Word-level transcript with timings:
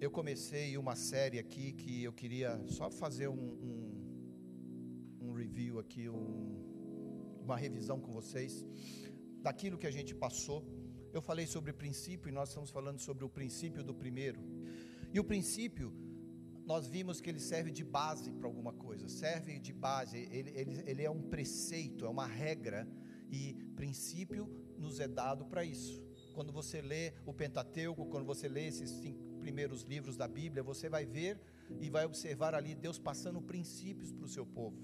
eu 0.00 0.10
comecei 0.10 0.78
uma 0.78 0.96
série 0.96 1.38
aqui 1.38 1.72
que 1.72 2.02
eu 2.02 2.12
queria 2.12 2.58
só 2.66 2.90
fazer 2.90 3.28
um, 3.28 3.50
um, 3.68 5.26
um 5.26 5.32
review 5.34 5.78
aqui, 5.78 6.08
um, 6.08 7.38
uma 7.44 7.54
revisão 7.54 8.00
com 8.00 8.10
vocês 8.10 8.64
daquilo 9.42 9.76
que 9.76 9.86
a 9.86 9.90
gente 9.90 10.14
passou. 10.14 10.66
Eu 11.12 11.20
falei 11.20 11.46
sobre 11.46 11.74
princípio 11.74 12.30
e 12.30 12.32
nós 12.32 12.48
estamos 12.48 12.70
falando 12.70 12.98
sobre 12.98 13.26
o 13.26 13.28
princípio 13.28 13.84
do 13.84 13.94
primeiro. 13.94 14.40
E 15.12 15.20
o 15.20 15.24
princípio, 15.24 15.92
nós 16.64 16.86
vimos 16.86 17.20
que 17.20 17.28
ele 17.28 17.40
serve 17.40 17.70
de 17.70 17.84
base 17.84 18.32
para 18.32 18.46
alguma 18.46 18.72
coisa, 18.72 19.06
serve 19.06 19.58
de 19.58 19.74
base, 19.74 20.16
ele, 20.32 20.50
ele, 20.56 20.82
ele 20.86 21.02
é 21.02 21.10
um 21.10 21.20
preceito, 21.20 22.06
é 22.06 22.08
uma 22.08 22.26
regra, 22.26 22.88
e 23.30 23.52
princípio 23.76 24.48
nos 24.78 24.98
é 24.98 25.06
dado 25.06 25.44
para 25.44 25.62
isso. 25.62 26.02
Quando 26.32 26.54
você 26.54 26.80
lê 26.80 27.12
o 27.26 27.34
Pentateuco, 27.34 28.06
quando 28.06 28.24
você 28.24 28.48
lê 28.48 28.66
esses 28.66 28.88
cinco 28.88 29.29
primeiros 29.40 29.82
livros 29.82 30.16
da 30.16 30.28
Bíblia, 30.28 30.62
você 30.62 30.88
vai 30.88 31.04
ver 31.04 31.40
e 31.80 31.88
vai 31.88 32.04
observar 32.04 32.54
ali 32.54 32.74
Deus 32.74 32.98
passando 32.98 33.40
princípios 33.40 34.12
para 34.12 34.24
o 34.24 34.28
seu 34.28 34.44
povo, 34.44 34.76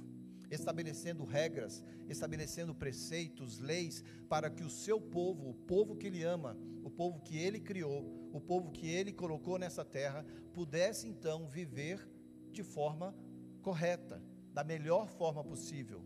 estabelecendo 0.51 1.25
regras, 1.25 1.85
estabelecendo 2.09 2.75
preceitos, 2.75 3.59
leis, 3.59 4.03
para 4.29 4.51
que 4.51 4.65
o 4.65 4.71
seu 4.71 5.01
povo, 5.01 5.51
o 5.51 5.55
povo 5.55 5.97
que 5.97 6.07
Ele 6.07 6.23
ama, 6.23 6.57
o 6.83 6.91
povo 6.91 7.21
que 7.21 7.37
Ele 7.37 7.61
criou, 7.61 8.31
o 8.33 8.41
povo 8.41 8.71
que 8.71 8.89
Ele 8.89 9.13
colocou 9.13 9.59
nessa 9.59 9.85
terra, 9.85 10.25
pudesse 10.53 11.07
então 11.07 11.47
viver 11.47 12.09
de 12.51 12.63
forma 12.63 13.15
correta, 13.63 14.23
da 14.53 14.65
melhor 14.65 15.09
forma 15.09 15.45
possível, 15.45 16.03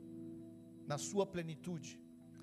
na 0.87 0.99
sua 0.99 1.25
plenitude. 1.25 2.01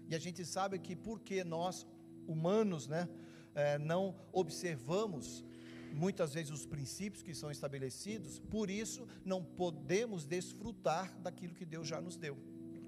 E 0.07 0.15
a 0.15 0.19
gente 0.19 0.45
sabe 0.45 0.79
que 0.79 0.95
porque 0.95 1.43
nós, 1.43 1.85
humanos, 2.25 2.87
né, 2.87 3.09
é, 3.53 3.77
não 3.77 4.15
observamos 4.31 5.43
muitas 5.93 6.33
vezes 6.33 6.51
os 6.51 6.65
princípios 6.65 7.23
que 7.23 7.33
são 7.33 7.49
estabelecidos, 7.51 8.39
por 8.39 8.69
isso 8.69 9.07
não 9.23 9.43
podemos 9.43 10.25
desfrutar 10.25 11.17
daquilo 11.19 11.53
que 11.53 11.65
Deus 11.65 11.87
já 11.87 12.01
nos 12.01 12.17
deu. 12.17 12.37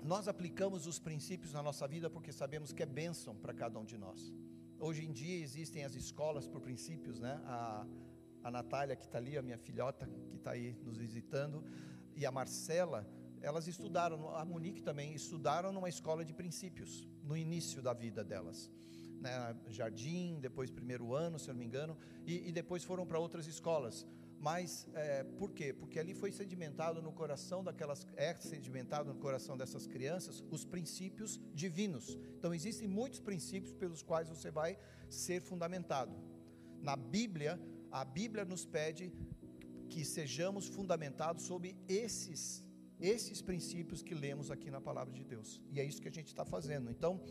Nós 0.03 0.27
aplicamos 0.27 0.87
os 0.87 0.99
princípios 0.99 1.53
na 1.53 1.61
nossa 1.61 1.87
vida 1.87 2.09
porque 2.09 2.31
sabemos 2.31 2.71
que 2.71 2.81
é 2.81 2.85
bênção 2.85 3.35
para 3.35 3.53
cada 3.53 3.77
um 3.79 3.85
de 3.85 3.97
nós. 3.97 4.33
Hoje 4.79 5.05
em 5.05 5.11
dia 5.11 5.43
existem 5.43 5.83
as 5.83 5.93
escolas 5.95 6.47
por 6.47 6.61
princípios, 6.61 7.19
né? 7.19 7.41
A, 7.45 7.85
a 8.43 8.51
Natália, 8.51 8.95
que 8.95 9.03
está 9.03 9.17
ali, 9.17 9.37
a 9.37 9.41
minha 9.41 9.57
filhota, 9.57 10.09
que 10.29 10.37
está 10.37 10.51
aí 10.51 10.77
nos 10.85 10.97
visitando, 10.97 11.63
e 12.15 12.25
a 12.25 12.31
Marcela, 12.31 13.05
elas 13.41 13.67
estudaram, 13.67 14.33
a 14.35 14.45
Monique 14.45 14.81
também, 14.81 15.13
estudaram 15.13 15.73
numa 15.73 15.89
escola 15.89 16.23
de 16.23 16.33
princípios, 16.33 17.05
no 17.21 17.35
início 17.35 17.81
da 17.81 17.93
vida 17.93 18.23
delas 18.23 18.71
né, 19.19 19.55
jardim, 19.67 20.39
depois 20.39 20.69
primeiro 20.69 21.13
ano, 21.13 21.37
se 21.37 21.49
eu 21.49 21.53
não 21.53 21.59
me 21.59 21.65
engano, 21.65 21.97
e, 22.25 22.49
e 22.49 22.51
depois 22.51 22.83
foram 22.83 23.05
para 23.05 23.19
outras 23.19 23.47
escolas. 23.47 24.05
Mas 24.39 24.87
é, 24.93 25.23
por 25.23 25.51
quê? 25.51 25.73
Porque 25.73 25.99
ali 25.99 26.13
foi 26.13 26.31
sedimentado 26.31 27.01
no 27.01 27.11
coração 27.11 27.61
daquelas, 27.61 28.07
é 28.15 28.33
sedimentado 28.35 29.13
no 29.13 29.19
coração 29.19 29.57
dessas 29.57 29.85
crianças 29.85 30.43
os 30.49 30.63
princípios 30.63 31.39
divinos. 31.53 32.17
Então 32.37 32.53
existem 32.53 32.87
muitos 32.87 33.19
princípios 33.19 33.73
pelos 33.73 34.01
quais 34.01 34.29
você 34.29 34.49
vai 34.49 34.77
ser 35.09 35.41
fundamentado. 35.41 36.15
Na 36.81 36.95
Bíblia, 36.95 37.59
a 37.91 38.05
Bíblia 38.05 38.45
nos 38.45 38.65
pede 38.65 39.11
que 39.89 40.05
sejamos 40.05 40.67
fundamentados 40.67 41.43
sobre 41.43 41.75
esses 41.87 42.63
esses 42.99 43.41
princípios 43.41 44.01
que 44.01 44.13
lemos 44.13 44.51
aqui 44.51 44.69
na 44.69 44.81
palavra 44.81 45.13
de 45.13 45.23
Deus. 45.23 45.61
E 45.71 45.79
é 45.79 45.83
isso 45.83 46.01
que 46.01 46.07
a 46.07 46.11
gente 46.11 46.27
está 46.27 46.45
fazendo. 46.45 46.89
Então, 46.89 47.21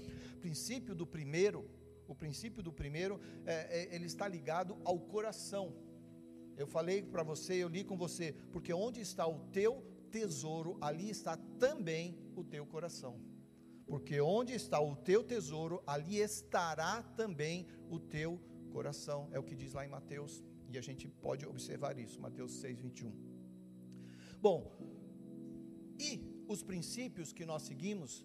princípio 0.41 0.95
do 0.95 1.07
primeiro 1.07 1.69
o 2.09 2.15
princípio 2.15 2.63
do 2.63 2.73
primeiro, 2.73 3.21
é, 3.45 3.55
é, 3.81 3.95
ele 3.95 4.07
está 4.07 4.27
ligado 4.27 4.79
ao 4.83 4.99
coração. 4.99 5.77
Eu 6.57 6.67
falei 6.67 7.03
para 7.03 7.23
você, 7.23 7.63
eu 7.63 7.69
li 7.69 7.85
com 7.85 7.97
você, 7.97 8.33
porque 8.51 8.73
onde 8.73 9.01
está 9.01 9.27
o 9.27 9.39
teu 9.51 9.85
tesouro, 10.11 10.79
ali 10.81 11.11
está 11.11 11.37
também 11.59 12.19
o 12.35 12.43
teu 12.43 12.65
coração. 12.67 13.21
Porque 13.87 14.21
onde 14.21 14.55
está 14.55 14.81
o 14.81 14.97
teu 14.97 15.23
tesouro, 15.23 15.83
ali 15.87 16.19
estará 16.19 17.03
também 17.15 17.67
o 17.91 18.01
teu 18.01 18.41
coração. 18.73 19.29
É 19.31 19.39
o 19.39 19.43
que 19.43 19.55
diz 19.55 19.75
lá 19.75 19.85
em 19.85 19.91
Mateus, 19.91 20.43
e 20.71 20.79
a 20.79 20.81
gente 20.81 21.07
pode 21.09 21.47
observar 21.47 21.99
isso, 21.99 22.21
Mateus 22.21 22.53
6, 22.61 22.81
21. 22.81 23.13
Bom, 24.41 24.98
e 25.99 26.21
os 26.47 26.63
princípios 26.63 27.33
que 27.33 27.45
nós 27.45 27.63
seguimos 27.63 28.25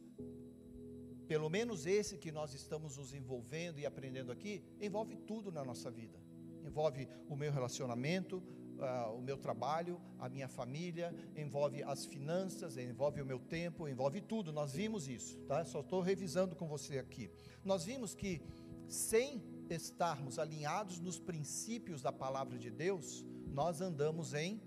pelo 1.28 1.50
menos 1.50 1.85
esse 1.85 2.17
que 2.17 2.31
nós 2.31 2.53
estamos 2.53 2.97
nos 2.97 3.13
envolvendo 3.13 3.79
e 3.79 3.85
aprendendo 3.85 4.31
aqui, 4.31 4.63
envolve 4.79 5.16
tudo 5.16 5.51
na 5.51 5.63
nossa 5.63 5.89
vida. 5.89 6.19
Envolve 6.63 7.07
o 7.28 7.35
meu 7.35 7.51
relacionamento, 7.51 8.38
uh, 8.38 9.16
o 9.17 9.22
meu 9.22 9.38
trabalho, 9.38 10.00
a 10.19 10.29
minha 10.29 10.47
família, 10.47 11.13
envolve 11.35 11.83
as 11.83 12.06
finanças, 12.06 12.78
envolve 12.78 13.22
o 13.22 13.25
meu 13.25 13.39
tempo, 13.39 13.88
envolve 13.88 14.22
tudo. 14.22 14.51
Nós 14.51 14.73
vimos 14.73 15.07
isso, 15.07 15.39
tá? 15.41 15.63
Só 15.66 15.79
estou 15.79 16.01
revisando 16.01 16.56
com 16.56 16.67
você 16.67 17.00
aqui. 17.00 17.29
Nós 17.63 17.85
vimos 17.85 18.13
que 18.13 18.41
sem 18.88 19.41
estarmos 19.69 20.38
alinhados 20.38 21.00
nos 21.00 21.19
princípios 21.19 22.01
da 22.01 22.12
palavra 22.12 22.57
de 22.57 22.69
Deus, 22.69 23.25
nós 23.47 23.81
andamos 23.81 24.33
em 24.33 24.62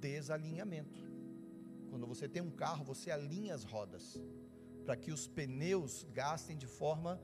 desalinhamento. 0.00 1.07
Quando 1.88 2.06
você 2.06 2.28
tem 2.28 2.42
um 2.42 2.50
carro, 2.50 2.84
você 2.84 3.10
alinha 3.10 3.54
as 3.54 3.64
rodas 3.64 4.20
para 4.84 4.96
que 4.96 5.12
os 5.12 5.26
pneus 5.28 6.06
gastem 6.12 6.56
de 6.56 6.66
forma 6.66 7.20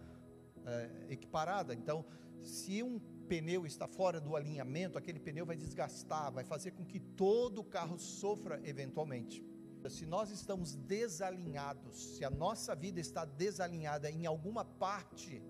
é, 0.67 0.91
equiparada. 1.09 1.75
Então, 1.75 2.05
se 2.43 2.83
um 2.83 2.99
pneu 3.29 3.65
está 3.65 3.87
fora 3.87 4.21
do 4.21 4.37
alinhamento, 4.37 4.99
aquele 4.99 5.19
pneu 5.19 5.47
vai 5.47 5.57
desgastar, 5.57 6.31
vai 6.31 6.45
fazer 6.45 6.73
com 6.73 6.85
que 6.85 7.01
todo 7.01 7.61
o 7.61 7.65
carro 7.65 7.99
sofra 7.99 8.61
eventualmente. 8.65 9.43
Se 9.89 10.07
nós 10.07 10.31
estamos 10.31 10.75
desalinhados, 10.75 12.17
se 12.17 12.25
a 12.25 12.31
nossa 12.31 12.75
vida 12.75 13.01
está 13.01 13.25
desalinhada 13.25 14.11
em 14.11 14.25
alguma 14.25 14.65
parte, 14.65 15.43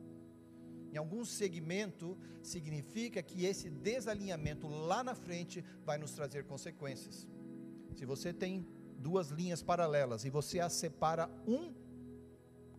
em 0.92 0.96
algum 0.96 1.24
segmento, 1.24 2.18
significa 2.42 3.22
que 3.22 3.44
esse 3.44 3.70
desalinhamento 3.70 4.66
lá 4.66 5.02
na 5.04 5.14
frente 5.14 5.64
vai 5.84 5.98
nos 5.98 6.12
trazer 6.12 6.44
consequências. 6.46 7.28
Se 7.94 8.04
você 8.04 8.32
tem 8.32 8.66
duas 9.06 9.28
linhas 9.28 9.62
paralelas 9.62 10.24
e 10.24 10.30
você 10.30 10.58
as 10.66 10.72
separa 10.72 11.24
um 11.46 11.62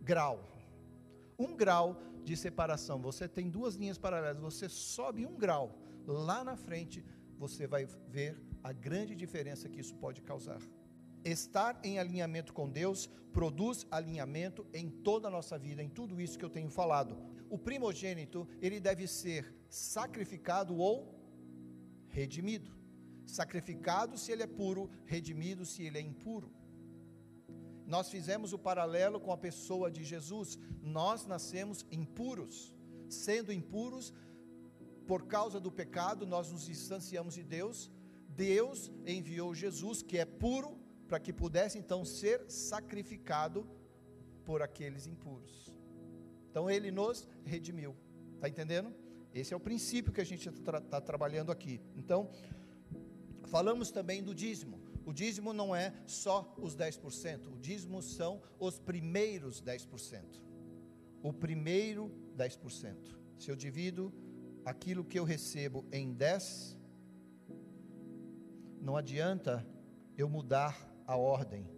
grau. 0.02 0.36
Um 1.38 1.54
grau 1.62 1.88
de 2.24 2.36
separação. 2.36 3.00
Você 3.08 3.28
tem 3.28 3.48
duas 3.48 3.76
linhas 3.76 3.98
paralelas, 3.98 4.42
você 4.50 4.68
sobe 4.68 5.24
um 5.24 5.36
grau. 5.44 5.66
Lá 6.06 6.42
na 6.42 6.56
frente, 6.56 7.04
você 7.38 7.66
vai 7.66 7.86
ver 8.08 8.36
a 8.62 8.72
grande 8.72 9.14
diferença 9.14 9.68
que 9.68 9.80
isso 9.80 9.94
pode 10.04 10.20
causar. 10.22 10.60
Estar 11.24 11.78
em 11.84 11.98
alinhamento 11.98 12.52
com 12.52 12.68
Deus 12.68 13.08
produz 13.32 13.86
alinhamento 13.90 14.66
em 14.72 14.88
toda 15.08 15.28
a 15.28 15.30
nossa 15.30 15.56
vida, 15.58 15.82
em 15.82 15.88
tudo 15.88 16.20
isso 16.20 16.38
que 16.38 16.44
eu 16.44 16.54
tenho 16.58 16.70
falado. 16.70 17.16
O 17.48 17.58
primogênito, 17.58 18.48
ele 18.60 18.80
deve 18.80 19.06
ser 19.06 19.54
sacrificado 19.68 20.76
ou 20.76 21.14
redimido. 22.08 22.75
Sacrificado 23.26 24.16
se 24.16 24.32
ele 24.32 24.44
é 24.44 24.46
puro, 24.46 24.88
redimido 25.04 25.66
se 25.66 25.82
ele 25.82 25.98
é 25.98 26.00
impuro. 26.00 26.50
Nós 27.86 28.10
fizemos 28.10 28.52
o 28.52 28.58
paralelo 28.58 29.20
com 29.20 29.32
a 29.32 29.36
pessoa 29.36 29.90
de 29.90 30.04
Jesus. 30.04 30.58
Nós 30.82 31.26
nascemos 31.26 31.84
impuros. 31.90 32.74
Sendo 33.08 33.52
impuros, 33.52 34.12
por 35.06 35.26
causa 35.26 35.60
do 35.60 35.70
pecado, 35.70 36.26
nós 36.26 36.50
nos 36.50 36.66
distanciamos 36.66 37.34
de 37.34 37.44
Deus. 37.44 37.90
Deus 38.28 38.90
enviou 39.06 39.54
Jesus, 39.54 40.02
que 40.02 40.18
é 40.18 40.24
puro, 40.24 40.76
para 41.06 41.20
que 41.20 41.32
pudesse 41.32 41.78
então 41.78 42.04
ser 42.04 42.44
sacrificado 42.50 43.66
por 44.44 44.62
aqueles 44.62 45.06
impuros. 45.06 45.72
Então 46.50 46.68
ele 46.68 46.90
nos 46.90 47.28
redimiu. 47.44 47.94
Está 48.34 48.48
entendendo? 48.48 48.92
Esse 49.32 49.54
é 49.54 49.56
o 49.56 49.60
princípio 49.60 50.12
que 50.12 50.20
a 50.20 50.24
gente 50.24 50.48
está 50.48 50.80
tá 50.80 51.00
trabalhando 51.00 51.52
aqui. 51.52 51.80
Então, 51.94 52.30
falamos 53.46 53.90
também 53.90 54.22
do 54.22 54.34
dízimo. 54.34 54.80
O 55.04 55.12
dízimo 55.12 55.52
não 55.52 55.74
é 55.74 55.94
só 56.04 56.54
os 56.58 56.76
10%, 56.76 57.46
o 57.54 57.58
dízimo 57.58 58.02
são 58.02 58.42
os 58.58 58.78
primeiros 58.78 59.62
10%. 59.62 60.42
O 61.22 61.32
primeiro 61.32 62.10
10%. 62.36 63.16
Se 63.38 63.50
eu 63.50 63.56
divido 63.56 64.12
aquilo 64.64 65.04
que 65.04 65.18
eu 65.18 65.24
recebo 65.24 65.86
em 65.92 66.12
10, 66.12 66.76
não 68.80 68.96
adianta 68.96 69.66
eu 70.18 70.28
mudar 70.28 70.76
a 71.06 71.16
ordem. 71.16 71.68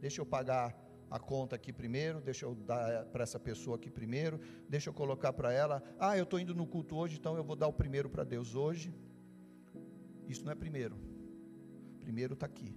Deixa 0.00 0.20
eu 0.20 0.26
pagar 0.26 0.78
a 1.10 1.18
conta 1.18 1.56
aqui 1.56 1.72
primeiro, 1.72 2.20
deixa 2.20 2.44
eu 2.44 2.54
dar 2.54 3.06
para 3.06 3.22
essa 3.22 3.38
pessoa 3.38 3.76
aqui 3.76 3.90
primeiro, 3.90 4.40
deixa 4.68 4.90
eu 4.90 4.94
colocar 4.94 5.32
para 5.32 5.52
ela, 5.52 5.82
ah, 5.98 6.16
eu 6.16 6.24
estou 6.24 6.38
indo 6.38 6.54
no 6.54 6.66
culto 6.66 6.96
hoje, 6.96 7.16
então 7.16 7.36
eu 7.36 7.44
vou 7.44 7.56
dar 7.56 7.68
o 7.68 7.72
primeiro 7.72 8.10
para 8.10 8.24
Deus 8.24 8.54
hoje. 8.54 8.92
Isso 10.28 10.44
não 10.44 10.52
é 10.52 10.54
primeiro 10.54 10.96
primeiro 12.06 12.34
está 12.34 12.46
aqui. 12.46 12.72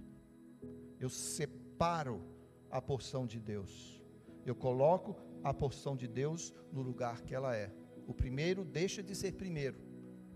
Eu 0.98 1.08
separo 1.08 2.20
a 2.68 2.82
porção 2.82 3.24
de 3.24 3.38
Deus. 3.38 4.02
Eu 4.44 4.56
coloco 4.56 5.16
a 5.44 5.54
porção 5.54 5.96
de 5.96 6.08
Deus 6.08 6.52
no 6.72 6.82
lugar 6.82 7.22
que 7.22 7.32
ela 7.32 7.54
é. 7.54 7.72
O 8.08 8.12
primeiro 8.12 8.64
deixa 8.64 9.04
de 9.04 9.14
ser 9.14 9.34
primeiro 9.34 9.78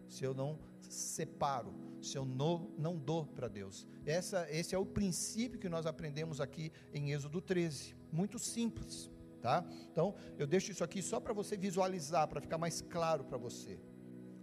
se 0.08 0.22
eu 0.22 0.32
não 0.32 0.60
separo, 0.88 1.74
se 2.00 2.16
eu 2.16 2.24
não, 2.24 2.70
não 2.78 2.96
dou 2.96 3.26
para 3.26 3.48
Deus. 3.48 3.84
Essa, 4.06 4.48
esse 4.48 4.76
é 4.76 4.78
o 4.78 4.86
princípio 4.86 5.58
que 5.58 5.68
nós 5.68 5.86
aprendemos 5.86 6.40
aqui 6.40 6.70
em 6.92 7.10
Êxodo 7.10 7.40
13. 7.40 7.96
Muito 8.12 8.38
simples, 8.38 9.10
tá? 9.42 9.66
Então, 9.90 10.14
eu 10.38 10.46
deixo 10.46 10.70
isso 10.70 10.84
aqui 10.84 11.02
só 11.02 11.18
para 11.18 11.32
você 11.32 11.56
visualizar, 11.56 12.28
para 12.28 12.40
ficar 12.40 12.58
mais 12.58 12.80
claro 12.80 13.24
para 13.24 13.36
você. 13.36 13.80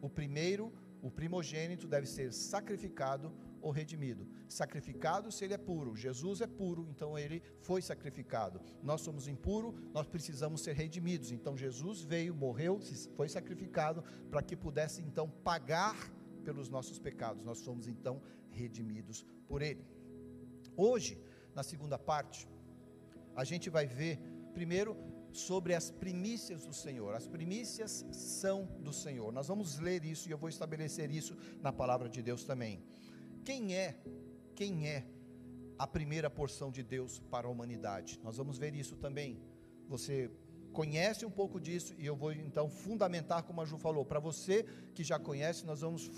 O 0.01 0.09
primeiro, 0.09 0.73
o 1.01 1.09
primogênito 1.09 1.87
deve 1.87 2.07
ser 2.07 2.31
sacrificado 2.31 3.33
ou 3.61 3.71
redimido. 3.71 4.27
Sacrificado 4.47 5.31
se 5.31 5.43
ele 5.45 5.53
é 5.53 5.57
puro. 5.57 5.95
Jesus 5.95 6.41
é 6.41 6.47
puro, 6.47 6.87
então 6.89 7.17
ele 7.17 7.41
foi 7.59 7.81
sacrificado. 7.81 8.61
Nós 8.83 9.01
somos 9.01 9.27
impuros, 9.27 9.73
nós 9.93 10.07
precisamos 10.07 10.61
ser 10.61 10.73
redimidos. 10.73 11.31
Então 11.31 11.57
Jesus 11.57 12.01
veio, 12.01 12.35
morreu, 12.35 12.79
foi 13.15 13.29
sacrificado 13.29 14.03
para 14.29 14.41
que 14.41 14.55
pudesse 14.55 15.01
então 15.01 15.29
pagar 15.29 15.95
pelos 16.43 16.69
nossos 16.69 16.99
pecados. 16.99 17.43
Nós 17.43 17.59
somos 17.59 17.87
então 17.87 18.21
redimidos 18.49 19.25
por 19.47 19.61
ele. 19.61 19.85
Hoje, 20.75 21.17
na 21.55 21.63
segunda 21.63 21.97
parte, 21.97 22.47
a 23.35 23.43
gente 23.43 23.69
vai 23.69 23.85
ver 23.85 24.19
primeiro 24.53 24.95
sobre 25.31 25.73
as 25.73 25.89
primícias 25.89 26.65
do 26.65 26.73
Senhor. 26.73 27.15
As 27.15 27.27
primícias 27.27 28.05
são 28.11 28.65
do 28.79 28.91
Senhor. 28.91 29.31
Nós 29.31 29.47
vamos 29.47 29.79
ler 29.79 30.03
isso 30.05 30.27
e 30.27 30.31
eu 30.31 30.37
vou 30.37 30.49
estabelecer 30.49 31.09
isso 31.11 31.35
na 31.61 31.71
palavra 31.71 32.09
de 32.09 32.21
Deus 32.21 32.43
também. 32.43 32.83
Quem 33.43 33.75
é, 33.75 33.99
quem 34.55 34.87
é 34.87 35.05
a 35.77 35.87
primeira 35.87 36.29
porção 36.29 36.71
de 36.71 36.83
Deus 36.83 37.19
para 37.19 37.47
a 37.47 37.51
humanidade? 37.51 38.19
Nós 38.23 38.37
vamos 38.37 38.57
ver 38.57 38.75
isso 38.75 38.95
também. 38.95 39.41
Você 39.87 40.29
conhece 40.71 41.25
um 41.25 41.29
pouco 41.29 41.59
disso 41.59 41.93
e 41.97 42.05
eu 42.05 42.15
vou 42.15 42.31
então 42.31 42.69
fundamentar, 42.69 43.43
como 43.43 43.61
a 43.61 43.65
Ju 43.65 43.77
falou, 43.77 44.05
para 44.05 44.19
você 44.19 44.65
que 44.93 45.03
já 45.03 45.19
conhece, 45.19 45.65
nós 45.65 45.81
vamos 45.81 46.09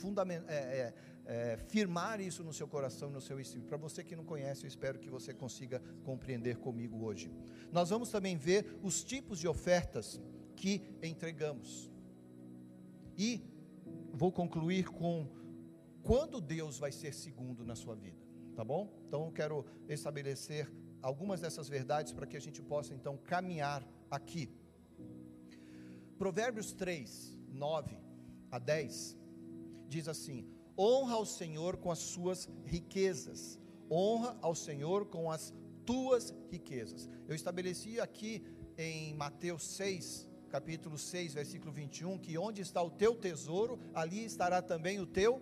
é, 0.48 0.54
é, 0.54 0.94
é, 1.26 1.58
firmar 1.58 2.22
isso 2.22 2.44
no 2.44 2.54
seu 2.54 2.68
coração, 2.68 3.10
no 3.10 3.22
seu 3.22 3.40
espírito. 3.40 3.68
Para 3.68 3.78
você 3.78 4.04
que 4.04 4.16
não 4.16 4.24
conhece, 4.24 4.64
eu 4.64 4.68
espero 4.68 5.00
que 5.00 5.10
você 5.10 5.34
consiga 5.34 5.82
compreender 6.04 6.58
comigo 6.58 7.04
hoje. 7.04 7.32
Nós 7.72 7.90
vamos 7.90 8.10
também 8.10 8.38
ver 8.38 8.80
os 8.84 9.04
tipos 9.04 9.40
de 9.40 9.48
ofertas 9.48 10.20
que 10.56 10.82
entregamos. 11.02 11.92
E 13.18 13.42
vou 14.12 14.32
concluir 14.32 14.90
com 14.90 15.28
quando 16.02 16.42
Deus 16.42 16.78
vai 16.78 16.92
ser 16.92 17.14
segundo 17.14 17.66
na 17.66 17.76
sua 17.76 17.96
vida, 17.96 18.18
tá 18.56 18.64
bom? 18.64 18.92
Então 19.08 19.26
eu 19.26 19.32
quero 19.32 19.66
estabelecer 19.88 20.70
algumas 21.02 21.42
dessas 21.42 21.68
verdades 21.68 22.14
para 22.14 22.26
que 22.26 22.38
a 22.38 22.42
gente 22.42 22.62
possa 22.62 22.94
então 22.94 23.18
caminhar 23.18 23.86
aqui. 24.14 24.48
Provérbios 26.18 26.72
3, 26.74 27.36
9 27.50 27.98
a 28.52 28.60
10 28.60 29.18
diz 29.88 30.08
assim: 30.08 30.48
Honra 30.78 31.16
ao 31.16 31.26
Senhor 31.26 31.78
com 31.78 31.92
as 31.92 32.00
suas 32.00 32.48
riquezas, 32.64 33.60
honra 33.90 34.38
ao 34.42 34.54
Senhor 34.54 35.08
com 35.08 35.32
as 35.32 35.52
tuas 35.84 36.34
riquezas. 36.52 37.10
Eu 37.28 37.36
estabeleci 37.36 38.00
aqui 38.00 38.44
em 38.78 39.14
Mateus 39.16 39.64
6, 39.64 40.30
capítulo 40.50 40.98
6, 40.98 41.34
versículo 41.34 41.72
21, 41.72 42.20
que 42.20 42.38
onde 42.38 42.62
está 42.62 42.82
o 42.82 42.92
teu 42.92 43.16
tesouro, 43.16 43.80
ali 43.94 44.24
estará 44.24 44.62
também 44.62 45.00
o 45.00 45.08
teu 45.08 45.42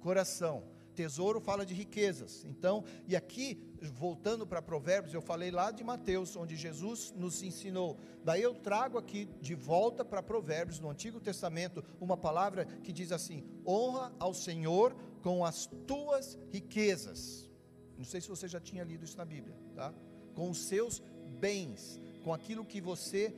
coração. 0.00 0.62
Tesouro 0.98 1.40
fala 1.40 1.64
de 1.64 1.74
riquezas. 1.74 2.44
Então, 2.44 2.84
e 3.06 3.14
aqui, 3.14 3.62
voltando 3.80 4.44
para 4.44 4.60
Provérbios, 4.60 5.14
eu 5.14 5.22
falei 5.22 5.48
lá 5.48 5.70
de 5.70 5.84
Mateus, 5.84 6.34
onde 6.34 6.56
Jesus 6.56 7.14
nos 7.16 7.40
ensinou. 7.40 7.96
Daí 8.24 8.42
eu 8.42 8.52
trago 8.52 8.98
aqui 8.98 9.28
de 9.40 9.54
volta 9.54 10.04
para 10.04 10.20
Provérbios, 10.20 10.80
no 10.80 10.90
Antigo 10.90 11.20
Testamento, 11.20 11.84
uma 12.00 12.16
palavra 12.16 12.64
que 12.82 12.92
diz 12.92 13.12
assim: 13.12 13.44
honra 13.64 14.12
ao 14.18 14.34
Senhor 14.34 14.92
com 15.22 15.44
as 15.44 15.68
tuas 15.86 16.36
riquezas. 16.50 17.48
Não 17.96 18.04
sei 18.04 18.20
se 18.20 18.28
você 18.28 18.48
já 18.48 18.58
tinha 18.58 18.82
lido 18.82 19.04
isso 19.04 19.16
na 19.16 19.24
Bíblia, 19.24 19.54
tá? 19.76 19.94
Com 20.34 20.50
os 20.50 20.66
seus 20.66 21.00
bens, 21.38 22.00
com 22.24 22.34
aquilo 22.34 22.64
que 22.64 22.80
você 22.80 23.32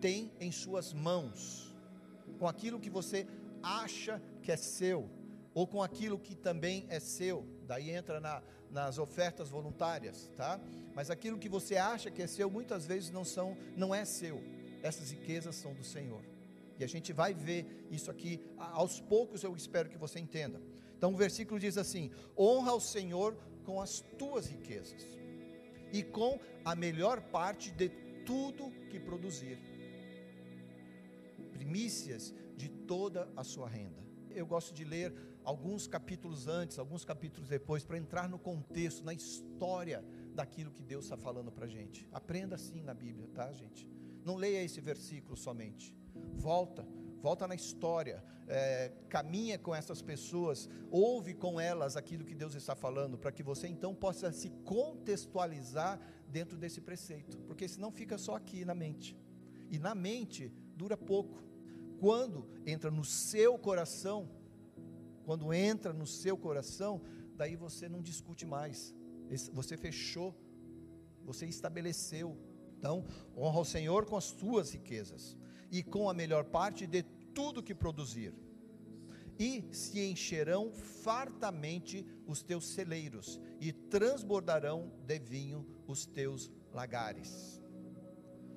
tem 0.00 0.30
em 0.38 0.52
suas 0.52 0.92
mãos, 0.92 1.74
com 2.38 2.46
aquilo 2.46 2.78
que 2.78 2.90
você 2.90 3.26
acha 3.60 4.22
que 4.42 4.52
é 4.52 4.56
seu 4.56 5.10
ou 5.54 5.66
com 5.66 5.82
aquilo 5.82 6.18
que 6.18 6.34
também 6.34 6.86
é 6.88 6.98
seu, 6.98 7.46
daí 7.66 7.90
entra 7.90 8.20
na, 8.20 8.42
nas 8.70 8.98
ofertas 8.98 9.50
voluntárias, 9.50 10.30
tá? 10.36 10.58
Mas 10.94 11.10
aquilo 11.10 11.38
que 11.38 11.48
você 11.48 11.76
acha 11.76 12.10
que 12.10 12.22
é 12.22 12.26
seu, 12.26 12.50
muitas 12.50 12.86
vezes 12.86 13.10
não 13.10 13.24
são, 13.24 13.56
não 13.76 13.94
é 13.94 14.04
seu. 14.04 14.42
Essas 14.82 15.10
riquezas 15.10 15.54
são 15.56 15.74
do 15.74 15.84
Senhor. 15.84 16.22
E 16.78 16.84
a 16.84 16.86
gente 16.88 17.12
vai 17.12 17.34
ver 17.34 17.86
isso 17.90 18.10
aqui 18.10 18.40
aos 18.58 19.00
poucos, 19.00 19.44
eu 19.44 19.54
espero 19.54 19.88
que 19.88 19.98
você 19.98 20.18
entenda. 20.18 20.60
Então 20.96 21.12
o 21.12 21.16
versículo 21.16 21.60
diz 21.60 21.76
assim: 21.76 22.10
honra 22.36 22.70
ao 22.70 22.80
Senhor 22.80 23.36
com 23.64 23.80
as 23.80 24.00
tuas 24.18 24.46
riquezas 24.46 25.06
e 25.92 26.02
com 26.02 26.40
a 26.64 26.74
melhor 26.74 27.20
parte 27.20 27.70
de 27.70 27.88
tudo 28.24 28.72
que 28.90 28.98
produzir, 28.98 29.58
primícias 31.52 32.34
de 32.56 32.68
toda 32.68 33.28
a 33.36 33.44
sua 33.44 33.68
renda. 33.68 34.02
Eu 34.30 34.46
gosto 34.46 34.72
de 34.72 34.84
ler 34.84 35.12
alguns 35.44 35.86
capítulos 35.86 36.46
antes, 36.46 36.78
alguns 36.78 37.04
capítulos 37.04 37.48
depois, 37.48 37.84
para 37.84 37.98
entrar 37.98 38.28
no 38.28 38.38
contexto, 38.38 39.04
na 39.04 39.12
história 39.12 40.04
daquilo 40.34 40.70
que 40.70 40.82
Deus 40.82 41.04
está 41.04 41.16
falando 41.16 41.50
para 41.50 41.66
a 41.66 41.68
gente. 41.68 42.08
Aprenda 42.12 42.56
assim 42.56 42.82
na 42.82 42.94
Bíblia, 42.94 43.28
tá, 43.34 43.52
gente? 43.52 43.88
Não 44.24 44.36
leia 44.36 44.62
esse 44.62 44.80
versículo 44.80 45.36
somente. 45.36 45.94
Volta, 46.34 46.86
volta 47.20 47.46
na 47.46 47.54
história, 47.54 48.22
é, 48.46 48.92
caminha 49.08 49.58
com 49.58 49.74
essas 49.74 50.02
pessoas, 50.02 50.68
ouve 50.90 51.34
com 51.34 51.60
elas 51.60 51.96
aquilo 51.96 52.24
que 52.24 52.34
Deus 52.34 52.54
está 52.54 52.74
falando, 52.74 53.18
para 53.18 53.32
que 53.32 53.42
você 53.42 53.68
então 53.68 53.94
possa 53.94 54.32
se 54.32 54.50
contextualizar 54.64 56.00
dentro 56.28 56.56
desse 56.56 56.80
preceito, 56.80 57.38
porque 57.40 57.68
senão 57.68 57.90
fica 57.90 58.16
só 58.16 58.36
aqui 58.36 58.64
na 58.64 58.74
mente. 58.74 59.16
E 59.70 59.78
na 59.78 59.94
mente 59.94 60.52
dura 60.76 60.96
pouco. 60.96 61.42
Quando 61.98 62.48
entra 62.66 62.90
no 62.90 63.04
seu 63.04 63.58
coração, 63.58 64.28
quando 65.24 65.52
entra 65.52 65.92
no 65.92 66.06
seu 66.06 66.36
coração, 66.36 67.00
daí 67.36 67.56
você 67.56 67.88
não 67.88 68.02
discute 68.02 68.44
mais. 68.44 68.94
Você 69.52 69.76
fechou, 69.76 70.34
você 71.24 71.46
estabeleceu. 71.46 72.36
Então, 72.78 73.04
honra 73.36 73.60
o 73.60 73.64
Senhor 73.64 74.04
com 74.06 74.16
as 74.16 74.32
tuas 74.32 74.72
riquezas 74.72 75.36
e 75.70 75.82
com 75.82 76.10
a 76.10 76.14
melhor 76.14 76.44
parte 76.44 76.86
de 76.86 77.02
tudo 77.34 77.62
que 77.62 77.74
produzir. 77.74 78.34
E 79.38 79.64
se 79.72 80.00
encherão 80.00 80.70
fartamente 80.72 82.06
os 82.26 82.42
teus 82.42 82.66
celeiros, 82.66 83.40
e 83.58 83.72
transbordarão 83.72 84.92
de 85.06 85.18
vinho 85.18 85.66
os 85.86 86.04
teus 86.04 86.52
lagares. 86.72 87.60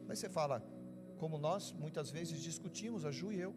Aí 0.08 0.16
você 0.16 0.30
fala, 0.30 0.62
como 1.18 1.38
nós 1.38 1.72
muitas 1.72 2.12
vezes 2.12 2.42
discutimos, 2.42 3.06
a 3.06 3.12
Ju 3.12 3.32
e 3.32 3.40
eu. 3.40 3.56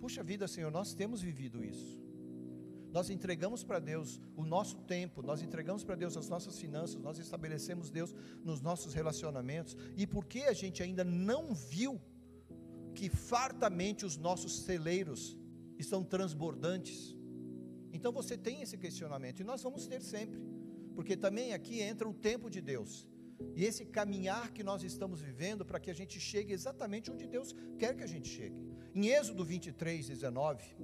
Puxa 0.00 0.22
vida, 0.22 0.48
Senhor, 0.48 0.70
nós 0.70 0.94
temos 0.94 1.20
vivido 1.20 1.62
isso. 1.62 2.01
Nós 2.92 3.08
entregamos 3.08 3.64
para 3.64 3.78
Deus 3.78 4.20
o 4.36 4.44
nosso 4.44 4.76
tempo, 4.82 5.22
nós 5.22 5.42
entregamos 5.42 5.82
para 5.82 5.94
Deus 5.94 6.16
as 6.16 6.28
nossas 6.28 6.58
finanças, 6.58 7.00
nós 7.00 7.18
estabelecemos 7.18 7.90
Deus 7.90 8.14
nos 8.44 8.60
nossos 8.60 8.92
relacionamentos. 8.92 9.76
E 9.96 10.06
por 10.06 10.26
que 10.26 10.42
a 10.42 10.52
gente 10.52 10.82
ainda 10.82 11.02
não 11.02 11.54
viu 11.54 11.98
que 12.94 13.08
fartamente 13.08 14.04
os 14.04 14.18
nossos 14.18 14.60
celeiros 14.60 15.38
estão 15.78 16.04
transbordantes? 16.04 17.16
Então 17.92 18.12
você 18.12 18.36
tem 18.36 18.60
esse 18.60 18.76
questionamento 18.76 19.40
e 19.40 19.44
nós 19.44 19.62
vamos 19.62 19.86
ter 19.86 20.02
sempre, 20.02 20.38
porque 20.94 21.16
também 21.16 21.54
aqui 21.54 21.80
entra 21.80 22.06
o 22.06 22.12
tempo 22.12 22.50
de 22.50 22.60
Deus. 22.60 23.08
E 23.56 23.64
esse 23.64 23.86
caminhar 23.86 24.52
que 24.52 24.62
nós 24.62 24.82
estamos 24.82 25.20
vivendo 25.20 25.64
para 25.64 25.80
que 25.80 25.90
a 25.90 25.94
gente 25.94 26.20
chegue 26.20 26.52
exatamente 26.52 27.10
onde 27.10 27.26
Deus 27.26 27.54
quer 27.78 27.96
que 27.96 28.02
a 28.02 28.06
gente 28.06 28.28
chegue. 28.28 28.56
Em 28.94 29.08
Êxodo 29.08 29.44
23, 29.44 30.06
19, 30.06 30.76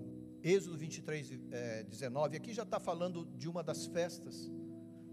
Êxodo 0.48 0.78
23, 0.78 1.38
é, 1.50 1.82
19, 1.82 2.38
aqui 2.38 2.54
já 2.54 2.62
está 2.62 2.80
falando 2.80 3.26
de 3.36 3.46
uma 3.46 3.62
das 3.62 3.84
festas. 3.84 4.50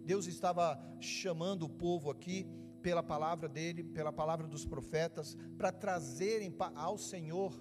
Deus 0.06 0.28
estava 0.28 0.80
chamando 1.02 1.64
o 1.64 1.70
povo 1.70 2.10
aqui, 2.10 2.48
pela 2.82 3.04
palavra 3.04 3.50
dele, 3.50 3.84
pela 3.84 4.14
palavra 4.14 4.48
dos 4.48 4.66
profetas, 4.66 5.36
para 5.58 5.74
trazerem 5.74 6.56
ao 6.74 6.98
Senhor, 6.98 7.54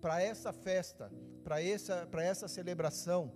para 0.00 0.22
essa 0.22 0.52
festa, 0.52 1.10
para 1.42 1.60
essa, 1.60 2.06
para 2.06 2.22
essa 2.22 2.46
celebração, 2.46 3.32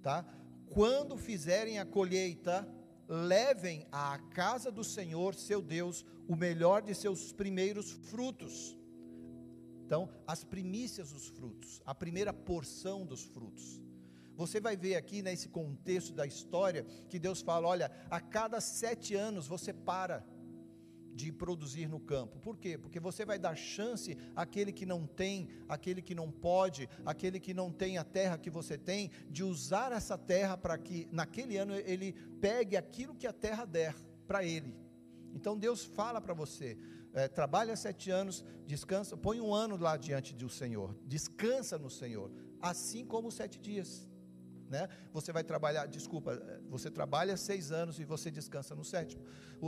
tá? 0.00 0.24
Quando 0.66 1.16
fizerem 1.16 1.80
a 1.80 1.84
colheita, 1.84 2.64
levem 3.08 3.88
à 3.90 4.16
casa 4.30 4.70
do 4.70 4.84
Senhor, 4.84 5.34
seu 5.34 5.60
Deus, 5.60 6.04
o 6.28 6.36
melhor 6.36 6.80
de 6.80 6.94
seus 6.94 7.32
primeiros 7.32 7.90
frutos 7.90 8.78
então, 9.86 10.08
as 10.26 10.42
primícias 10.42 11.12
dos 11.12 11.28
frutos, 11.28 11.82
a 11.84 11.94
primeira 11.94 12.32
porção 12.32 13.04
dos 13.04 13.22
frutos. 13.22 13.82
Você 14.34 14.58
vai 14.58 14.76
ver 14.76 14.96
aqui 14.96 15.20
nesse 15.22 15.48
contexto 15.48 16.12
da 16.12 16.26
história 16.26 16.84
que 17.08 17.18
Deus 17.18 17.42
fala: 17.42 17.68
olha, 17.68 17.90
a 18.10 18.18
cada 18.18 18.60
sete 18.60 19.14
anos 19.14 19.46
você 19.46 19.72
para 19.72 20.24
de 21.14 21.30
produzir 21.30 21.86
no 21.86 22.00
campo. 22.00 22.40
Por 22.40 22.56
quê? 22.56 22.76
Porque 22.76 22.98
você 22.98 23.24
vai 23.24 23.38
dar 23.38 23.54
chance 23.54 24.16
àquele 24.34 24.72
que 24.72 24.84
não 24.84 25.06
tem, 25.06 25.48
àquele 25.68 26.02
que 26.02 26.14
não 26.14 26.28
pode, 26.30 26.88
àquele 27.04 27.38
que 27.38 27.54
não 27.54 27.70
tem 27.70 27.98
a 27.98 28.04
terra 28.04 28.38
que 28.38 28.50
você 28.50 28.76
tem, 28.76 29.10
de 29.30 29.44
usar 29.44 29.92
essa 29.92 30.18
terra 30.18 30.56
para 30.56 30.76
que 30.76 31.06
naquele 31.12 31.56
ano 31.56 31.74
ele 31.74 32.14
pegue 32.40 32.76
aquilo 32.76 33.14
que 33.14 33.28
a 33.28 33.32
terra 33.32 33.64
der 33.64 33.94
para 34.26 34.44
ele. 34.44 34.74
Então 35.32 35.56
Deus 35.56 35.84
fala 35.84 36.20
para 36.20 36.34
você: 36.34 36.76
é, 37.14 37.28
trabalha 37.28 37.76
sete 37.76 38.10
anos, 38.10 38.44
descansa, 38.66 39.16
põe 39.16 39.40
um 39.40 39.54
ano 39.54 39.76
lá 39.76 39.96
diante 39.96 40.34
do 40.34 40.48
Senhor, 40.48 40.94
descansa 41.06 41.78
no 41.78 41.88
Senhor, 41.88 42.30
assim 42.60 43.04
como 43.06 43.28
os 43.28 43.34
sete 43.34 43.58
dias. 43.60 44.08
Né? 44.68 44.88
Você 45.12 45.32
vai 45.32 45.44
trabalhar, 45.44 45.86
desculpa, 45.86 46.42
você 46.68 46.90
trabalha 46.90 47.36
seis 47.36 47.70
anos 47.70 48.00
e 48.00 48.04
você 48.04 48.30
descansa 48.30 48.74
no 48.74 48.84
sétimo. 48.84 49.22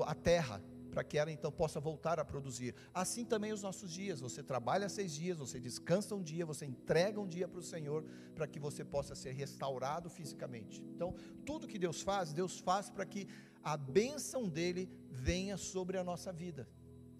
A 0.04 0.14
terra, 0.14 0.60
para 0.90 1.04
que 1.04 1.18
ela 1.18 1.30
então 1.30 1.52
possa 1.52 1.78
voltar 1.78 2.18
a 2.18 2.24
produzir. 2.24 2.74
Assim 2.92 3.24
também 3.24 3.52
os 3.52 3.62
nossos 3.62 3.90
dias. 3.90 4.20
Você 4.20 4.42
trabalha 4.42 4.88
seis 4.88 5.12
dias, 5.12 5.38
você 5.38 5.60
descansa 5.60 6.14
um 6.14 6.22
dia, 6.22 6.46
você 6.46 6.64
entrega 6.64 7.20
um 7.20 7.28
dia 7.28 7.46
para 7.46 7.60
o 7.60 7.62
Senhor, 7.62 8.02
para 8.34 8.46
que 8.48 8.58
você 8.58 8.82
possa 8.82 9.14
ser 9.14 9.32
restaurado 9.32 10.08
fisicamente. 10.08 10.82
Então, 10.94 11.14
tudo 11.44 11.68
que 11.68 11.78
Deus 11.78 12.00
faz, 12.00 12.32
Deus 12.32 12.58
faz 12.58 12.88
para 12.88 13.04
que 13.04 13.28
a 13.62 13.76
bênção 13.76 14.48
dele 14.48 14.88
venha 15.10 15.56
sobre 15.56 15.98
a 15.98 16.02
nossa 16.02 16.32
vida. 16.32 16.66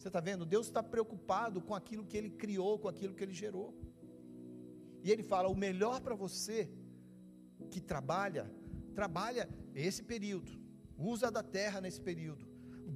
Você 0.06 0.10
está 0.10 0.20
vendo? 0.20 0.46
Deus 0.46 0.68
está 0.68 0.84
preocupado 0.84 1.60
com 1.60 1.74
aquilo 1.74 2.06
que 2.06 2.16
Ele 2.16 2.30
criou, 2.30 2.78
com 2.78 2.86
aquilo 2.86 3.12
que 3.12 3.24
Ele 3.24 3.32
gerou. 3.32 3.76
E 5.02 5.10
Ele 5.10 5.24
fala: 5.24 5.48
o 5.48 5.56
melhor 5.56 6.00
para 6.00 6.14
você 6.14 6.70
que 7.72 7.80
trabalha, 7.80 8.48
trabalha 8.94 9.48
esse 9.74 10.04
período, 10.04 10.52
usa 10.96 11.28
da 11.28 11.42
terra 11.42 11.80
nesse 11.80 12.00
período, 12.00 12.46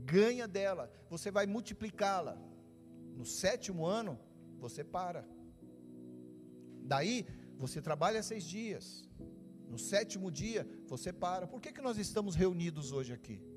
ganha 0.05 0.47
dela, 0.47 0.89
você 1.09 1.33
vai 1.33 1.47
multiplicá-la. 1.47 2.41
No 3.17 3.27
sétimo 3.27 3.85
ano, 3.85 4.17
você 4.61 4.85
para. 4.85 5.29
Daí, 6.85 7.27
você 7.57 7.83
trabalha 7.83 8.23
seis 8.23 8.45
dias. 8.45 9.05
No 9.69 9.81
sétimo 9.81 10.31
dia, 10.31 10.65
você 10.87 11.13
para. 11.13 11.49
Por 11.49 11.61
que, 11.61 11.73
que 11.73 11.83
nós 11.83 11.99
estamos 11.99 12.37
reunidos 12.37 12.93
hoje 12.93 13.13
aqui? 13.13 13.50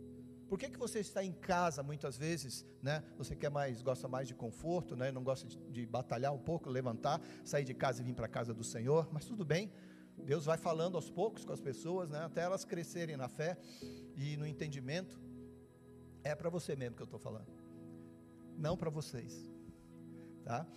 Por 0.53 0.59
que, 0.59 0.69
que 0.69 0.77
você 0.77 0.99
está 0.99 1.23
em 1.23 1.31
casa 1.31 1.81
muitas 1.81 2.15
vezes, 2.15 2.63
né? 2.79 3.03
Você 3.17 3.35
quer 3.35 3.49
mais, 3.49 3.81
gosta 3.81 4.07
mais 4.07 4.27
de 4.27 4.35
conforto, 4.35 4.95
né? 4.95 5.11
Não 5.11 5.23
gosta 5.23 5.47
de, 5.47 5.57
de 5.71 5.83
batalhar 5.83 6.31
um 6.31 6.37
pouco, 6.37 6.69
levantar, 6.69 7.19
sair 7.43 7.63
de 7.63 7.73
casa 7.73 8.01
e 8.01 8.05
vir 8.05 8.13
para 8.13 8.27
a 8.27 8.29
casa 8.29 8.53
do 8.53 8.63
Senhor, 8.63 9.09
mas 9.11 9.25
tudo 9.25 9.43
bem. 9.43 9.71
Deus 10.15 10.45
vai 10.45 10.59
falando 10.59 10.95
aos 10.95 11.09
poucos 11.09 11.43
com 11.43 11.51
as 11.51 11.59
pessoas, 11.59 12.11
né? 12.11 12.19
Até 12.19 12.41
elas 12.41 12.63
crescerem 12.63 13.17
na 13.17 13.27
fé 13.27 13.57
e 14.15 14.37
no 14.37 14.45
entendimento. 14.45 15.19
É 16.23 16.35
para 16.35 16.51
você 16.51 16.75
mesmo 16.75 16.95
que 16.97 17.01
eu 17.01 17.11
estou 17.11 17.19
falando, 17.19 17.51
não 18.55 18.77
para 18.77 18.91
vocês, 18.91 19.49
tá? 20.43 20.67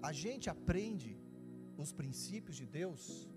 A 0.00 0.14
gente 0.14 0.48
aprende 0.48 1.20
os 1.76 1.92
princípios 1.92 2.56
de 2.56 2.64
Deus 2.64 3.28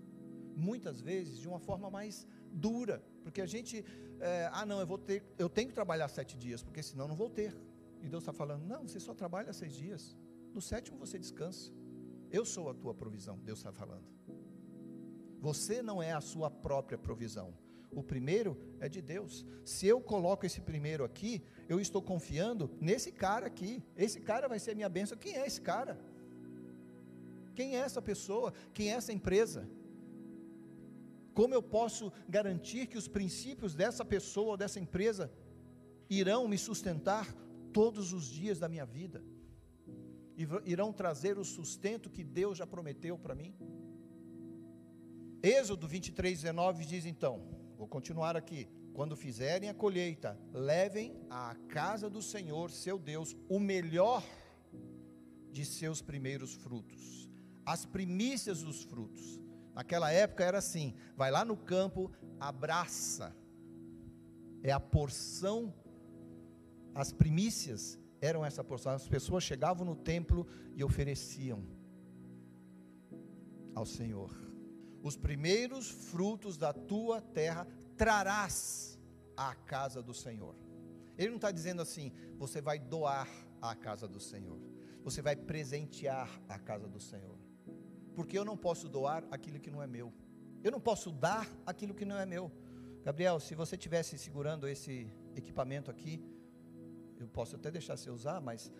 muitas 0.56 1.02
vezes 1.02 1.38
de 1.38 1.46
uma 1.46 1.60
forma 1.60 1.90
mais 1.90 2.26
dura, 2.52 3.02
porque 3.22 3.40
a 3.40 3.46
gente, 3.46 3.84
é, 4.20 4.48
ah 4.52 4.64
não, 4.66 4.80
eu 4.80 4.86
vou 4.86 4.98
ter, 4.98 5.24
eu 5.38 5.48
tenho 5.48 5.68
que 5.68 5.74
trabalhar 5.74 6.08
sete 6.08 6.36
dias, 6.36 6.62
porque 6.62 6.82
senão 6.82 7.08
não 7.08 7.16
vou 7.16 7.30
ter. 7.30 7.56
E 8.02 8.08
Deus 8.08 8.22
está 8.22 8.32
falando, 8.32 8.64
não, 8.66 8.86
você 8.86 9.00
só 9.00 9.14
trabalha 9.14 9.52
seis 9.52 9.72
dias. 9.72 10.16
No 10.52 10.60
sétimo 10.60 10.98
você 10.98 11.18
descansa. 11.18 11.72
Eu 12.30 12.44
sou 12.44 12.68
a 12.68 12.74
tua 12.74 12.94
provisão, 12.94 13.38
Deus 13.38 13.58
está 13.58 13.72
falando. 13.72 14.06
Você 15.40 15.82
não 15.82 16.02
é 16.02 16.12
a 16.12 16.20
sua 16.20 16.50
própria 16.50 16.98
provisão. 16.98 17.54
O 17.90 18.02
primeiro 18.02 18.56
é 18.80 18.88
de 18.88 19.02
Deus. 19.02 19.44
Se 19.64 19.86
eu 19.86 20.00
coloco 20.00 20.46
esse 20.46 20.60
primeiro 20.60 21.04
aqui, 21.04 21.42
eu 21.68 21.78
estou 21.78 22.00
confiando 22.00 22.70
nesse 22.80 23.12
cara 23.12 23.46
aqui. 23.46 23.82
Esse 23.96 24.20
cara 24.20 24.48
vai 24.48 24.58
ser 24.58 24.74
minha 24.74 24.88
bênção. 24.88 25.18
Quem 25.18 25.36
é 25.36 25.46
esse 25.46 25.60
cara? 25.60 26.00
Quem 27.54 27.76
é 27.76 27.80
essa 27.80 28.00
pessoa? 28.00 28.52
Quem 28.72 28.90
é 28.90 28.94
essa 28.94 29.12
empresa? 29.12 29.68
Como 31.34 31.54
eu 31.54 31.62
posso 31.62 32.12
garantir 32.28 32.86
que 32.86 32.98
os 32.98 33.08
princípios 33.08 33.74
dessa 33.74 34.04
pessoa 34.04 34.52
ou 34.52 34.56
dessa 34.56 34.78
empresa 34.78 35.32
irão 36.08 36.46
me 36.46 36.58
sustentar 36.58 37.32
todos 37.72 38.12
os 38.12 38.26
dias 38.26 38.58
da 38.58 38.68
minha 38.68 38.84
vida? 38.84 39.24
Irão 40.64 40.92
trazer 40.92 41.38
o 41.38 41.44
sustento 41.44 42.10
que 42.10 42.24
Deus 42.24 42.58
já 42.58 42.66
prometeu 42.66 43.18
para 43.18 43.34
mim? 43.34 43.54
Êxodo 45.42 45.88
23, 45.88 46.42
19 46.42 46.84
diz 46.84 47.06
então: 47.06 47.42
vou 47.76 47.88
continuar 47.88 48.36
aqui. 48.36 48.68
Quando 48.92 49.16
fizerem 49.16 49.70
a 49.70 49.74
colheita, 49.74 50.38
levem 50.52 51.16
à 51.30 51.54
casa 51.68 52.10
do 52.10 52.20
Senhor, 52.20 52.70
seu 52.70 52.98
Deus, 52.98 53.34
o 53.48 53.58
melhor 53.58 54.22
de 55.50 55.64
seus 55.64 56.02
primeiros 56.02 56.54
frutos, 56.54 57.28
as 57.64 57.86
primícias 57.86 58.62
dos 58.62 58.82
frutos 58.82 59.40
Naquela 59.74 60.10
época 60.10 60.44
era 60.44 60.58
assim: 60.58 60.94
vai 61.16 61.30
lá 61.30 61.44
no 61.44 61.56
campo, 61.56 62.10
abraça. 62.38 63.34
É 64.62 64.70
a 64.70 64.78
porção, 64.78 65.74
as 66.94 67.12
primícias 67.12 67.98
eram 68.20 68.44
essa 68.44 68.62
porção. 68.62 68.92
As 68.92 69.08
pessoas 69.08 69.42
chegavam 69.42 69.84
no 69.84 69.96
templo 69.96 70.46
e 70.76 70.84
ofereciam 70.84 71.64
ao 73.74 73.84
Senhor. 73.84 74.30
Os 75.02 75.16
primeiros 75.16 75.90
frutos 75.90 76.56
da 76.56 76.72
tua 76.72 77.20
terra 77.20 77.66
trarás 77.96 78.98
à 79.36 79.54
casa 79.54 80.00
do 80.00 80.14
Senhor. 80.14 80.54
Ele 81.18 81.30
não 81.30 81.36
está 81.36 81.50
dizendo 81.50 81.82
assim, 81.82 82.12
você 82.36 82.60
vai 82.60 82.78
doar 82.78 83.28
à 83.60 83.74
casa 83.74 84.06
do 84.06 84.20
Senhor, 84.20 84.60
você 85.02 85.20
vai 85.20 85.34
presentear 85.34 86.40
a 86.48 86.58
casa 86.58 86.88
do 86.88 87.00
Senhor 87.00 87.36
porque 88.14 88.38
eu 88.38 88.44
não 88.44 88.56
posso 88.56 88.88
doar 88.88 89.24
aquilo 89.30 89.58
que 89.58 89.70
não 89.70 89.82
é 89.82 89.86
meu. 89.86 90.12
Eu 90.62 90.70
não 90.70 90.80
posso 90.80 91.10
dar 91.10 91.48
aquilo 91.66 91.94
que 91.94 92.04
não 92.04 92.18
é 92.18 92.26
meu. 92.26 92.50
Gabriel, 93.04 93.40
se 93.40 93.54
você 93.54 93.76
tivesse 93.76 94.16
segurando 94.16 94.68
esse 94.68 95.12
equipamento 95.34 95.90
aqui, 95.90 96.22
eu 97.18 97.28
posso 97.28 97.56
até 97.56 97.70
deixar 97.70 97.96
você 97.96 98.10
usar, 98.10 98.40
mas 98.40 98.70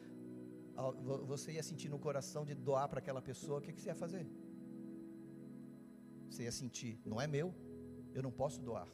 você 1.25 1.53
ia 1.53 1.63
sentir 1.63 1.89
no 1.89 1.99
coração 1.99 2.45
de 2.45 2.55
doar 2.55 2.89
para 2.89 2.99
aquela 2.99 3.21
pessoa, 3.21 3.59
o 3.59 3.63
que, 3.63 3.73
você 3.73 3.89
ia 3.89 3.95
fazer? 3.95 4.27
Você 6.31 6.45
ia 6.45 6.53
sentir, 6.53 7.01
não 7.05 7.21
é 7.21 7.27
meu, 7.27 7.55
eu 8.15 8.23
não 8.23 8.31
posso 8.31 8.61
doar. 8.61 8.89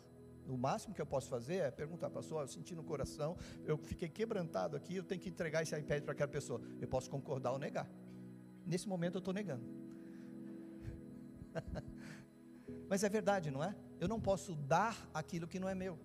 O 0.46 0.56
máximo 0.56 0.94
que 0.94 1.00
eu 1.00 1.06
posso 1.06 1.28
fazer 1.28 1.56
é 1.56 1.70
perguntar, 1.70 2.08
pastor, 2.08 2.42
eu 2.42 2.48
senti 2.48 2.74
no 2.74 2.82
coração, 2.82 3.36
eu 3.64 3.76
fiquei 3.76 4.08
quebrantado 4.08 4.76
aqui, 4.76 4.96
eu 4.96 5.04
tenho 5.04 5.20
que 5.20 5.28
entregar 5.28 5.62
esse 5.62 5.78
iPad 5.78 6.02
para 6.02 6.12
aquela 6.12 6.28
pessoa. 6.28 6.60
Eu 6.80 6.88
posso 6.88 7.10
concordar 7.10 7.52
ou 7.52 7.58
negar. 7.58 7.88
Nesse 8.64 8.88
momento 8.88 9.16
eu 9.16 9.18
estou 9.18 9.34
negando. 9.34 9.77
Mas 12.88 13.04
é 13.04 13.08
verdade, 13.08 13.50
não 13.50 13.62
é? 13.62 13.74
Eu 14.00 14.08
não 14.08 14.20
posso 14.20 14.54
dar 14.54 15.08
aquilo 15.12 15.46
que 15.46 15.58
não 15.58 15.68
é 15.68 15.74
meu. 15.74 15.98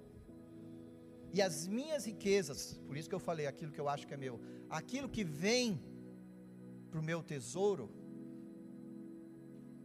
E 1.32 1.42
as 1.42 1.68
minhas 1.68 2.06
riquezas, 2.06 2.80
por 2.86 2.96
isso 2.96 3.10
que 3.10 3.16
eu 3.16 3.20
falei 3.20 3.48
aquilo 3.48 3.72
que 3.72 3.82
eu 3.82 3.90
acho 3.90 4.06
que 4.08 4.14
é 4.14 4.18
meu, 4.18 4.40
aquilo 4.70 5.10
que 5.10 5.24
vem 5.24 5.82
para 6.92 7.00
o 7.00 7.04
meu 7.04 7.24
tesouro, 7.24 7.90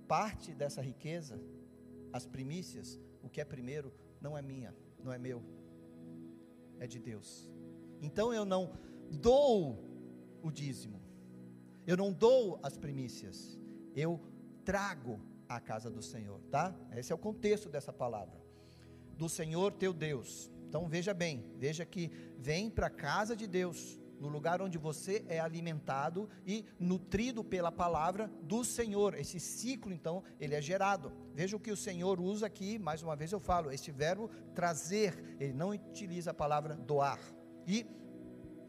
parte 0.07 0.55
dessa 0.55 0.83
riqueza, 0.83 1.41
as 2.13 2.27
primícias, 2.27 3.01
o 3.23 3.31
que 3.31 3.41
é 3.41 3.45
primeiro, 3.45 3.93
não 4.21 4.37
é 4.37 4.43
minha, 4.43 4.75
não 5.03 5.13
é 5.13 5.19
meu, 5.19 5.43
é 6.79 6.87
de 6.87 6.99
Deus. 6.99 7.51
Então 8.01 8.33
eu 8.33 8.45
não 8.45 8.79
dou 9.11 9.85
o 10.43 10.51
dízimo, 10.51 11.01
eu 11.87 11.97
não 11.97 12.13
dou 12.13 12.61
as 12.63 12.77
primícias, 12.77 13.59
eu 13.95 14.21
trago 14.65 15.19
à 15.49 15.61
casa 15.61 15.91
do 15.91 16.03
Senhor, 16.03 16.41
tá? 16.51 16.75
Esse 16.95 17.13
é 17.13 17.15
o 17.15 17.19
contexto 17.19 17.69
dessa 17.69 17.93
palavra. 17.93 18.41
Do 19.17 19.29
Senhor 19.29 19.73
teu 19.73 19.93
Deus. 19.93 20.51
Então 20.69 20.89
veja 20.89 21.15
bem, 21.15 21.45
veja 21.57 21.85
que 21.85 22.11
vem 22.39 22.69
para 22.69 22.89
a 22.89 22.91
casa 22.91 23.35
de 23.35 23.47
Deus, 23.47 23.99
no 24.21 24.29
lugar 24.29 24.61
onde 24.61 24.77
você 24.77 25.25
é 25.29 25.39
alimentado 25.41 26.29
e 26.47 26.65
nutrido 26.79 27.43
pela 27.43 27.73
palavra 27.73 28.31
do 28.43 28.65
Senhor. 28.65 29.15
Esse 29.15 29.41
ciclo, 29.41 29.93
então, 29.93 30.23
ele 30.41 30.55
é 30.55 30.61
gerado. 30.61 31.13
Veja 31.35 31.57
o 31.57 31.61
que 31.61 31.71
o 31.71 31.77
Senhor 31.77 32.21
usa 32.21 32.47
aqui, 32.47 32.79
mais 32.79 33.03
uma 33.03 33.17
vez 33.17 33.33
eu 33.33 33.41
falo, 33.41 33.71
este 33.71 33.91
verbo 33.91 34.29
trazer, 34.55 35.37
ele 35.39 35.53
não 35.53 35.71
utiliza 35.71 36.33
a 36.33 36.35
palavra 36.35 36.75
doar. 36.75 37.21
E 37.67 37.87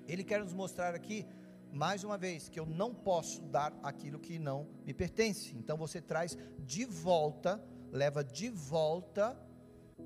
ele 0.07 0.23
quer 0.23 0.39
nos 0.39 0.53
mostrar 0.53 0.95
aqui 0.95 1.25
mais 1.71 2.03
uma 2.03 2.17
vez, 2.17 2.49
que 2.49 2.59
eu 2.59 2.65
não 2.65 2.93
posso 2.93 3.41
dar 3.43 3.77
aquilo 3.83 4.19
que 4.19 4.39
não 4.39 4.67
me 4.85 4.93
pertence. 4.93 5.55
Então 5.55 5.77
você 5.77 6.01
traz 6.01 6.37
de 6.59 6.85
volta, 6.85 7.63
leva 7.91 8.23
de 8.23 8.49
volta, 8.49 9.37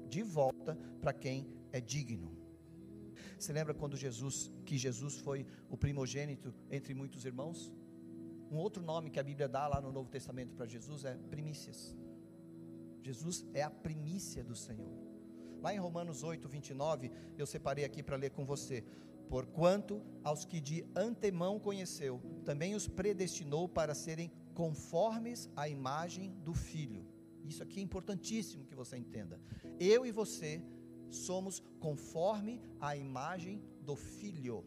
de 0.08 0.22
volta 0.22 0.77
para 1.01 1.13
quem 1.13 1.48
é 1.72 1.79
digno. 1.79 2.38
Você 3.38 3.51
lembra 3.51 3.74
quando 3.74 3.98
Jesus, 3.98 4.51
que 4.65 4.77
Jesus 4.77 5.17
foi 5.17 5.46
o 5.70 5.77
primogênito 5.77 6.53
entre 6.70 6.93
muitos 6.93 7.25
irmãos? 7.25 7.74
Um 8.50 8.58
outro 8.58 8.84
nome 8.84 9.10
que 9.10 9.20
a 9.20 9.24
Bíblia 9.24 9.50
dá 9.50 9.67
lá 9.67 9.82
no 9.82 9.91
Novo 9.91 10.10
Testamento 10.10 10.55
para 10.55 10.65
Jesus 10.65 11.03
é 11.05 11.15
primícias. 11.29 11.96
Jesus 13.01 13.46
é 13.53 13.62
a 13.62 13.70
primícia 13.70 14.43
do 14.43 14.55
Senhor. 14.55 14.93
Lá 15.62 15.74
em 15.74 15.77
Romanos 15.77 16.24
8, 16.24 16.48
29, 16.48 17.12
eu 17.38 17.46
separei 17.46 17.84
aqui 17.84 18.03
para 18.03 18.15
ler 18.15 18.32
com 18.32 18.46
você. 18.46 18.84
Porquanto 19.30 20.01
aos 20.24 20.46
que 20.46 20.60
de 20.60 20.86
antemão 20.96 21.60
conheceu, 21.60 22.22
também 22.46 22.75
os 22.75 22.88
predestinou 22.88 23.68
para 23.68 23.96
serem 23.96 24.32
conformes 24.53 25.50
à 25.56 25.68
imagem 25.68 26.32
do 26.44 26.53
Filho. 26.53 27.06
Isso 27.44 27.62
aqui 27.63 27.80
é 27.80 27.84
importantíssimo 27.84 28.65
que 28.65 28.75
você 28.75 28.98
entenda. 28.98 29.39
Eu 29.80 30.06
e 30.06 30.12
você 30.12 30.63
somos 31.10 31.62
conforme 31.80 32.62
à 32.80 32.96
imagem 32.96 33.62
do 33.82 33.96
Filho. 33.96 34.63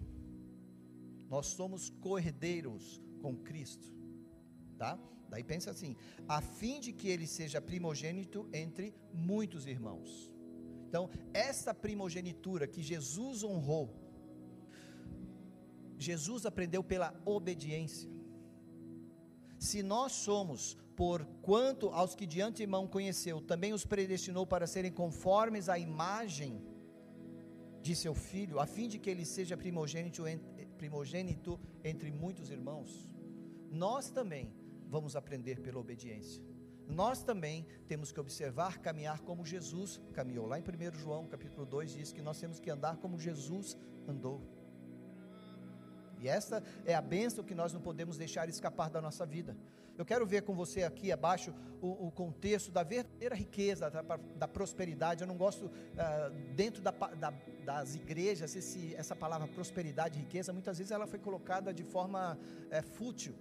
Nós 1.29 1.47
somos 1.47 1.91
co-herdeiros 1.91 3.01
com 3.21 3.37
Cristo, 3.37 3.93
tá? 4.79 4.99
Daí 5.29 5.43
pensa 5.43 5.71
assim: 5.71 5.97
a 6.29 6.41
fim 6.41 6.79
de 6.79 6.93
que 6.93 7.09
ele 7.09 7.27
seja 7.27 7.61
primogênito 7.61 8.49
entre 8.53 8.95
muitos 9.13 9.67
irmãos. 9.67 10.31
Então, 10.89 11.11
essa 11.35 11.75
primogenitura 11.75 12.67
que 12.67 12.83
Jesus 12.83 13.43
honrou, 13.43 13.93
Jesus 15.99 16.47
aprendeu 16.47 16.83
pela 16.83 17.15
obediência. 17.25 18.11
Se 19.59 19.83
nós 19.83 20.13
somos, 20.13 20.77
por 20.95 21.25
quanto 21.43 21.89
aos 21.89 22.15
que 22.15 22.27
de 22.27 22.41
antemão 22.41 22.87
conheceu, 22.87 23.41
também 23.41 23.73
os 23.73 23.85
predestinou 23.85 24.47
para 24.47 24.67
serem 24.67 24.93
conformes 24.93 25.69
à 25.69 25.79
imagem 25.79 26.63
de 27.83 27.95
seu 27.95 28.15
filho, 28.15 28.59
a 28.59 28.67
fim 28.67 28.89
de 28.89 28.99
que 28.99 29.09
ele 29.09 29.25
seja 29.25 29.57
primogênito, 29.57 30.25
primogênito 30.77 31.59
entre 31.85 32.11
muitos 32.11 32.51
irmãos, 32.51 33.09
nós 33.71 34.11
também 34.11 34.53
vamos 34.89 35.17
aprender 35.17 35.61
pela 35.61 35.79
obediência. 35.79 36.43
Nós 36.89 37.23
também 37.23 37.67
temos 37.89 38.13
que 38.13 38.21
observar, 38.21 38.79
caminhar 38.79 39.21
como 39.21 39.45
Jesus 39.45 40.01
caminhou. 40.13 40.47
Lá 40.47 40.59
em 40.59 40.63
1 40.63 40.99
João, 40.99 41.27
capítulo 41.27 41.67
2, 41.67 41.93
diz 41.93 42.13
que 42.13 42.23
nós 42.23 42.39
temos 42.39 42.61
que 42.61 42.71
andar 42.71 42.97
como 42.99 43.19
Jesus 43.19 43.77
andou. 44.07 44.41
E 46.21 46.29
esta 46.29 46.63
é 46.85 46.95
a 46.95 47.01
bênção 47.01 47.45
que 47.45 47.55
nós 47.55 47.73
não 47.73 47.81
podemos 47.81 48.17
deixar 48.17 48.49
escapar 48.49 48.91
da 48.91 49.01
nossa 49.01 49.27
vida. 49.27 49.57
Eu 49.99 50.05
quero 50.05 50.27
ver 50.27 50.43
com 50.43 50.55
você 50.55 50.83
aqui 50.83 51.11
abaixo 51.11 51.55
o, 51.81 52.09
o 52.09 52.11
contexto 52.11 52.71
da 52.71 52.83
verdadeira 52.83 53.35
riqueza, 53.35 53.91
da, 53.91 54.03
da 54.03 54.49
prosperidade. 54.49 55.23
Eu 55.23 55.27
não 55.27 55.37
gosto, 55.37 55.67
uh, 55.67 56.53
dentro 56.55 56.83
da, 56.83 56.91
da, 56.91 57.33
das 57.65 57.95
igrejas, 57.95 58.55
esse, 58.55 58.95
essa 58.95 59.17
palavra 59.17 59.49
prosperidade 59.49 60.19
riqueza, 60.19 60.53
muitas 60.53 60.77
vezes 60.77 60.91
ela 60.91 61.07
foi 61.07 61.19
colocada 61.19 61.73
de 61.73 61.83
forma 61.83 62.39
é, 62.71 62.83
fútil. 62.83 63.35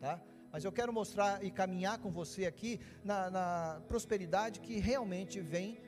Tá? 0.00 0.20
Mas 0.50 0.64
eu 0.64 0.72
quero 0.72 0.92
mostrar 0.92 1.44
e 1.44 1.50
caminhar 1.50 1.98
com 1.98 2.10
você 2.10 2.46
aqui 2.46 2.80
na, 3.02 3.30
na 3.30 3.82
prosperidade 3.86 4.60
que 4.60 4.78
realmente 4.78 5.40
vem 5.40 5.78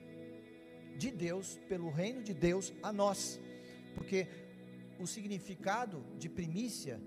de 0.99 1.11
Deus, 1.11 1.59
pelo 1.69 1.91
reino 1.91 2.23
de 2.23 2.35
Deus 2.35 2.73
a 2.83 2.93
nós. 2.93 3.41
Porque 3.95 4.29
o 5.01 5.07
significado 5.07 6.05
de 6.19 6.29
primícia 6.29 7.01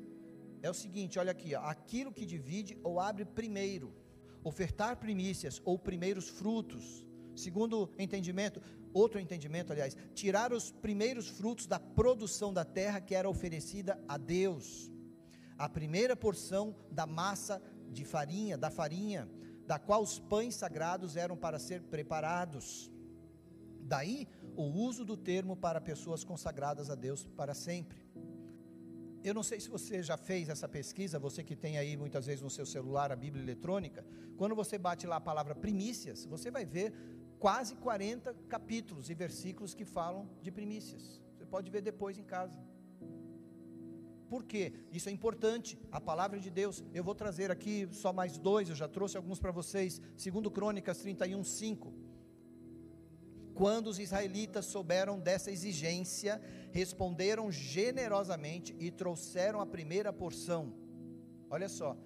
é 0.62 0.70
o 0.70 0.74
seguinte: 0.74 1.20
olha 1.20 1.32
aqui, 1.32 1.56
ó, 1.56 1.62
aquilo 1.62 2.12
que 2.12 2.26
divide 2.26 2.78
ou 2.84 3.00
abre 3.00 3.26
primeiro, 3.26 3.94
ofertar 4.44 4.98
primícias 4.98 5.62
ou 5.64 5.78
primeiros 5.78 6.28
frutos. 6.30 7.06
Segundo 7.36 7.90
entendimento, 7.98 8.62
outro 8.94 9.20
entendimento, 9.20 9.72
aliás, 9.72 9.96
tirar 10.14 10.52
os 10.52 10.72
primeiros 10.72 11.28
frutos 11.28 11.68
da 11.68 11.80
produção 11.80 12.54
da 12.54 12.66
terra 12.66 13.00
que 13.00 13.16
era 13.16 13.30
oferecida 13.30 14.02
a 14.08 14.18
Deus. 14.18 14.92
A 15.58 15.70
primeira 15.70 16.16
porção 16.16 16.76
da 16.92 17.06
massa 17.06 17.62
de 17.90 18.06
farinha, 18.06 18.58
da 18.58 18.70
farinha, 18.70 19.30
da 19.66 19.78
qual 19.78 20.02
os 20.02 20.20
pães 20.20 20.56
sagrados 20.56 21.16
eram 21.16 21.38
para 21.38 21.60
ser 21.60 21.84
preparados. 21.84 22.92
Daí 23.82 24.28
o 24.62 24.64
uso 24.64 25.06
do 25.06 25.16
termo 25.16 25.56
para 25.56 25.80
pessoas 25.80 26.24
consagradas 26.24 26.90
a 26.90 26.96
Deus 26.96 27.26
para 27.26 27.54
sempre. 27.54 28.06
Eu 29.24 29.34
não 29.34 29.44
sei 29.44 29.60
se 29.60 29.70
você 29.70 30.04
já 30.04 30.18
fez 30.18 30.50
essa 30.50 30.68
pesquisa, 30.68 31.18
você 31.18 31.44
que 31.44 31.56
tem 31.56 31.78
aí 31.78 31.96
muitas 31.96 32.26
vezes 32.26 32.42
no 32.42 32.50
seu 32.50 32.66
celular 32.66 33.10
a 33.12 33.16
Bíblia 33.16 33.42
eletrônica, 33.42 34.06
quando 34.38 34.56
você 34.56 34.78
bate 34.78 35.08
lá 35.08 35.16
a 35.16 35.22
palavra 35.22 35.56
primícias, 35.56 36.26
você 36.26 36.52
vai 36.52 36.66
ver 36.66 36.94
quase 37.38 37.76
40 37.76 38.34
capítulos 38.50 39.10
e 39.10 39.14
versículos 39.14 39.74
que 39.74 39.86
falam 39.86 40.30
de 40.42 40.52
primícias. 40.52 41.22
Você 41.38 41.46
pode 41.46 41.72
ver 41.72 41.82
depois 41.82 42.18
em 42.18 42.24
casa. 42.24 42.60
Por 44.30 44.44
quê? 44.44 44.74
Isso 44.92 45.10
é 45.10 45.12
importante, 45.12 45.80
a 45.92 46.02
palavra 46.02 46.38
de 46.40 46.50
Deus. 46.50 46.84
Eu 46.94 47.04
vou 47.04 47.16
trazer 47.16 47.50
aqui 47.50 47.88
só 47.92 48.12
mais 48.14 48.38
dois, 48.38 48.70
eu 48.70 48.76
já 48.76 48.88
trouxe 48.88 49.16
alguns 49.18 49.40
para 49.40 49.52
vocês. 49.52 50.02
Segundo 50.18 50.52
Crônicas 50.52 51.00
31, 51.00 51.44
5. 51.44 51.94
Quando 53.60 53.88
os 53.88 54.00
israelitas 54.00 54.68
souberam 54.68 55.20
dessa 55.20 55.52
exigência, 55.52 56.42
responderam 56.72 57.52
generosamente 57.52 58.74
e 58.80 58.90
trouxeram 58.90 59.60
a 59.60 59.66
primeira 59.66 60.14
porção. 60.14 60.74
Olha 61.50 61.68
só, 61.68 61.98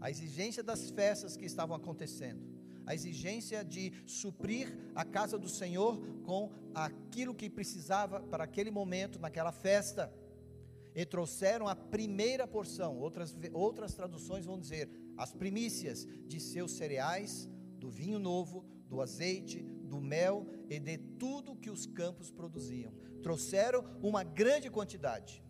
a 0.00 0.08
exigência 0.08 0.62
das 0.62 0.88
festas 0.88 1.36
que 1.36 1.44
estavam 1.44 1.74
acontecendo, 1.74 2.40
a 2.86 2.94
exigência 2.94 3.64
de 3.64 3.92
suprir 4.06 4.72
a 4.94 5.04
casa 5.04 5.36
do 5.36 5.48
Senhor 5.48 6.00
com 6.22 6.52
aquilo 6.72 7.34
que 7.34 7.50
precisava 7.50 8.20
para 8.20 8.44
aquele 8.44 8.70
momento, 8.70 9.18
naquela 9.18 9.50
festa. 9.50 10.14
E 10.94 11.04
trouxeram 11.04 11.66
a 11.66 11.74
primeira 11.74 12.46
porção, 12.46 12.96
outras, 12.96 13.36
outras 13.52 13.94
traduções 13.94 14.46
vão 14.46 14.60
dizer, 14.60 14.88
as 15.16 15.32
primícias 15.32 16.06
de 16.28 16.38
seus 16.38 16.70
cereais, 16.70 17.48
do 17.80 17.90
vinho 17.90 18.20
novo, 18.20 18.64
do 18.88 19.00
azeite, 19.00 19.66
do 19.90 20.00
mel 20.00 20.46
e 20.68 20.78
de 20.78 20.96
tudo 20.96 21.56
que 21.62 21.70
os 21.76 21.84
campos 22.00 22.30
produziam. 22.30 22.92
Trouxeram 23.22 23.84
uma 24.02 24.22
grande 24.22 24.70
quantidade, 24.70 25.42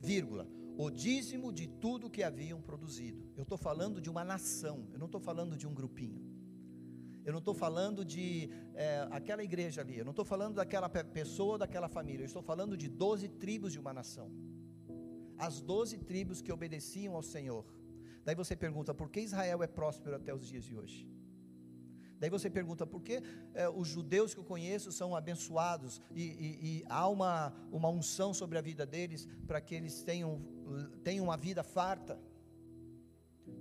vírgula, 0.00 0.46
o 0.76 0.90
dízimo 0.90 1.52
de 1.52 1.66
tudo 1.66 2.10
que 2.10 2.22
haviam 2.22 2.60
produzido. 2.60 3.22
Eu 3.36 3.44
estou 3.44 3.58
falando 3.58 4.00
de 4.00 4.10
uma 4.10 4.24
nação, 4.24 4.88
eu 4.92 4.98
não 4.98 5.06
estou 5.06 5.20
falando 5.20 5.56
de 5.56 5.66
um 5.66 5.74
grupinho. 5.74 6.20
Eu 7.24 7.32
não 7.32 7.38
estou 7.38 7.54
falando 7.54 8.04
de 8.04 8.50
é, 8.74 9.06
aquela 9.10 9.44
igreja 9.44 9.82
ali, 9.82 9.98
eu 9.98 10.04
não 10.04 10.10
estou 10.10 10.24
falando 10.24 10.54
daquela 10.54 10.88
pessoa, 10.88 11.58
daquela 11.58 11.88
família, 11.88 12.22
eu 12.22 12.32
estou 12.32 12.42
falando 12.42 12.76
de 12.76 12.88
doze 12.88 13.28
tribos 13.28 13.72
de 13.72 13.78
uma 13.78 13.92
nação. 13.92 14.30
As 15.36 15.60
doze 15.60 15.98
tribos 15.98 16.40
que 16.42 16.52
obedeciam 16.52 17.14
ao 17.14 17.22
Senhor. 17.22 17.64
Daí 18.24 18.34
você 18.34 18.56
pergunta, 18.56 18.94
por 18.94 19.10
que 19.10 19.20
Israel 19.20 19.62
é 19.62 19.66
próspero 19.66 20.16
até 20.16 20.34
os 20.34 20.46
dias 20.46 20.64
de 20.64 20.74
hoje? 20.74 21.09
Daí 22.20 22.28
você 22.28 22.50
pergunta 22.50 22.86
por 22.86 23.00
que 23.00 23.22
é, 23.54 23.66
os 23.68 23.88
judeus 23.88 24.34
que 24.34 24.40
eu 24.40 24.44
conheço 24.44 24.92
são 24.92 25.16
abençoados 25.16 26.02
e, 26.14 26.22
e, 26.22 26.48
e 26.62 26.84
há 26.86 27.08
uma, 27.08 27.50
uma 27.72 27.88
unção 27.88 28.34
sobre 28.34 28.58
a 28.58 28.60
vida 28.60 28.84
deles 28.84 29.26
para 29.46 29.58
que 29.58 29.74
eles 29.74 30.02
tenham, 30.02 30.38
tenham 31.02 31.24
uma 31.24 31.36
vida 31.38 31.62
farta. 31.62 32.20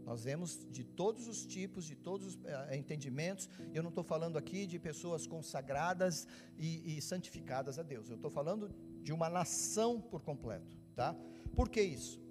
Nós 0.05 0.25
vemos 0.25 0.67
de 0.69 0.83
todos 0.83 1.25
os 1.27 1.45
tipos, 1.45 1.85
de 1.85 1.95
todos 1.95 2.27
os 2.27 2.45
é, 2.45 2.75
entendimentos. 2.75 3.49
Eu 3.73 3.81
não 3.81 3.89
estou 3.89 4.03
falando 4.03 4.37
aqui 4.37 4.67
de 4.67 4.77
pessoas 4.77 5.25
consagradas 5.25 6.27
e, 6.57 6.97
e 6.97 7.01
santificadas 7.01 7.79
a 7.79 7.83
Deus. 7.83 8.09
Eu 8.09 8.17
estou 8.17 8.29
falando 8.29 8.69
de 9.01 9.13
uma 9.13 9.29
nação 9.29 10.01
por 10.01 10.21
completo, 10.21 10.77
tá? 10.95 11.15
Por 11.55 11.69
que 11.69 11.81
isso? 11.81 12.21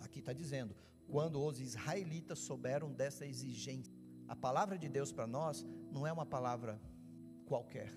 Aqui 0.00 0.20
está 0.20 0.32
dizendo, 0.32 0.74
quando 1.06 1.44
os 1.44 1.60
israelitas 1.60 2.38
souberam 2.38 2.90
dessa 2.92 3.26
exigência 3.26 3.95
a 4.28 4.34
palavra 4.34 4.78
de 4.78 4.88
Deus 4.88 5.12
para 5.12 5.26
nós 5.26 5.64
não 5.90 6.06
é 6.06 6.12
uma 6.12 6.26
palavra 6.26 6.80
qualquer. 7.46 7.92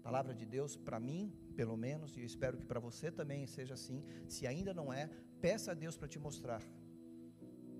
A 0.00 0.02
palavra 0.02 0.34
de 0.34 0.46
Deus 0.46 0.76
para 0.76 0.98
mim, 0.98 1.32
pelo 1.54 1.76
menos, 1.76 2.16
e 2.16 2.20
eu 2.20 2.26
espero 2.26 2.56
que 2.56 2.64
para 2.64 2.80
você 2.80 3.10
também 3.10 3.46
seja 3.46 3.74
assim. 3.74 4.04
Se 4.28 4.46
ainda 4.46 4.72
não 4.74 4.92
é, 4.92 5.08
peça 5.40 5.72
a 5.72 5.74
Deus 5.74 5.96
para 5.96 6.08
te 6.08 6.18
mostrar. 6.18 6.62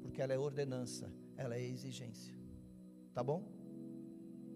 Porque 0.03 0.23
ela 0.23 0.33
é 0.33 0.39
ordenança, 0.39 1.13
ela 1.37 1.57
é 1.57 1.63
exigência. 1.63 2.35
Tá 3.13 3.23
bom? 3.23 3.51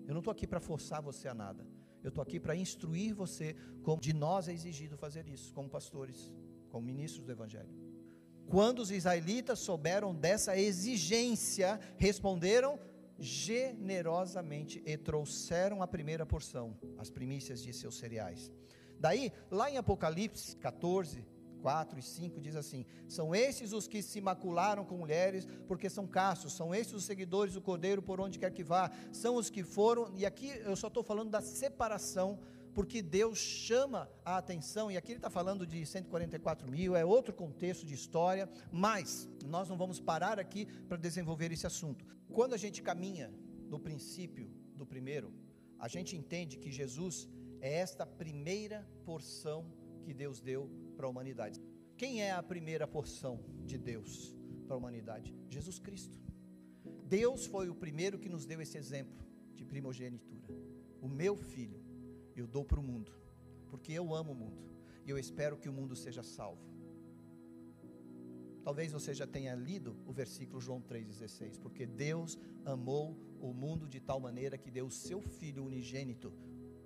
Eu 0.06 0.14
não 0.14 0.20
estou 0.20 0.32
aqui 0.32 0.46
para 0.46 0.60
forçar 0.60 1.02
você 1.02 1.28
a 1.28 1.34
nada. 1.34 1.66
Eu 2.02 2.08
estou 2.08 2.22
aqui 2.22 2.40
para 2.40 2.56
instruir 2.56 3.14
você 3.14 3.54
como 3.82 4.00
de 4.00 4.12
nós 4.12 4.48
é 4.48 4.52
exigido 4.52 4.96
fazer 4.96 5.28
isso, 5.28 5.52
como 5.54 5.68
pastores, 5.68 6.32
como 6.68 6.84
ministros 6.84 7.24
do 7.24 7.32
Evangelho. 7.32 7.72
Quando 8.48 8.80
os 8.80 8.90
israelitas 8.90 9.60
souberam 9.60 10.14
dessa 10.14 10.58
exigência, 10.58 11.78
responderam 11.96 12.78
generosamente 13.22 14.82
e 14.84 14.96
trouxeram 14.96 15.80
a 15.80 15.86
primeira 15.86 16.26
porção, 16.26 16.76
as 16.98 17.08
primícias 17.08 17.62
de 17.62 17.72
seus 17.72 17.96
cereais. 17.96 18.50
Daí, 18.98 19.32
lá 19.48 19.70
em 19.70 19.76
Apocalipse 19.76 20.56
14, 20.56 21.24
4 21.60 22.00
e 22.00 22.02
5 22.02 22.40
diz 22.40 22.56
assim: 22.56 22.84
São 23.08 23.32
esses 23.32 23.72
os 23.72 23.86
que 23.86 24.02
se 24.02 24.20
macularam 24.20 24.84
com 24.84 24.96
mulheres, 24.96 25.46
porque 25.68 25.88
são 25.88 26.04
castos, 26.04 26.52
são 26.52 26.74
esses 26.74 26.92
os 26.92 27.04
seguidores 27.04 27.54
do 27.54 27.62
Cordeiro 27.62 28.02
por 28.02 28.20
onde 28.20 28.40
quer 28.40 28.50
que 28.50 28.64
vá, 28.64 28.90
são 29.12 29.36
os 29.36 29.48
que 29.48 29.62
foram, 29.62 30.12
e 30.16 30.26
aqui 30.26 30.48
eu 30.64 30.74
só 30.74 30.88
estou 30.88 31.04
falando 31.04 31.30
da 31.30 31.40
separação, 31.40 32.40
porque 32.74 33.02
Deus 33.02 33.38
chama 33.38 34.10
a 34.24 34.38
atenção, 34.38 34.90
e 34.90 34.96
aqui 34.96 35.12
ele 35.12 35.18
está 35.18 35.30
falando 35.30 35.66
de 35.66 35.84
144 35.84 36.68
mil, 36.70 36.96
é 36.96 37.04
outro 37.04 37.34
contexto 37.34 37.84
de 37.84 37.94
história, 37.94 38.48
mas 38.70 39.28
nós 39.44 39.68
não 39.68 39.76
vamos 39.76 40.00
parar 40.00 40.38
aqui 40.38 40.66
para 40.88 40.96
desenvolver 40.96 41.52
esse 41.52 41.66
assunto. 41.66 42.04
Quando 42.32 42.54
a 42.54 42.56
gente 42.56 42.82
caminha 42.82 43.32
no 43.68 43.78
princípio 43.78 44.50
do 44.74 44.86
primeiro, 44.86 45.32
a 45.78 45.88
gente 45.88 46.16
entende 46.16 46.56
que 46.56 46.70
Jesus 46.70 47.28
é 47.60 47.74
esta 47.74 48.06
primeira 48.06 48.88
porção 49.04 49.66
que 50.02 50.14
Deus 50.14 50.40
deu 50.40 50.70
para 50.96 51.06
a 51.06 51.10
humanidade. 51.10 51.60
Quem 51.96 52.22
é 52.22 52.32
a 52.32 52.42
primeira 52.42 52.86
porção 52.86 53.44
de 53.64 53.76
Deus 53.76 54.34
para 54.66 54.74
a 54.74 54.78
humanidade? 54.78 55.34
Jesus 55.48 55.78
Cristo. 55.78 56.18
Deus 57.04 57.44
foi 57.44 57.68
o 57.68 57.74
primeiro 57.74 58.18
que 58.18 58.28
nos 58.28 58.46
deu 58.46 58.60
esse 58.60 58.78
exemplo 58.78 59.22
de 59.54 59.64
primogenitura. 59.64 60.48
O 61.00 61.08
meu 61.08 61.36
filho 61.36 61.81
eu 62.42 62.46
dou 62.46 62.64
para 62.64 62.80
o 62.80 62.82
mundo, 62.82 63.12
porque 63.70 63.92
eu 63.92 64.14
amo 64.14 64.32
o 64.32 64.34
mundo 64.34 64.62
e 65.04 65.10
eu 65.10 65.18
espero 65.18 65.56
que 65.56 65.68
o 65.68 65.72
mundo 65.72 65.94
seja 65.96 66.22
salvo. 66.22 66.72
Talvez 68.64 68.92
você 68.92 69.12
já 69.12 69.26
tenha 69.26 69.54
lido 69.54 69.96
o 70.06 70.12
versículo 70.12 70.60
João 70.60 70.80
3,16, 70.80 71.58
porque 71.58 71.84
Deus 71.84 72.38
amou 72.64 73.16
o 73.40 73.52
mundo 73.52 73.88
de 73.88 74.00
tal 74.00 74.20
maneira 74.20 74.56
que 74.56 74.70
deu 74.70 74.86
o 74.86 74.90
seu 74.90 75.20
Filho 75.20 75.64
unigênito, 75.64 76.32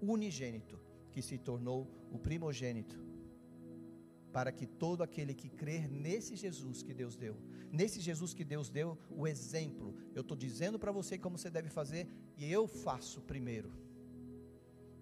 unigênito, 0.00 0.80
que 1.10 1.20
se 1.20 1.36
tornou 1.36 1.86
o 2.10 2.18
primogênito, 2.18 2.98
para 4.32 4.50
que 4.52 4.66
todo 4.66 5.02
aquele 5.02 5.34
que 5.34 5.50
crer 5.50 5.88
nesse 5.88 6.34
Jesus 6.34 6.82
que 6.82 6.94
Deus 6.94 7.16
deu, 7.16 7.36
nesse 7.70 8.00
Jesus 8.00 8.32
que 8.32 8.44
Deus 8.44 8.70
deu, 8.70 8.98
o 9.10 9.26
exemplo, 9.26 9.94
eu 10.14 10.22
estou 10.22 10.36
dizendo 10.36 10.78
para 10.78 10.92
você 10.92 11.18
como 11.18 11.36
você 11.36 11.50
deve 11.50 11.68
fazer, 11.68 12.08
e 12.38 12.50
eu 12.50 12.66
faço 12.66 13.20
primeiro, 13.20 13.70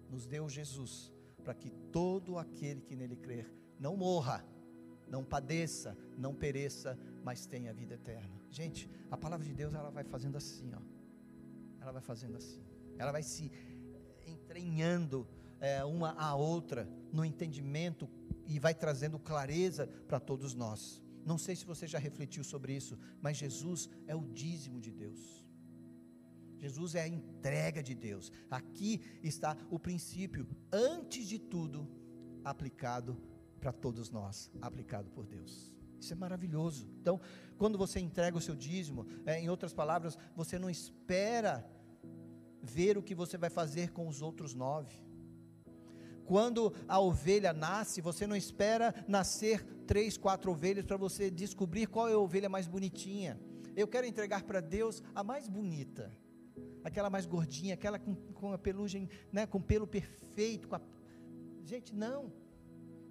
nos 0.09 0.25
deu 0.25 0.47
Jesus, 0.49 1.11
para 1.43 1.53
que 1.53 1.69
todo 1.91 2.37
aquele 2.37 2.81
que 2.81 2.95
nele 2.95 3.15
crer 3.15 3.51
não 3.79 3.95
morra, 3.95 4.45
não 5.07 5.23
padeça, 5.23 5.97
não 6.17 6.33
pereça, 6.33 6.97
mas 7.23 7.45
tenha 7.45 7.73
vida 7.73 7.95
eterna. 7.95 8.41
Gente, 8.49 8.89
a 9.11 9.17
palavra 9.17 9.45
de 9.45 9.53
Deus 9.53 9.73
ela 9.73 9.89
vai 9.89 10.03
fazendo 10.03 10.37
assim, 10.37 10.71
ó. 10.73 10.81
Ela 11.81 11.91
vai 11.91 12.01
fazendo 12.01 12.37
assim. 12.37 12.63
Ela 12.97 13.11
vai 13.11 13.21
se 13.21 13.51
entranhando 14.25 15.27
é, 15.59 15.83
uma 15.83 16.11
a 16.13 16.35
outra 16.35 16.89
no 17.11 17.23
entendimento 17.23 18.09
e 18.47 18.59
vai 18.59 18.73
trazendo 18.73 19.19
clareza 19.19 19.87
para 20.07 20.19
todos 20.19 20.53
nós. 20.53 21.01
Não 21.25 21.37
sei 21.37 21.55
se 21.55 21.65
você 21.65 21.87
já 21.87 21.97
refletiu 21.97 22.43
sobre 22.43 22.75
isso, 22.75 22.97
mas 23.21 23.37
Jesus 23.37 23.89
é 24.07 24.15
o 24.15 24.23
dízimo 24.23 24.79
de 24.79 24.91
Deus. 24.91 25.44
Jesus 26.57 26.95
é 26.95 27.01
a 27.01 27.07
entrega 27.07 27.81
de 27.83 27.93
Deus. 27.93 28.31
Aqui 28.49 29.01
está 29.21 29.57
o 29.69 29.79
princípio, 29.79 30.47
antes 30.71 31.27
de 31.27 31.39
tudo, 31.39 31.87
aplicado 32.43 33.17
para 33.59 33.71
todos 33.71 34.09
nós, 34.09 34.51
aplicado 34.61 35.09
por 35.09 35.25
Deus. 35.25 35.73
Isso 35.99 36.13
é 36.13 36.15
maravilhoso. 36.15 36.87
Então, 37.01 37.19
quando 37.57 37.77
você 37.77 37.99
entrega 37.99 38.37
o 38.37 38.41
seu 38.41 38.55
dízimo, 38.55 39.07
é, 39.25 39.39
em 39.39 39.49
outras 39.49 39.73
palavras, 39.73 40.17
você 40.35 40.59
não 40.59 40.69
espera 40.69 41.67
ver 42.61 42.97
o 42.97 43.03
que 43.03 43.15
você 43.15 43.37
vai 43.37 43.49
fazer 43.49 43.91
com 43.91 44.07
os 44.07 44.21
outros 44.21 44.53
nove. 44.53 45.03
Quando 46.25 46.73
a 46.87 46.99
ovelha 46.99 47.53
nasce, 47.53 48.01
você 48.01 48.25
não 48.25 48.35
espera 48.35 48.93
nascer 49.07 49.63
três, 49.85 50.17
quatro 50.17 50.51
ovelhas 50.51 50.85
para 50.85 50.97
você 50.97 51.29
descobrir 51.29 51.87
qual 51.87 52.09
é 52.09 52.13
a 52.13 52.19
ovelha 52.19 52.49
mais 52.49 52.67
bonitinha. 52.67 53.39
Eu 53.75 53.87
quero 53.87 54.07
entregar 54.07 54.43
para 54.43 54.59
Deus 54.59 55.03
a 55.13 55.23
mais 55.23 55.47
bonita, 55.47 56.11
aquela 56.85 57.09
mais 57.09 57.25
gordinha, 57.25 57.73
aquela 57.73 57.97
com, 57.97 58.15
com 58.15 58.53
a 58.53 58.57
pelugem, 58.59 59.09
né, 59.33 59.47
com 59.47 59.59
pelo 59.59 59.87
perfeito. 59.87 60.73
A... 60.73 60.79
Gente, 61.63 61.95
não. 61.95 62.31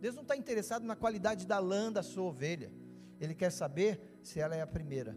Deus 0.01 0.15
não 0.15 0.23
está 0.23 0.37
interessado 0.37 0.85
na 0.87 0.95
qualidade 0.95 1.45
da 1.45 1.59
lã 1.59 1.91
da 1.91 2.03
sua 2.03 2.23
ovelha. 2.23 2.73
Ele 3.21 3.35
quer 3.35 3.51
saber 3.51 4.21
se 4.23 4.39
ela 4.39 4.55
é 4.55 4.63
a 4.63 4.67
primeira. 4.67 5.17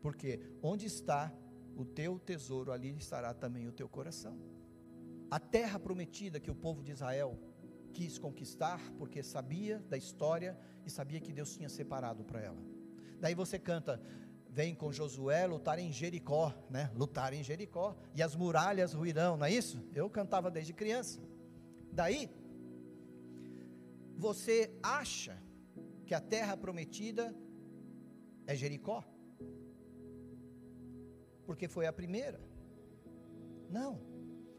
Porque 0.00 0.40
onde 0.60 0.86
está 0.86 1.32
o 1.76 1.84
teu 1.84 2.18
tesouro, 2.18 2.72
ali 2.72 2.96
estará 2.98 3.32
também 3.32 3.68
o 3.68 3.72
teu 3.72 3.88
coração. 3.88 4.36
A 5.30 5.38
terra 5.38 5.78
prometida 5.78 6.40
que 6.40 6.50
o 6.50 6.54
povo 6.54 6.82
de 6.82 6.90
Israel 6.90 7.38
quis 7.92 8.18
conquistar, 8.18 8.80
porque 8.98 9.22
sabia 9.22 9.78
da 9.88 9.96
história 9.96 10.58
e 10.84 10.90
sabia 10.90 11.20
que 11.20 11.32
Deus 11.32 11.54
tinha 11.54 11.68
separado 11.68 12.24
para 12.24 12.40
ela. 12.40 12.60
Daí 13.20 13.36
você 13.36 13.56
canta, 13.56 14.02
vem 14.52 14.74
com 14.74 14.92
Josué 14.92 15.46
lutar 15.46 15.78
em 15.78 15.90
Jericó, 15.90 16.54
né? 16.68 16.90
Lutar 16.94 17.32
em 17.32 17.42
Jericó 17.42 17.96
e 18.14 18.22
as 18.22 18.36
muralhas 18.36 18.92
ruirão, 18.92 19.36
não 19.36 19.46
é 19.46 19.50
isso? 19.50 19.82
Eu 19.94 20.10
cantava 20.10 20.50
desde 20.50 20.74
criança. 20.74 21.20
Daí, 21.90 22.30
você 24.14 24.70
acha 24.82 25.42
que 26.04 26.14
a 26.14 26.20
terra 26.20 26.54
prometida 26.54 27.34
é 28.46 28.54
Jericó? 28.54 29.02
Porque 31.46 31.66
foi 31.66 31.86
a 31.86 31.92
primeira. 31.92 32.38
Não. 33.70 34.00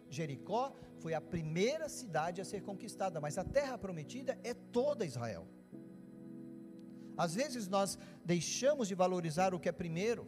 Jericó 0.09 0.75
foi 0.97 1.13
a 1.13 1.21
primeira 1.21 1.87
cidade 1.87 2.41
a 2.41 2.45
ser 2.45 2.61
conquistada, 2.63 3.21
mas 3.21 3.37
a 3.37 3.43
terra 3.43 3.77
prometida 3.77 4.39
é 4.43 4.55
toda 4.55 5.05
Israel. 5.05 5.47
Às 7.17 7.35
vezes 7.35 7.67
nós 7.67 7.97
deixamos 8.25 8.87
de 8.87 8.95
valorizar 8.95 9.53
o 9.53 9.59
que 9.59 9.69
é 9.69 9.71
primeiro, 9.71 10.27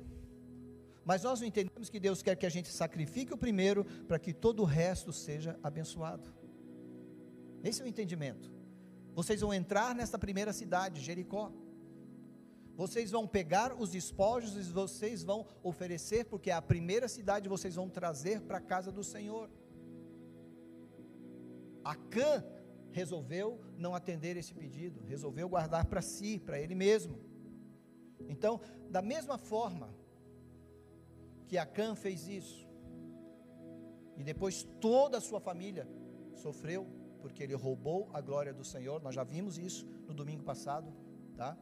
mas 1.03 1.23
nós 1.23 1.39
não 1.39 1.47
entendemos 1.47 1.89
que 1.89 1.99
Deus 1.99 2.21
quer 2.21 2.35
que 2.35 2.45
a 2.45 2.49
gente 2.49 2.69
sacrifique 2.69 3.33
o 3.33 3.37
primeiro 3.37 3.85
para 4.07 4.17
que 4.17 4.33
todo 4.33 4.61
o 4.61 4.65
resto 4.65 5.13
seja 5.13 5.59
abençoado. 5.61 6.33
Esse 7.63 7.81
é 7.81 7.85
o 7.85 7.87
entendimento. 7.87 8.51
Vocês 9.13 9.41
vão 9.41 9.53
entrar 9.53 9.95
nesta 9.95 10.19
primeira 10.19 10.51
cidade, 10.51 11.01
Jericó. 11.01 11.51
Vocês 12.75 13.11
vão 13.11 13.25
pegar 13.25 13.73
os 13.73 13.91
despojos 13.91 14.57
e 14.57 14.71
vocês 14.71 15.23
vão 15.23 15.45
oferecer, 15.63 16.25
porque 16.25 16.49
é 16.49 16.53
a 16.53 16.61
primeira 16.61 17.07
cidade 17.07 17.47
vocês 17.47 17.75
vão 17.75 17.89
trazer 17.89 18.41
para 18.41 18.57
a 18.57 18.61
casa 18.61 18.91
do 18.91 19.03
Senhor. 19.03 19.49
Acã 21.83 22.43
resolveu 22.95 23.59
não 23.77 23.93
atender 23.93 24.37
esse 24.37 24.53
pedido, 24.53 25.03
resolveu 25.03 25.49
guardar 25.49 25.85
para 25.85 26.01
si, 26.01 26.39
para 26.39 26.57
ele 26.57 26.73
mesmo. 26.73 27.19
Então, 28.33 28.61
da 28.89 29.01
mesma 29.01 29.37
forma 29.37 29.93
que 31.45 31.57
Acã 31.57 31.93
fez 31.93 32.25
isso, 32.27 32.65
e 34.15 34.23
depois 34.23 34.63
toda 34.79 35.17
a 35.17 35.21
sua 35.21 35.41
família 35.41 35.85
sofreu 36.35 36.87
porque 37.21 37.43
ele 37.43 37.53
roubou 37.53 38.09
a 38.13 38.21
glória 38.21 38.53
do 38.53 38.63
Senhor. 38.63 39.01
Nós 39.01 39.13
já 39.13 39.25
vimos 39.25 39.57
isso 39.57 39.85
no 40.07 40.13
domingo 40.13 40.43
passado, 40.43 40.93
tá? 41.35 41.57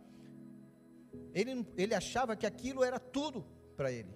Ele, 1.34 1.65
ele 1.76 1.96
achava 1.96 2.36
que 2.36 2.46
aquilo 2.46 2.84
era 2.84 3.00
tudo 3.00 3.43
para 3.76 3.91
ele. 3.91 4.13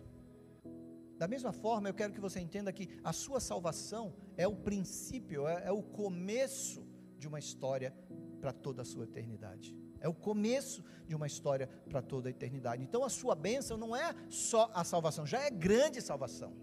Da 1.18 1.28
mesma 1.28 1.52
forma, 1.52 1.90
eu 1.90 1.96
quero 1.96 2.14
que 2.14 2.20
você 2.20 2.40
entenda 2.40 2.72
que 2.72 2.88
a 3.04 3.12
sua 3.12 3.40
salvação 3.40 4.14
é 4.36 4.48
o 4.48 4.56
princípio, 4.56 5.48
é, 5.48 5.64
é 5.66 5.72
o 5.72 5.82
começo 5.82 6.87
de 7.18 7.28
uma 7.28 7.40
história 7.40 7.94
para 8.40 8.54
toda 8.54 8.82
a 8.82 8.86
sua 8.86 9.06
eternidade. 9.06 9.76
É 10.00 10.08
o 10.08 10.14
começo 10.14 10.84
de 11.08 11.16
uma 11.16 11.28
história 11.28 11.68
para 11.90 12.02
toda 12.02 12.30
a 12.30 12.32
eternidade. 12.32 12.84
Então 12.84 13.04
a 13.04 13.10
sua 13.10 13.36
bênção 13.36 13.78
não 13.78 13.96
é 13.96 14.14
só 14.30 14.70
a 14.74 14.84
salvação, 14.84 15.26
já 15.26 15.42
é 15.42 15.50
grande 15.50 16.02
salvação. 16.02 16.56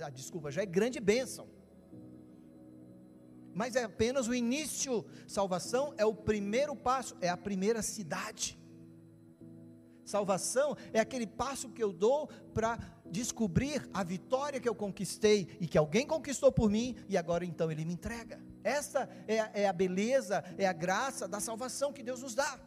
Ah, 0.00 0.10
desculpa, 0.10 0.50
já 0.50 0.62
é 0.62 0.66
grande 0.66 1.00
bênção 1.00 1.48
mas 3.56 3.74
é 3.74 3.84
apenas 3.84 4.28
o 4.28 4.34
início. 4.34 5.02
Salvação 5.26 5.94
é 5.96 6.04
o 6.04 6.14
primeiro 6.14 6.76
passo, 6.76 7.16
é 7.22 7.30
a 7.30 7.38
primeira 7.38 7.80
cidade. 7.80 8.58
Salvação 10.04 10.76
é 10.92 11.00
aquele 11.00 11.26
passo 11.26 11.70
que 11.70 11.82
eu 11.82 11.90
dou 11.90 12.28
para 12.52 12.78
descobrir 13.10 13.88
a 13.94 14.04
vitória 14.04 14.60
que 14.60 14.68
eu 14.68 14.74
conquistei 14.74 15.48
e 15.58 15.66
que 15.66 15.78
alguém 15.78 16.06
conquistou 16.06 16.52
por 16.52 16.68
mim 16.68 16.94
e 17.08 17.16
agora 17.16 17.46
então 17.46 17.72
ele 17.72 17.86
me 17.86 17.94
entrega. 17.94 18.38
Essa 18.66 19.08
é 19.28 19.62
é 19.62 19.68
a 19.68 19.72
beleza, 19.72 20.42
é 20.58 20.66
a 20.66 20.72
graça 20.72 21.28
da 21.28 21.40
salvação 21.40 21.92
que 21.92 22.02
Deus 22.02 22.22
nos 22.22 22.34
dá. 22.34 22.60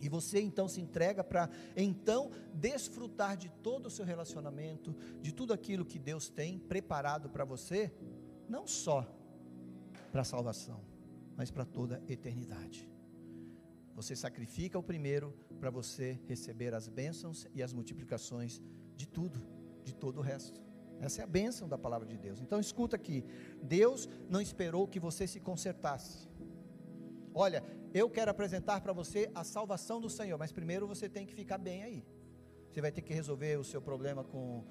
E 0.00 0.08
você 0.08 0.40
então 0.40 0.68
se 0.68 0.80
entrega 0.80 1.22
para 1.24 1.48
então 1.76 2.30
desfrutar 2.52 3.36
de 3.36 3.48
todo 3.62 3.86
o 3.86 3.90
seu 3.90 4.04
relacionamento, 4.04 4.94
de 5.20 5.32
tudo 5.32 5.52
aquilo 5.52 5.84
que 5.84 5.98
Deus 5.98 6.28
tem 6.28 6.58
preparado 6.58 7.30
para 7.30 7.44
você, 7.44 7.92
não 8.48 8.66
só 8.66 9.06
para 10.12 10.22
a 10.22 10.24
salvação, 10.24 10.80
mas 11.36 11.50
para 11.50 11.64
toda 11.64 12.02
a 12.06 12.12
eternidade. 12.12 12.88
Você 13.94 14.14
sacrifica 14.16 14.78
o 14.78 14.82
primeiro 14.82 15.32
para 15.60 15.70
você 15.70 16.20
receber 16.26 16.74
as 16.74 16.88
bênçãos 16.88 17.46
e 17.54 17.62
as 17.62 17.72
multiplicações 17.72 18.60
de 18.96 19.06
tudo, 19.06 19.40
de 19.84 19.94
todo 19.94 20.18
o 20.18 20.22
resto. 20.22 20.60
Essa 21.00 21.20
é 21.20 21.24
a 21.24 21.26
bênção 21.26 21.68
da 21.68 21.76
palavra 21.76 22.06
de 22.06 22.16
Deus. 22.16 22.40
Então 22.40 22.58
escuta 22.60 22.96
aqui: 22.96 23.24
Deus 23.62 24.08
não 24.28 24.40
esperou 24.40 24.86
que 24.86 25.00
você 25.00 25.26
se 25.26 25.40
consertasse. 25.40 26.28
Olha, 27.34 27.62
eu 27.92 28.08
quero 28.08 28.30
apresentar 28.30 28.80
para 28.80 28.92
você 28.92 29.30
a 29.34 29.42
salvação 29.42 30.00
do 30.00 30.08
Senhor, 30.08 30.38
mas 30.38 30.52
primeiro 30.52 30.86
você 30.86 31.08
tem 31.08 31.26
que 31.26 31.34
ficar 31.34 31.58
bem 31.58 31.82
aí. 31.82 32.04
Você 32.70 32.80
vai 32.80 32.92
ter 32.92 33.02
que 33.02 33.12
resolver 33.12 33.56
o 33.56 33.64
seu 33.64 33.80
problema 33.80 34.24
com 34.24 34.64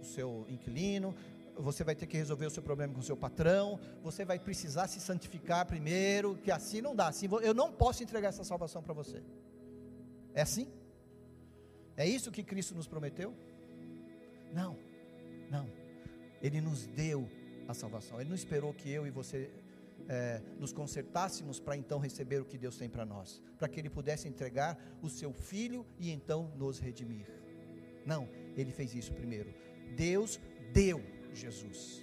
o 0.00 0.04
seu 0.04 0.44
inquilino, 0.48 1.14
você 1.56 1.84
vai 1.84 1.94
ter 1.94 2.06
que 2.06 2.16
resolver 2.16 2.46
o 2.46 2.50
seu 2.50 2.62
problema 2.62 2.94
com 2.94 3.00
o 3.00 3.02
seu 3.02 3.16
patrão, 3.16 3.78
você 4.02 4.24
vai 4.24 4.38
precisar 4.38 4.88
se 4.88 5.00
santificar 5.00 5.66
primeiro, 5.66 6.36
que 6.36 6.50
assim 6.50 6.80
não 6.80 6.94
dá. 6.94 7.08
Assim, 7.08 7.28
eu 7.42 7.54
não 7.54 7.72
posso 7.72 8.02
entregar 8.02 8.28
essa 8.28 8.44
salvação 8.44 8.82
para 8.82 8.94
você. 8.94 9.22
É 10.34 10.42
assim? 10.42 10.68
É 11.96 12.06
isso 12.06 12.32
que 12.32 12.42
Cristo 12.42 12.74
nos 12.74 12.88
prometeu? 12.88 13.34
Não, 14.52 14.76
não. 15.52 15.68
Ele 16.40 16.60
nos 16.60 16.86
deu 16.86 17.28
a 17.68 17.74
salvação. 17.74 18.18
Ele 18.18 18.30
não 18.30 18.34
esperou 18.34 18.72
que 18.72 18.90
eu 18.90 19.06
e 19.06 19.10
você 19.10 19.50
é, 20.08 20.40
nos 20.58 20.72
consertássemos 20.72 21.60
para 21.60 21.76
então 21.76 21.98
receber 21.98 22.40
o 22.40 22.44
que 22.44 22.58
Deus 22.58 22.76
tem 22.76 22.88
para 22.88 23.04
nós, 23.04 23.40
para 23.58 23.68
que 23.68 23.78
Ele 23.78 23.90
pudesse 23.90 24.26
entregar 24.26 24.78
o 25.02 25.08
seu 25.08 25.32
Filho 25.32 25.86
e 25.98 26.10
então 26.10 26.50
nos 26.56 26.78
redimir. 26.78 27.26
Não, 28.04 28.28
Ele 28.56 28.72
fez 28.72 28.94
isso 28.94 29.12
primeiro. 29.12 29.54
Deus 29.94 30.40
deu 30.72 31.00
Jesus. 31.34 32.02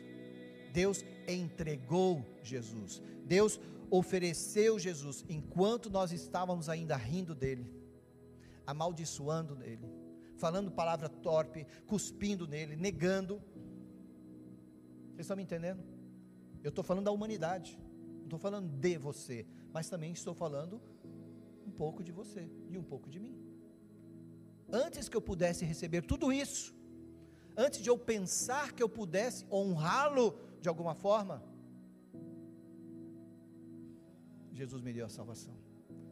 Deus 0.72 1.04
entregou 1.28 2.24
Jesus. 2.44 3.02
Deus 3.26 3.60
ofereceu 3.90 4.78
Jesus 4.78 5.26
enquanto 5.28 5.90
nós 5.90 6.12
estávamos 6.12 6.70
ainda 6.70 6.96
rindo 6.96 7.34
dele, 7.34 7.66
amaldiçoando 8.66 9.56
nele, 9.56 9.99
falando 10.40 10.72
palavra 10.72 11.10
torpe, 11.10 11.68
cuspindo 11.86 12.48
nele, 12.48 12.76
negando. 12.76 13.42
Vocês 15.10 15.26
estão 15.26 15.38
me 15.38 15.44
entendendo? 15.44 15.84
Eu 16.64 16.70
estou 16.70 16.84
falando 16.84 17.06
da 17.06 17.12
humanidade, 17.12 17.78
não 18.18 18.24
estou 18.24 18.40
falando 18.40 18.70
de 18.70 18.98
você, 18.98 19.46
mas 19.72 19.90
também 19.90 20.12
estou 20.12 20.34
falando 20.34 20.82
um 21.68 21.72
pouco 21.72 22.04
de 22.04 22.12
você 22.12 22.50
e 22.70 22.78
um 22.78 22.84
pouco 22.84 23.10
de 23.10 23.20
mim. 23.20 23.38
Antes 24.72 25.10
que 25.10 25.18
eu 25.18 25.22
pudesse 25.22 25.66
receber 25.66 26.02
tudo 26.02 26.32
isso, 26.32 26.76
antes 27.56 27.82
de 27.82 27.90
eu 27.90 27.98
pensar 27.98 28.72
que 28.72 28.82
eu 28.82 28.90
pudesse 28.90 29.46
honrá-lo 29.52 30.40
de 30.62 30.70
alguma 30.70 30.96
forma, 30.96 31.44
Jesus 34.54 34.82
me 34.82 34.94
deu 34.94 35.06
a 35.06 35.10
salvação. 35.10 35.56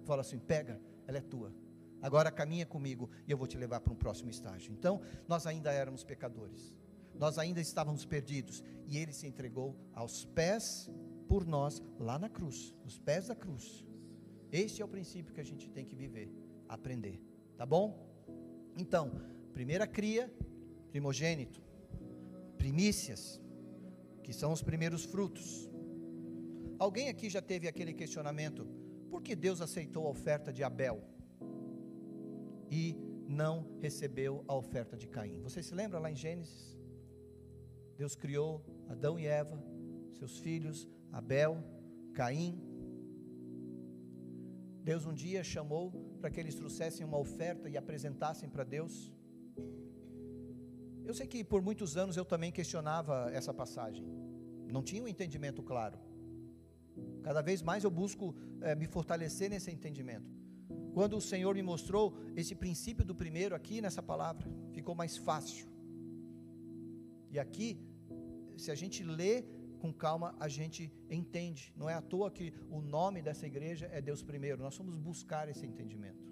Fala 0.06 0.22
assim: 0.22 0.40
pega, 0.40 0.82
ela 1.06 1.18
é 1.18 1.22
tua. 1.22 1.54
Agora 2.02 2.32
caminha 2.32 2.66
comigo 2.66 3.10
e 3.28 3.32
eu 3.32 3.38
vou 3.38 3.48
te 3.48 3.58
levar 3.58 3.80
para 3.80 3.94
um 3.94 3.96
próximo 3.96 4.30
estágio. 4.30 4.72
Então, 4.72 5.02
nós 5.28 5.48
ainda 5.48 5.72
éramos 5.72 6.04
pecadores, 6.04 6.74
nós 7.16 7.38
ainda 7.38 7.60
estávamos 7.60 8.06
perdidos, 8.06 8.64
e 8.86 8.98
Ele 8.98 9.12
se 9.12 9.28
entregou 9.28 9.76
aos 9.94 10.26
pés 10.26 10.90
por 11.28 11.46
nós, 11.46 11.82
lá 12.00 12.18
na 12.18 12.30
cruz, 12.30 12.76
nos 12.84 12.98
pés 12.98 13.28
da 13.28 13.36
cruz. 13.36 13.86
Este 14.52 14.82
é 14.82 14.86
o 14.86 14.88
princípio 14.88 15.34
que 15.34 15.42
a 15.42 15.46
gente 15.46 15.70
tem 15.70 15.84
que 15.84 15.96
viver, 15.96 16.32
aprender, 16.70 17.22
tá 17.58 17.66
bom? 17.66 18.08
Então, 18.78 19.12
primeira 19.52 19.86
cria, 19.86 20.32
primogênito, 20.92 21.62
primícias, 22.58 23.42
que 24.24 24.32
são 24.32 24.54
os 24.54 24.62
primeiros 24.62 25.04
frutos. 25.04 25.70
Alguém 26.80 27.10
aqui 27.10 27.30
já 27.30 27.42
teve 27.42 27.68
aquele 27.68 27.94
questionamento: 27.94 28.66
por 29.10 29.22
que 29.22 29.36
Deus 29.36 29.60
aceitou 29.62 30.06
a 30.06 30.10
oferta 30.10 30.54
de 30.54 30.64
Abel 30.64 31.04
e 32.70 32.96
não 33.28 33.78
recebeu 33.80 34.44
a 34.48 34.56
oferta 34.56 34.96
de 34.96 35.08
Caim? 35.08 35.42
Você 35.42 35.62
se 35.62 35.74
lembra 35.74 36.00
lá 36.00 36.12
em 36.12 36.16
Gênesis? 36.16 36.78
Deus 37.98 38.16
criou 38.16 38.64
Adão 38.88 39.20
e 39.20 39.26
Eva, 39.26 39.62
seus 40.14 40.38
filhos, 40.38 40.88
Abel, 41.12 41.64
Caim. 42.14 42.62
Deus 44.84 45.06
um 45.06 45.14
dia 45.14 45.44
chamou 45.44 45.92
para 46.22 46.30
que 46.30 46.40
eles 46.40 46.56
trouxessem 46.56 47.06
uma 47.06 47.18
oferta 47.18 47.70
e 47.70 47.78
apresentassem 47.78 48.50
para 48.50 48.64
Deus. 48.64 49.12
Eu 51.04 51.14
sei 51.14 51.26
que 51.26 51.44
por 51.44 51.62
muitos 51.62 51.96
anos 51.98 52.18
eu 52.18 52.26
também 52.26 52.52
questionava 52.52 53.30
essa 53.34 53.54
passagem, 53.54 54.06
não 54.72 54.84
tinha 54.84 55.02
um 55.02 55.08
entendimento 55.08 55.64
claro. 55.64 55.98
Cada 57.24 57.42
vez 57.42 57.62
mais 57.62 57.84
eu 57.84 57.92
busco 57.92 58.36
é, 58.62 58.76
me 58.76 58.88
fortalecer 58.88 59.50
nesse 59.50 59.72
entendimento. 59.72 60.37
Quando 60.98 61.16
o 61.16 61.22
Senhor 61.22 61.54
me 61.54 61.62
mostrou 61.62 62.06
esse 62.36 62.54
princípio 62.62 63.06
do 63.10 63.14
primeiro 63.14 63.54
aqui 63.58 63.76
nessa 63.84 64.02
palavra, 64.12 64.46
ficou 64.78 64.96
mais 65.02 65.16
fácil. 65.16 65.68
E 67.34 67.38
aqui, 67.38 67.70
se 68.64 68.72
a 68.72 68.78
gente 68.82 69.04
lê 69.04 69.34
com 69.82 69.94
calma, 69.94 70.30
a 70.40 70.48
gente 70.48 70.92
entende. 71.18 71.72
Não 71.76 71.88
é 71.88 71.94
à 71.94 72.02
toa 72.02 72.32
que 72.32 72.48
o 72.78 72.82
nome 72.82 73.22
dessa 73.22 73.46
igreja 73.46 73.86
é 73.98 74.02
Deus 74.02 74.24
primeiro. 74.24 74.64
Nós 74.64 74.76
vamos 74.76 74.98
buscar 74.98 75.48
esse 75.48 75.68
entendimento. 75.68 76.26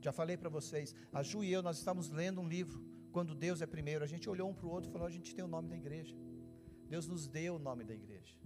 Já 0.00 0.12
falei 0.12 0.36
para 0.36 0.48
vocês, 0.48 0.94
a 1.12 1.24
Ju 1.24 1.42
e 1.42 1.52
eu, 1.52 1.64
nós 1.64 1.78
estamos 1.78 2.10
lendo 2.10 2.40
um 2.40 2.48
livro, 2.48 2.80
quando 3.10 3.34
Deus 3.34 3.60
é 3.60 3.66
primeiro. 3.66 4.04
A 4.04 4.12
gente 4.12 4.30
olhou 4.30 4.48
um 4.48 4.54
para 4.54 4.68
o 4.68 4.70
outro 4.70 4.88
e 4.88 4.92
falou: 4.92 5.08
a 5.08 5.16
gente 5.16 5.34
tem 5.34 5.44
o 5.44 5.48
nome 5.56 5.68
da 5.68 5.76
igreja. 5.76 6.14
Deus 6.94 7.08
nos 7.08 7.26
deu 7.26 7.56
o 7.56 7.58
nome 7.58 7.82
da 7.82 7.94
igreja. 8.02 8.36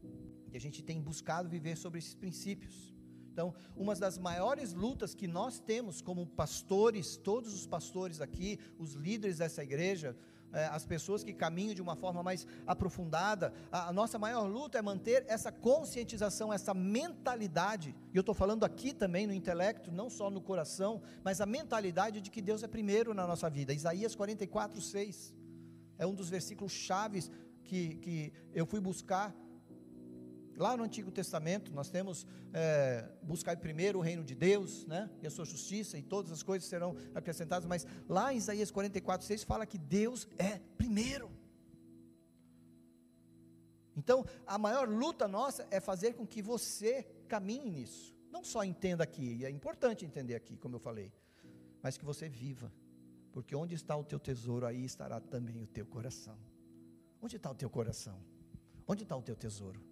E 0.51 0.57
a 0.57 0.61
gente 0.61 0.83
tem 0.83 1.03
buscado 1.03 1.51
viver 1.51 1.77
sobre 1.77 1.99
esses 1.99 2.15
princípios. 2.15 2.93
Então, 3.33 3.55
uma 3.75 3.95
das 3.95 4.19
maiores 4.19 4.75
lutas 4.75 5.15
que 5.15 5.27
nós 5.27 5.59
temos 5.59 6.03
como 6.03 6.27
pastores, 6.27 7.17
todos 7.17 7.55
os 7.55 7.67
pastores 7.67 8.21
aqui, 8.21 8.59
os 8.79 8.93
líderes 8.93 9.39
dessa 9.39 9.63
igreja, 9.63 10.15
é, 10.53 10.67
as 10.67 10.85
pessoas 10.85 11.25
que 11.25 11.33
caminham 11.33 11.75
de 11.75 11.81
uma 11.81 11.97
forma 11.97 12.23
mais 12.23 12.47
aprofundada, 12.67 13.55
a, 13.71 13.91
nossa 13.91 14.19
maior 14.19 14.47
luta 14.47 14.79
é 14.79 14.83
manter 14.83 15.25
essa 15.27 15.51
conscientização, 15.51 16.53
essa 16.53 16.75
mentalidade, 16.75 17.95
e 18.13 18.17
eu 18.17 18.21
estou 18.21 18.35
falando 18.35 18.65
aqui 18.65 18.93
também 18.93 19.27
no 19.27 19.33
intelecto, 19.33 19.91
não 19.91 20.11
só 20.11 20.29
no 20.29 20.43
coração, 20.43 21.01
mas 21.25 21.41
a 21.41 21.47
mentalidade 21.47 22.21
de 22.21 22.31
que 22.31 22.43
Deus 22.43 22.63
é 22.63 22.69
primeiro 22.69 23.15
na 23.15 23.27
nossa 23.27 23.49
vida. 23.49 23.73
Isaías 23.73 24.15
44, 24.15 24.79
6 24.79 25.35
é 25.97 26.07
um 26.07 26.15
dos 26.15 26.29
versículos 26.29 26.73
chaves 26.73 27.31
que, 27.65 27.95
que 27.97 28.33
eu 28.53 28.67
fui 28.67 28.81
buscar 28.81 29.35
Lá 30.63 30.77
no 30.77 30.85
Antigo 30.85 31.11
Testamento, 31.11 31.73
nós 31.73 31.91
temos 31.91 32.25
é, 32.53 33.05
buscar 33.21 33.57
primeiro 33.57 33.99
o 33.99 34.01
reino 34.01 34.23
de 34.23 34.33
Deus, 34.33 34.87
né, 34.87 35.11
e 35.21 35.27
a 35.27 35.31
sua 35.31 35.45
justiça, 35.45 35.99
e 35.99 36.05
todas 36.05 36.31
as 36.31 36.41
coisas 36.41 36.69
serão 36.69 36.95
acrescentadas, 37.17 37.67
mas 37.69 37.85
lá 38.09 38.33
em 38.33 38.37
Isaías 38.37 38.71
44, 38.71 39.27
6 39.27 39.43
fala 39.43 39.67
que 39.67 39.77
Deus 39.77 40.29
é 40.39 40.61
primeiro. 40.79 41.33
Então, 43.97 44.25
a 44.47 44.57
maior 44.57 44.89
luta 44.89 45.27
nossa 45.27 45.67
é 45.69 45.81
fazer 45.81 46.15
com 46.15 46.25
que 46.25 46.41
você 46.41 47.03
caminhe 47.27 47.69
nisso. 47.69 48.15
Não 48.31 48.45
só 48.45 48.63
entenda 48.63 49.03
aqui, 49.03 49.39
e 49.39 49.45
é 49.45 49.51
importante 49.51 50.05
entender 50.05 50.37
aqui, 50.37 50.57
como 50.57 50.77
eu 50.77 50.81
falei, 50.81 51.13
mas 51.83 51.99
que 51.99 52.05
você 52.05 52.29
viva. 52.29 52.73
Porque 53.33 53.57
onde 53.57 53.75
está 53.75 53.97
o 53.97 54.05
teu 54.05 54.21
tesouro, 54.21 54.65
aí 54.65 54.85
estará 54.85 55.19
também 55.19 55.61
o 55.61 55.67
teu 55.67 55.85
coração. 55.85 56.39
Onde 57.21 57.35
está 57.35 57.51
o 57.51 57.55
teu 57.57 57.69
coração? 57.69 58.17
Onde 58.87 59.03
está 59.03 59.17
o 59.17 59.23
teu 59.23 59.35
tesouro? 59.35 59.91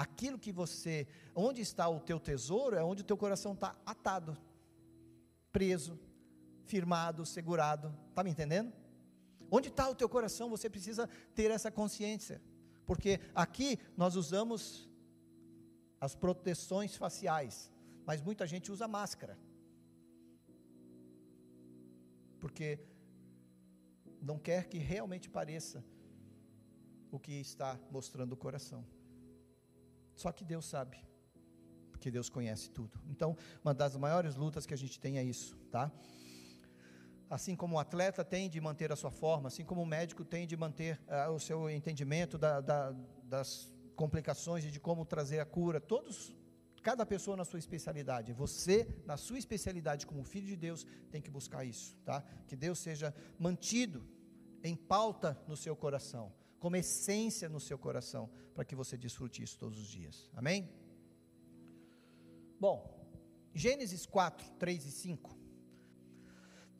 Aquilo 0.00 0.38
que 0.38 0.50
você, 0.50 1.06
onde 1.34 1.60
está 1.60 1.86
o 1.86 2.00
teu 2.00 2.18
tesouro, 2.18 2.74
é 2.74 2.82
onde 2.82 3.02
o 3.02 3.04
teu 3.04 3.18
coração 3.18 3.52
está 3.52 3.76
atado, 3.84 4.34
preso, 5.52 6.00
firmado, 6.64 7.26
segurado. 7.26 7.94
Está 8.08 8.24
me 8.24 8.30
entendendo? 8.30 8.72
Onde 9.50 9.68
está 9.68 9.90
o 9.90 9.94
teu 9.94 10.08
coração, 10.08 10.48
você 10.48 10.70
precisa 10.70 11.06
ter 11.34 11.50
essa 11.50 11.70
consciência. 11.70 12.40
Porque 12.86 13.20
aqui 13.34 13.78
nós 13.94 14.16
usamos 14.16 14.88
as 16.00 16.14
proteções 16.14 16.96
faciais, 16.96 17.70
mas 18.06 18.22
muita 18.22 18.46
gente 18.46 18.72
usa 18.72 18.88
máscara. 18.88 19.38
Porque 22.38 22.78
não 24.22 24.38
quer 24.38 24.66
que 24.66 24.78
realmente 24.78 25.28
pareça 25.28 25.84
o 27.10 27.18
que 27.18 27.34
está 27.34 27.78
mostrando 27.90 28.32
o 28.32 28.42
coração. 28.46 28.82
Só 30.20 30.30
que 30.30 30.44
Deus 30.44 30.66
sabe, 30.66 30.98
porque 31.90 32.10
Deus 32.10 32.28
conhece 32.28 32.68
tudo. 32.68 33.00
Então, 33.08 33.34
uma 33.64 33.72
das 33.72 33.96
maiores 33.96 34.36
lutas 34.36 34.66
que 34.66 34.74
a 34.74 34.76
gente 34.76 35.00
tem 35.00 35.16
é 35.16 35.24
isso, 35.24 35.56
tá? 35.70 35.90
Assim 37.30 37.56
como 37.56 37.76
o 37.76 37.78
atleta 37.78 38.22
tem 38.22 38.46
de 38.50 38.60
manter 38.60 38.92
a 38.92 38.96
sua 38.96 39.10
forma, 39.10 39.48
assim 39.48 39.64
como 39.64 39.80
o 39.80 39.86
médico 39.86 40.22
tem 40.22 40.46
de 40.46 40.58
manter 40.58 41.00
uh, 41.08 41.32
o 41.32 41.40
seu 41.40 41.70
entendimento 41.70 42.36
da, 42.36 42.60
da, 42.60 42.94
das 43.24 43.72
complicações 43.96 44.62
e 44.66 44.70
de 44.70 44.78
como 44.78 45.06
trazer 45.06 45.40
a 45.40 45.46
cura, 45.46 45.80
todos, 45.80 46.36
cada 46.82 47.06
pessoa 47.06 47.34
na 47.34 47.46
sua 47.46 47.58
especialidade. 47.58 48.34
Você, 48.34 48.86
na 49.06 49.16
sua 49.16 49.38
especialidade 49.38 50.06
como 50.06 50.22
filho 50.22 50.48
de 50.48 50.56
Deus, 50.56 50.86
tem 51.10 51.22
que 51.22 51.30
buscar 51.30 51.64
isso, 51.64 51.96
tá? 52.04 52.22
Que 52.46 52.56
Deus 52.56 52.78
seja 52.78 53.14
mantido 53.38 54.06
em 54.62 54.76
pauta 54.76 55.42
no 55.48 55.56
seu 55.56 55.74
coração 55.74 56.30
como 56.60 56.76
essência 56.76 57.48
no 57.48 57.58
seu 57.58 57.78
coração, 57.78 58.30
para 58.54 58.64
que 58.64 58.76
você 58.76 58.96
desfrute 58.96 59.42
isso 59.42 59.58
todos 59.58 59.78
os 59.80 59.88
dias. 59.88 60.30
Amém? 60.36 60.70
Bom, 62.60 62.78
Gênesis 63.54 64.04
4, 64.04 64.46
3 64.58 64.84
e 64.84 64.90
5. 64.90 65.36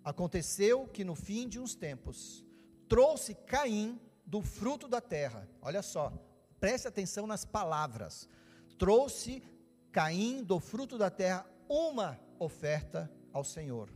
Aconteceu 0.04 0.86
que 0.86 1.02
no 1.02 1.14
fim 1.14 1.48
de 1.48 1.58
uns 1.58 1.74
tempos, 1.74 2.44
trouxe 2.88 3.34
Caim 3.34 3.98
do 4.26 4.42
fruto 4.42 4.86
da 4.86 5.00
terra. 5.00 5.48
Olha 5.62 5.82
só, 5.82 6.12
preste 6.60 6.86
atenção 6.86 7.26
nas 7.26 7.44
palavras. 7.44 8.28
Trouxe 8.78 9.42
Caim 9.90 10.44
do 10.44 10.60
fruto 10.60 10.98
da 10.98 11.10
terra 11.10 11.46
uma 11.68 12.20
oferta 12.38 13.10
ao 13.32 13.44
Senhor. 13.44 13.90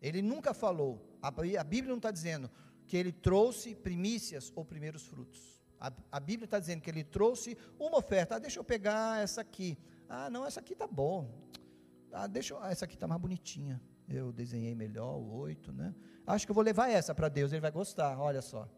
Ele 0.00 0.20
nunca 0.20 0.52
falou, 0.52 1.18
a 1.22 1.30
Bíblia 1.64 1.90
não 1.90 1.96
está 1.96 2.10
dizendo, 2.10 2.50
que 2.86 2.96
ele 2.96 3.12
trouxe 3.12 3.74
primícias 3.74 4.52
ou 4.54 4.64
primeiros 4.64 5.06
frutos. 5.06 5.60
A, 5.78 5.92
a 6.10 6.20
Bíblia 6.20 6.46
está 6.46 6.58
dizendo 6.58 6.80
que 6.80 6.90
ele 6.90 7.04
trouxe 7.04 7.56
uma 7.78 7.98
oferta. 7.98 8.36
Ah, 8.36 8.38
deixa 8.38 8.58
eu 8.58 8.64
pegar 8.64 9.22
essa 9.22 9.40
aqui. 9.40 9.76
Ah, 10.08 10.30
não, 10.30 10.46
essa 10.46 10.60
aqui 10.60 10.72
está 10.72 10.86
bom. 10.86 11.30
Ah, 12.12 12.26
deixa 12.26 12.54
eu, 12.54 12.64
essa 12.64 12.84
aqui 12.84 12.94
está 12.94 13.06
mais 13.06 13.20
bonitinha. 13.20 13.80
Eu 14.08 14.32
desenhei 14.32 14.74
melhor 14.74 15.16
oito, 15.16 15.72
né? 15.72 15.94
Acho 16.26 16.46
que 16.46 16.50
eu 16.50 16.54
vou 16.54 16.64
levar 16.64 16.88
essa 16.88 17.14
para 17.14 17.28
Deus. 17.28 17.52
Ele 17.52 17.60
vai 17.60 17.72
gostar. 17.72 18.18
Olha 18.18 18.40
só, 18.40 18.68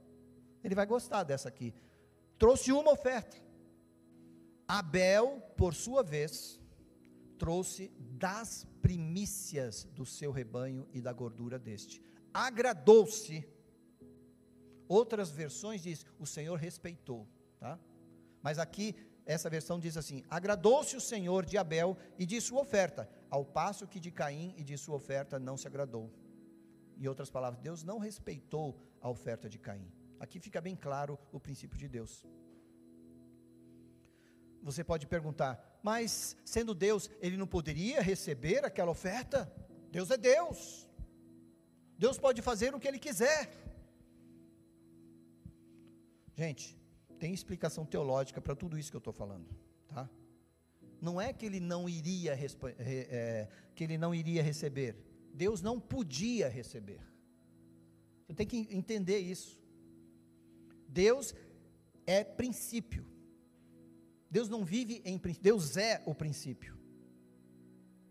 ele 0.65 0.75
vai 0.75 0.87
gostar 0.87 1.23
dessa 1.23 1.49
aqui. 1.49 1.75
Trouxe 2.39 2.73
uma 2.73 2.93
oferta. 2.93 3.37
Abel, 4.67 5.41
por 5.57 5.75
sua 5.75 6.03
vez, 6.03 6.61
trouxe 7.39 7.91
das 7.99 8.67
primícias 8.83 9.85
do 9.85 10.05
seu 10.05 10.31
rebanho 10.31 10.87
e 10.93 11.01
da 11.01 11.13
gordura 11.13 11.59
deste. 11.59 12.03
Agradou-se. 12.33 13.58
Outras 14.89 15.31
versões 15.31 15.83
diz: 15.83 16.07
o 16.19 16.27
Senhor 16.27 16.57
respeitou, 16.59 17.29
tá? 17.61 17.79
Mas 18.43 18.59
aqui 18.59 18.97
essa 19.27 19.51
versão 19.51 19.79
diz 19.79 19.97
assim: 19.97 20.23
Agradou-se 20.31 20.97
o 20.97 21.01
Senhor 21.01 21.45
de 21.45 21.59
Abel 21.59 21.97
e 22.19 22.25
de 22.25 22.41
sua 22.41 22.63
oferta, 22.63 23.09
ao 23.29 23.45
passo 23.45 23.87
que 23.87 24.01
de 24.01 24.11
Caim 24.11 24.55
e 24.57 24.65
de 24.65 24.79
sua 24.79 24.97
oferta 24.97 25.39
não 25.39 25.57
se 25.57 25.67
agradou. 25.67 26.11
Em 26.99 27.07
outras 27.07 27.31
palavras, 27.31 27.61
Deus 27.61 27.85
não 27.85 27.99
respeitou 27.99 28.81
a 29.01 29.09
oferta 29.11 29.49
de 29.49 29.59
Caim. 29.59 29.93
Aqui 30.19 30.41
fica 30.41 30.61
bem 30.61 30.75
claro 30.75 31.19
o 31.31 31.39
princípio 31.39 31.79
de 31.79 31.89
Deus. 31.89 32.25
Você 34.63 34.83
pode 34.83 35.07
perguntar, 35.07 35.79
mas 35.83 36.37
sendo 36.45 36.75
Deus, 36.75 37.09
ele 37.21 37.37
não 37.37 37.47
poderia 37.47 38.01
receber 38.01 38.65
aquela 38.65 38.91
oferta? 38.91 39.51
Deus 39.91 40.11
é 40.11 40.17
Deus. 40.17 40.89
Deus 41.97 42.19
pode 42.19 42.41
fazer 42.43 42.75
o 42.75 42.81
que 42.81 42.89
ele 42.89 42.99
quiser. 42.99 43.51
Gente, 46.39 46.79
tem 47.19 47.35
explicação 47.35 47.85
teológica 47.85 48.41
para 48.41 48.55
tudo 48.55 48.79
isso 48.79 48.93
que 48.93 48.97
eu 48.97 49.01
estou 49.01 49.13
falando, 49.13 49.49
tá? 49.89 50.09
Não 51.01 51.21
é 51.21 51.33
que 51.33 51.45
ele 51.45 51.59
não 51.59 51.89
iria 51.89 52.33
é, 52.79 53.49
que 53.75 53.83
ele 53.83 53.99
não 53.99 54.15
iria 54.15 54.41
receber. 54.41 54.97
Deus 55.35 55.61
não 55.61 55.81
podia 55.81 56.49
receber. 56.49 57.01
Você 58.25 58.35
tem 58.35 58.47
que 58.47 58.69
entender 58.71 59.19
isso. 59.19 59.61
Deus 60.87 61.35
é 62.07 62.23
princípio. 62.23 63.05
Deus 64.31 64.49
não 64.49 64.65
vive 64.65 65.03
em 65.05 65.19
princípio, 65.19 65.43
Deus 65.43 65.77
é 65.77 66.01
o 66.07 66.15
princípio. 66.15 66.79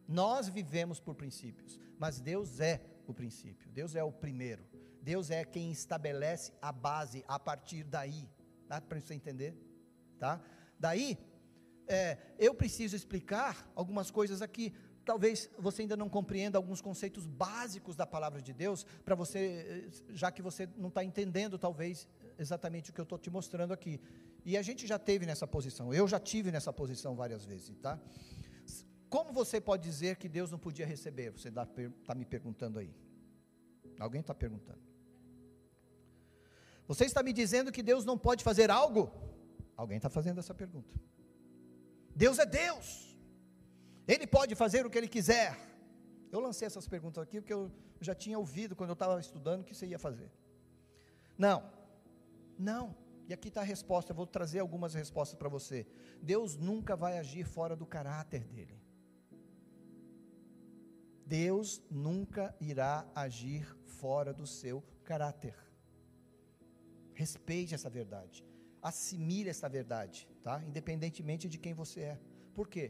Nós 0.05 0.49
vivemos 0.49 0.99
por 0.99 1.15
princípios, 1.15 1.79
mas 1.97 2.19
Deus 2.19 2.59
é 2.59 2.81
o 3.07 3.13
princípio. 3.13 3.69
Deus 3.69 3.95
é 3.95 4.03
o 4.03 4.11
primeiro. 4.11 4.65
Deus 5.07 5.31
é 5.31 5.45
quem 5.45 5.71
estabelece 5.71 6.51
a 6.61 6.69
base 6.69 7.23
a 7.29 7.39
partir 7.39 7.81
daí. 7.85 8.29
Dá 8.67 8.81
para 8.81 8.99
você 8.99 9.13
entender? 9.13 9.55
Tá? 10.19 10.41
Daí, 10.77 11.17
é, 11.87 12.17
eu 12.37 12.53
preciso 12.53 12.93
explicar 12.93 13.71
algumas 13.73 14.11
coisas 14.11 14.41
aqui. 14.41 14.73
Talvez 15.05 15.49
você 15.57 15.83
ainda 15.83 15.95
não 15.95 16.09
compreenda 16.09 16.57
alguns 16.57 16.81
conceitos 16.81 17.25
básicos 17.25 17.95
da 17.95 18.05
palavra 18.05 18.41
de 18.41 18.51
Deus, 18.51 18.85
para 19.05 19.15
você, 19.15 19.39
eh, 19.39 19.89
já 20.09 20.29
que 20.29 20.41
você 20.41 20.67
não 20.75 20.89
está 20.89 21.01
entendendo, 21.05 21.57
talvez, 21.57 22.05
exatamente 22.37 22.89
o 22.89 22.93
que 22.93 22.99
eu 22.99 23.03
estou 23.03 23.17
te 23.17 23.29
mostrando 23.29 23.71
aqui. 23.71 24.01
E 24.43 24.57
a 24.57 24.61
gente 24.61 24.85
já 24.85 24.99
teve 24.99 25.25
nessa 25.25 25.47
posição, 25.47 25.93
eu 25.93 26.05
já 26.05 26.19
tive 26.19 26.51
nessa 26.51 26.73
posição 26.73 27.15
várias 27.15 27.45
vezes, 27.45 27.77
tá? 27.77 27.97
Como 29.09 29.31
você 29.31 29.61
pode 29.61 29.83
dizer 29.83 30.17
que 30.17 30.27
Deus 30.27 30.51
não 30.51 30.59
podia 30.59 30.85
receber? 30.85 31.31
Você 31.31 31.47
está 31.47 31.65
tá 32.05 32.13
me 32.13 32.25
perguntando 32.25 32.77
aí. 32.77 32.93
Alguém 33.97 34.19
está 34.19 34.35
perguntando. 34.35 34.96
Você 36.87 37.05
está 37.05 37.21
me 37.21 37.33
dizendo 37.33 37.71
que 37.71 37.83
Deus 37.83 38.05
não 38.05 38.17
pode 38.17 38.43
fazer 38.43 38.71
algo? 38.71 39.11
Alguém 39.75 39.97
está 39.97 40.09
fazendo 40.09 40.39
essa 40.39 40.53
pergunta. 40.53 40.93
Deus 42.15 42.39
é 42.39 42.45
Deus. 42.45 43.17
Ele 44.07 44.25
pode 44.25 44.55
fazer 44.55 44.85
o 44.85 44.89
que 44.89 44.97
Ele 44.97 45.07
quiser. 45.07 45.57
Eu 46.31 46.39
lancei 46.39 46.65
essas 46.65 46.87
perguntas 46.87 47.21
aqui 47.21 47.41
porque 47.41 47.53
eu 47.53 47.71
já 47.99 48.15
tinha 48.15 48.39
ouvido 48.39 48.75
quando 48.75 48.89
eu 48.91 48.93
estava 48.93 49.19
estudando 49.19 49.63
que 49.63 49.75
você 49.75 49.85
ia 49.85 49.99
fazer. 49.99 50.31
Não, 51.37 51.63
não. 52.57 52.95
E 53.27 53.33
aqui 53.33 53.49
está 53.49 53.61
a 53.61 53.65
resposta. 53.65 54.11
Eu 54.11 54.15
vou 54.15 54.25
trazer 54.25 54.59
algumas 54.59 54.93
respostas 54.93 55.37
para 55.37 55.49
você. 55.49 55.85
Deus 56.21 56.55
nunca 56.55 56.95
vai 56.95 57.17
agir 57.17 57.43
fora 57.43 57.75
do 57.75 57.85
caráter 57.85 58.47
dele. 58.47 58.81
Deus 61.25 61.83
nunca 61.91 62.55
irá 62.61 63.05
agir 63.13 63.67
fora 63.83 64.33
do 64.33 64.47
seu 64.47 64.81
caráter. 65.03 65.66
Respeite 67.21 67.73
essa 67.77 67.89
verdade. 67.89 68.45
Assimile 68.89 69.49
essa 69.49 69.67
verdade, 69.77 70.17
tá? 70.43 70.55
Independentemente 70.69 71.49
de 71.53 71.57
quem 71.63 71.73
você 71.73 72.01
é. 72.13 72.19
Por 72.57 72.67
quê? 72.73 72.85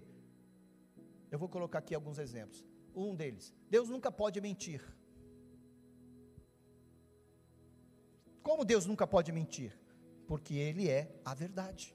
Eu 1.31 1.39
vou 1.39 1.49
colocar 1.55 1.79
aqui 1.79 1.95
alguns 1.95 2.17
exemplos. 2.25 2.59
Um 3.03 3.15
deles, 3.21 3.45
Deus 3.75 3.87
nunca 3.93 4.11
pode 4.11 4.41
mentir. 4.47 4.81
Como 8.47 8.65
Deus 8.65 8.85
nunca 8.85 9.07
pode 9.15 9.31
mentir? 9.31 9.71
Porque 10.27 10.55
Ele 10.55 10.89
é 10.89 11.03
a 11.23 11.33
verdade. 11.33 11.85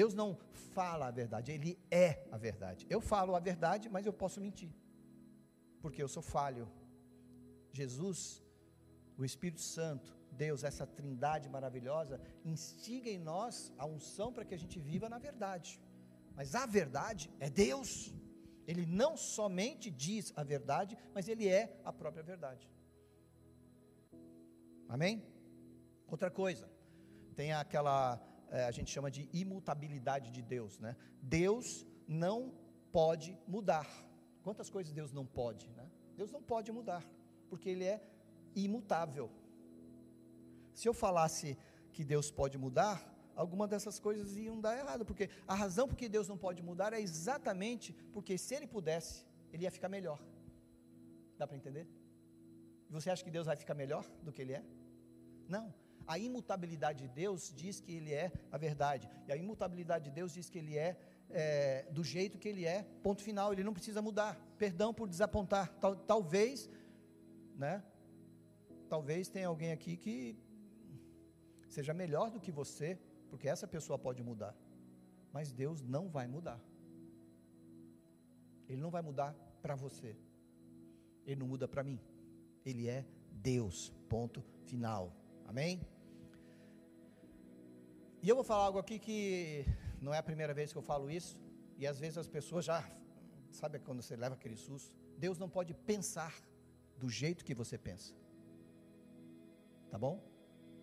Deus 0.00 0.12
não 0.20 0.38
fala 0.74 1.06
a 1.08 1.10
verdade, 1.22 1.50
Ele 1.56 1.72
é 1.90 2.26
a 2.30 2.36
verdade. 2.36 2.86
Eu 2.90 3.00
falo 3.00 3.34
a 3.34 3.40
verdade, 3.40 3.88
mas 3.88 4.04
eu 4.04 4.12
posso 4.12 4.38
mentir, 4.46 4.72
porque 5.80 6.02
eu 6.02 6.08
sou 6.08 6.22
falho. 6.22 6.68
Jesus, 7.72 8.42
o 9.16 9.24
Espírito 9.24 9.62
Santo, 9.62 10.19
Deus, 10.44 10.64
essa 10.70 10.86
trindade 10.98 11.46
maravilhosa, 11.56 12.14
instiga 12.52 13.10
em 13.10 13.20
nós 13.32 13.54
a 13.82 13.84
unção 13.94 14.28
para 14.32 14.44
que 14.46 14.54
a 14.58 14.62
gente 14.62 14.78
viva 14.90 15.06
na 15.14 15.18
verdade. 15.28 15.70
Mas 16.38 16.54
a 16.54 16.64
verdade 16.78 17.24
é 17.46 17.48
Deus. 17.50 17.90
Ele 18.70 18.84
não 18.86 19.12
somente 19.16 19.86
diz 20.04 20.32
a 20.40 20.42
verdade, 20.54 20.96
mas 21.14 21.28
ele 21.32 21.46
é 21.60 21.64
a 21.84 21.92
própria 21.92 22.24
verdade. 22.32 22.64
Amém? 24.88 25.14
Outra 26.14 26.30
coisa, 26.42 26.66
tem 27.38 27.52
aquela, 27.52 28.00
é, 28.50 28.64
a 28.64 28.72
gente 28.76 28.90
chama 28.90 29.10
de 29.16 29.28
imutabilidade 29.42 30.28
de 30.36 30.42
Deus, 30.42 30.78
né? 30.84 30.96
Deus 31.22 31.86
não 32.24 32.38
pode 32.98 33.30
mudar. 33.46 33.88
Quantas 34.46 34.70
coisas 34.70 34.92
Deus 35.00 35.12
não 35.12 35.26
pode, 35.40 35.68
né? 35.78 35.86
Deus 36.16 36.30
não 36.36 36.42
pode 36.42 36.72
mudar, 36.78 37.04
porque 37.50 37.68
Ele 37.74 37.84
é 37.84 38.02
imutável. 38.54 39.30
Se 40.80 40.88
eu 40.88 40.94
falasse 40.94 41.58
que 41.92 42.02
Deus 42.02 42.30
pode 42.30 42.56
mudar, 42.56 42.96
alguma 43.36 43.68
dessas 43.68 43.96
coisas 43.98 44.34
iam 44.34 44.58
dar 44.58 44.78
errado, 44.78 45.04
porque 45.04 45.28
a 45.46 45.54
razão 45.54 45.86
por 45.86 45.94
que 45.94 46.08
Deus 46.08 46.26
não 46.26 46.38
pode 46.38 46.62
mudar 46.62 46.94
é 46.94 47.00
exatamente 47.08 47.92
porque 48.14 48.38
se 48.38 48.54
ele 48.54 48.66
pudesse, 48.66 49.26
ele 49.52 49.64
ia 49.64 49.70
ficar 49.70 49.90
melhor. 49.90 50.18
Dá 51.36 51.46
para 51.46 51.58
entender? 51.58 51.86
Você 52.88 53.10
acha 53.10 53.22
que 53.22 53.30
Deus 53.30 53.44
vai 53.44 53.56
ficar 53.56 53.74
melhor 53.74 54.06
do 54.22 54.32
que 54.32 54.40
ele 54.40 54.54
é? 54.54 54.64
Não. 55.46 55.66
A 56.06 56.18
imutabilidade 56.18 57.00
de 57.06 57.08
Deus 57.08 57.52
diz 57.54 57.78
que 57.78 57.92
ele 57.92 58.14
é 58.14 58.32
a 58.50 58.56
verdade, 58.56 59.06
e 59.28 59.32
a 59.32 59.36
imutabilidade 59.36 60.04
de 60.04 60.12
Deus 60.12 60.32
diz 60.32 60.48
que 60.48 60.60
ele 60.60 60.78
é, 60.78 60.98
é 61.28 61.88
do 61.92 62.02
jeito 62.02 62.38
que 62.38 62.48
ele 62.48 62.64
é, 62.64 62.86
ponto 63.02 63.22
final, 63.22 63.52
ele 63.52 63.62
não 63.62 63.74
precisa 63.74 64.00
mudar. 64.00 64.32
Perdão 64.56 64.94
por 64.94 65.06
desapontar. 65.10 65.68
Tal, 65.78 65.94
talvez, 65.94 66.70
né? 67.54 67.84
Talvez 68.88 69.28
tenha 69.28 69.48
alguém 69.48 69.72
aqui 69.72 69.94
que 69.98 70.38
seja 71.76 71.94
melhor 71.94 72.30
do 72.30 72.40
que 72.44 72.52
você, 72.60 72.88
porque 73.30 73.48
essa 73.48 73.66
pessoa 73.74 73.98
pode 74.06 74.22
mudar. 74.22 74.54
Mas 75.32 75.52
Deus 75.52 75.80
não 75.94 76.08
vai 76.16 76.26
mudar. 76.26 76.60
Ele 78.68 78.80
não 78.80 78.90
vai 78.90 79.02
mudar 79.02 79.32
para 79.62 79.74
você. 79.74 80.16
Ele 81.24 81.40
não 81.40 81.46
muda 81.46 81.66
para 81.68 81.82
mim. 81.82 81.98
Ele 82.64 82.88
é 82.88 83.04
Deus. 83.30 83.92
Ponto 84.08 84.42
final. 84.64 85.04
Amém? 85.46 85.80
E 88.22 88.28
eu 88.28 88.34
vou 88.34 88.44
falar 88.44 88.64
algo 88.64 88.78
aqui 88.78 88.98
que 88.98 89.64
não 90.00 90.12
é 90.12 90.18
a 90.18 90.22
primeira 90.22 90.52
vez 90.52 90.72
que 90.72 90.78
eu 90.78 90.82
falo 90.82 91.10
isso, 91.10 91.38
e 91.78 91.86
às 91.86 91.98
vezes 91.98 92.18
as 92.18 92.28
pessoas 92.28 92.64
já, 92.64 92.84
sabe 93.50 93.78
quando 93.78 94.02
você 94.02 94.16
leva 94.16 94.34
aquele 94.34 94.56
susto? 94.56 94.94
Deus 95.16 95.38
não 95.38 95.48
pode 95.48 95.72
pensar 95.74 96.34
do 96.98 97.08
jeito 97.08 97.44
que 97.44 97.54
você 97.54 97.78
pensa. 97.78 98.14
Tá 99.90 99.98
bom? 99.98 100.29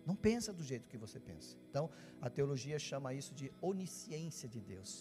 Não 0.08 0.16
pensa 0.16 0.50
do 0.58 0.64
jeito 0.70 0.88
que 0.92 0.96
você 1.04 1.18
pensa. 1.20 1.50
Então, 1.68 1.84
a 2.26 2.30
teologia 2.36 2.78
chama 2.78 3.12
isso 3.20 3.32
de 3.40 3.46
onisciência 3.70 4.48
de 4.54 4.60
Deus. 4.72 4.92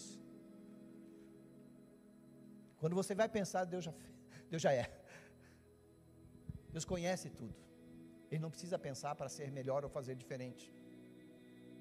Quando 2.82 2.94
você 2.94 3.16
vai 3.22 3.30
pensar, 3.30 3.64
Deus 3.64 3.86
já, 3.86 3.94
Deus 4.50 4.62
já 4.62 4.74
é. 4.74 4.86
Deus 6.74 6.84
conhece 6.84 7.30
tudo. 7.30 7.56
Ele 8.30 8.42
não 8.42 8.52
precisa 8.52 8.78
pensar 8.78 9.16
para 9.16 9.30
ser 9.30 9.50
melhor 9.60 9.86
ou 9.86 9.90
fazer 9.90 10.14
diferente. 10.24 10.66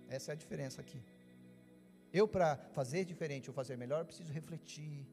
Essa 0.08 0.30
é 0.30 0.34
a 0.34 0.36
diferença 0.36 0.80
aqui. 0.80 1.02
Eu, 2.12 2.28
para 2.28 2.56
fazer 2.78 3.04
diferente 3.04 3.50
ou 3.50 3.54
fazer 3.60 3.76
melhor, 3.76 4.04
preciso 4.04 4.32
refletir, 4.32 5.04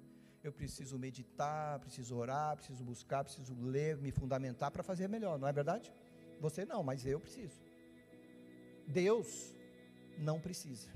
eu 0.44 0.54
preciso 0.54 1.00
meditar, 1.00 1.80
preciso 1.80 2.16
orar, 2.16 2.56
preciso 2.58 2.84
buscar, 2.84 3.24
preciso 3.24 3.56
ler, 3.60 3.98
me 3.98 4.12
fundamentar 4.12 4.70
para 4.70 4.84
fazer 4.84 5.10
melhor, 5.10 5.40
não 5.40 5.48
é 5.48 5.52
verdade? 5.52 5.92
Você 6.40 6.64
não, 6.64 6.84
mas 6.84 7.08
eu 7.08 7.20
preciso. 7.20 7.73
Deus 8.88 9.56
não 10.18 10.40
precisa. 10.40 10.90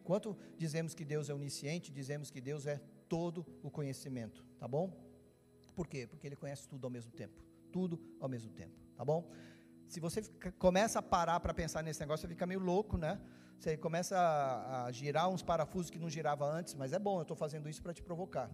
Enquanto 0.00 0.36
dizemos 0.56 0.94
que 0.94 1.04
Deus 1.04 1.28
é 1.28 1.34
onisciente, 1.34 1.92
dizemos 1.92 2.30
que 2.30 2.40
Deus 2.40 2.66
é 2.66 2.80
todo 3.08 3.46
o 3.62 3.70
conhecimento, 3.70 4.44
tá 4.58 4.68
bom? 4.68 4.92
Por 5.74 5.86
quê? 5.86 6.06
Porque 6.06 6.26
Ele 6.26 6.36
conhece 6.36 6.68
tudo 6.68 6.86
ao 6.86 6.90
mesmo 6.90 7.12
tempo. 7.12 7.42
Tudo 7.72 8.00
ao 8.20 8.28
mesmo 8.28 8.50
tempo, 8.52 8.74
tá 8.96 9.04
bom? 9.04 9.30
Se 9.88 10.00
você 10.00 10.22
começa 10.58 10.98
a 10.98 11.02
parar 11.02 11.38
para 11.40 11.52
pensar 11.52 11.82
nesse 11.82 12.00
negócio, 12.00 12.22
você 12.26 12.34
fica 12.34 12.46
meio 12.46 12.60
louco, 12.60 12.96
né? 12.96 13.20
Você 13.58 13.76
começa 13.76 14.16
a, 14.16 14.84
a 14.84 14.92
girar 14.92 15.28
uns 15.28 15.42
parafusos 15.42 15.90
que 15.90 15.98
não 15.98 16.10
girava 16.10 16.44
antes, 16.46 16.74
mas 16.74 16.92
é 16.92 16.98
bom, 16.98 17.18
eu 17.18 17.22
estou 17.22 17.36
fazendo 17.36 17.68
isso 17.68 17.82
para 17.82 17.92
te 17.92 18.02
provocar. 18.02 18.50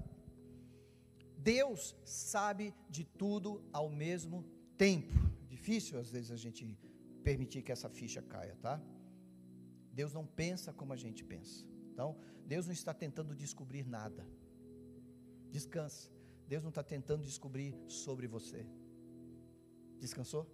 Deus 1.36 1.96
sabe 2.04 2.74
de 2.88 3.04
tudo 3.04 3.62
ao 3.72 3.88
mesmo 3.88 4.44
tempo. 4.76 5.12
Difícil 5.48 5.98
às 5.98 6.10
vezes 6.10 6.30
a 6.30 6.36
gente 6.36 6.78
permitir 7.28 7.62
que 7.62 7.72
essa 7.72 7.88
ficha 7.88 8.22
caia, 8.22 8.56
tá? 8.60 8.80
Deus 9.92 10.12
não 10.12 10.26
pensa 10.26 10.72
como 10.72 10.92
a 10.92 10.96
gente 10.96 11.22
pensa. 11.24 11.64
Então, 11.92 12.16
Deus 12.46 12.66
não 12.66 12.72
está 12.72 12.92
tentando 12.94 13.34
descobrir 13.34 13.84
nada. 13.86 14.26
Descansa. 15.50 16.10
Deus 16.48 16.62
não 16.62 16.70
está 16.70 16.82
tentando 16.82 17.22
descobrir 17.22 17.74
sobre 17.86 18.26
você. 18.26 18.66
Descansou? 20.00 20.44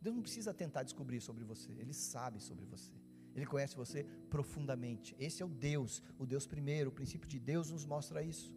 Deus 0.00 0.14
não 0.16 0.22
precisa 0.22 0.52
tentar 0.52 0.82
descobrir 0.82 1.20
sobre 1.20 1.44
você, 1.44 1.72
Ele 1.72 1.94
sabe 1.94 2.38
sobre 2.40 2.66
você. 2.66 2.92
Ele 3.34 3.46
conhece 3.46 3.74
você 3.74 4.04
profundamente. 4.28 5.16
Esse 5.18 5.42
é 5.42 5.46
o 5.46 5.48
Deus, 5.48 6.02
o 6.18 6.26
Deus 6.26 6.46
primeiro, 6.46 6.90
o 6.90 6.92
princípio 6.92 7.28
de 7.28 7.38
Deus 7.38 7.70
nos 7.70 7.84
mostra 7.84 8.22
isso. 8.22 8.52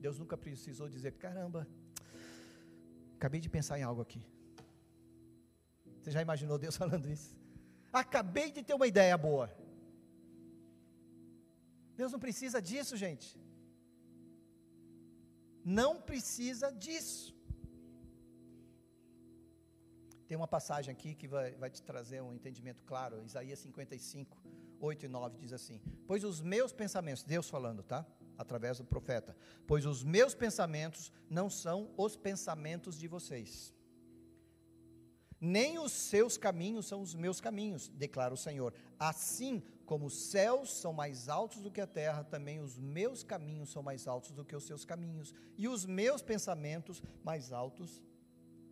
Deus 0.00 0.18
nunca 0.18 0.36
precisou 0.36 0.88
dizer: 0.88 1.12
caramba, 1.12 1.68
acabei 3.16 3.40
de 3.40 3.48
pensar 3.48 3.78
em 3.78 3.82
algo 3.82 4.00
aqui. 4.00 4.22
Você 6.08 6.12
já 6.12 6.22
imaginou 6.22 6.56
Deus 6.58 6.74
falando 6.82 7.06
isso? 7.06 7.36
Acabei 7.92 8.50
de 8.50 8.62
ter 8.62 8.74
uma 8.74 8.86
ideia 8.86 9.16
boa. 9.16 9.46
Deus 11.94 12.12
não 12.12 12.18
precisa 12.18 12.62
disso, 12.62 12.96
gente. 12.96 13.38
Não 15.62 16.00
precisa 16.00 16.72
disso. 16.72 17.36
Tem 20.26 20.36
uma 20.36 20.48
passagem 20.48 20.92
aqui 20.92 21.14
que 21.14 21.28
vai, 21.28 21.52
vai 21.56 21.68
te 21.68 21.82
trazer 21.82 22.22
um 22.22 22.32
entendimento 22.32 22.82
claro. 22.84 23.22
Isaías 23.24 23.58
55, 23.58 24.38
8 24.80 25.04
e 25.04 25.08
9 25.08 25.38
diz 25.38 25.52
assim: 25.52 25.80
Pois 26.06 26.24
os 26.24 26.40
meus 26.40 26.72
pensamentos, 26.72 27.22
Deus 27.22 27.50
falando, 27.50 27.82
tá? 27.82 28.06
Através 28.38 28.78
do 28.78 28.84
profeta. 28.84 29.36
Pois 29.66 29.84
os 29.84 30.02
meus 30.02 30.34
pensamentos 30.34 31.12
não 31.28 31.50
são 31.50 31.92
os 31.98 32.16
pensamentos 32.16 32.98
de 32.98 33.08
vocês, 33.08 33.74
nem 35.40 35.78
os 35.78 35.92
seus 35.92 36.36
caminhos 36.36 36.86
são 36.86 37.00
os 37.00 37.14
meus 37.14 37.40
caminhos, 37.40 37.88
declara 37.88 38.34
o 38.34 38.36
Senhor. 38.36 38.74
Assim 38.98 39.62
como 39.86 40.06
os 40.06 40.30
céus 40.30 40.72
são 40.72 40.92
mais 40.92 41.28
altos 41.28 41.62
do 41.62 41.70
que 41.70 41.80
a 41.80 41.86
terra, 41.86 42.24
também 42.24 42.60
os 42.60 42.76
meus 42.76 43.22
caminhos 43.22 43.70
são 43.70 43.82
mais 43.82 44.06
altos 44.06 44.32
do 44.32 44.44
que 44.44 44.54
os 44.54 44.64
seus 44.64 44.84
caminhos, 44.84 45.32
e 45.56 45.68
os 45.68 45.86
meus 45.86 46.20
pensamentos 46.20 47.02
mais 47.24 47.52
altos 47.52 48.02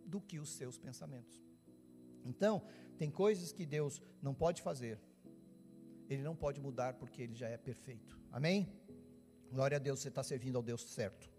do 0.05 0.21
que 0.21 0.39
os 0.39 0.49
seus 0.49 0.77
pensamentos. 0.77 1.41
Então, 2.23 2.61
tem 2.97 3.09
coisas 3.09 3.51
que 3.51 3.65
Deus 3.65 4.01
não 4.21 4.33
pode 4.33 4.61
fazer, 4.61 4.99
Ele 6.09 6.21
não 6.21 6.35
pode 6.35 6.59
mudar 6.59 6.93
porque 6.95 7.21
Ele 7.21 7.33
já 7.33 7.47
é 7.47 7.57
perfeito. 7.57 8.19
Amém? 8.31 8.71
Glória 9.51 9.77
a 9.77 9.79
Deus, 9.79 10.01
você 10.01 10.09
está 10.09 10.21
servindo 10.21 10.57
ao 10.57 10.63
Deus 10.63 10.83
certo, 10.83 11.31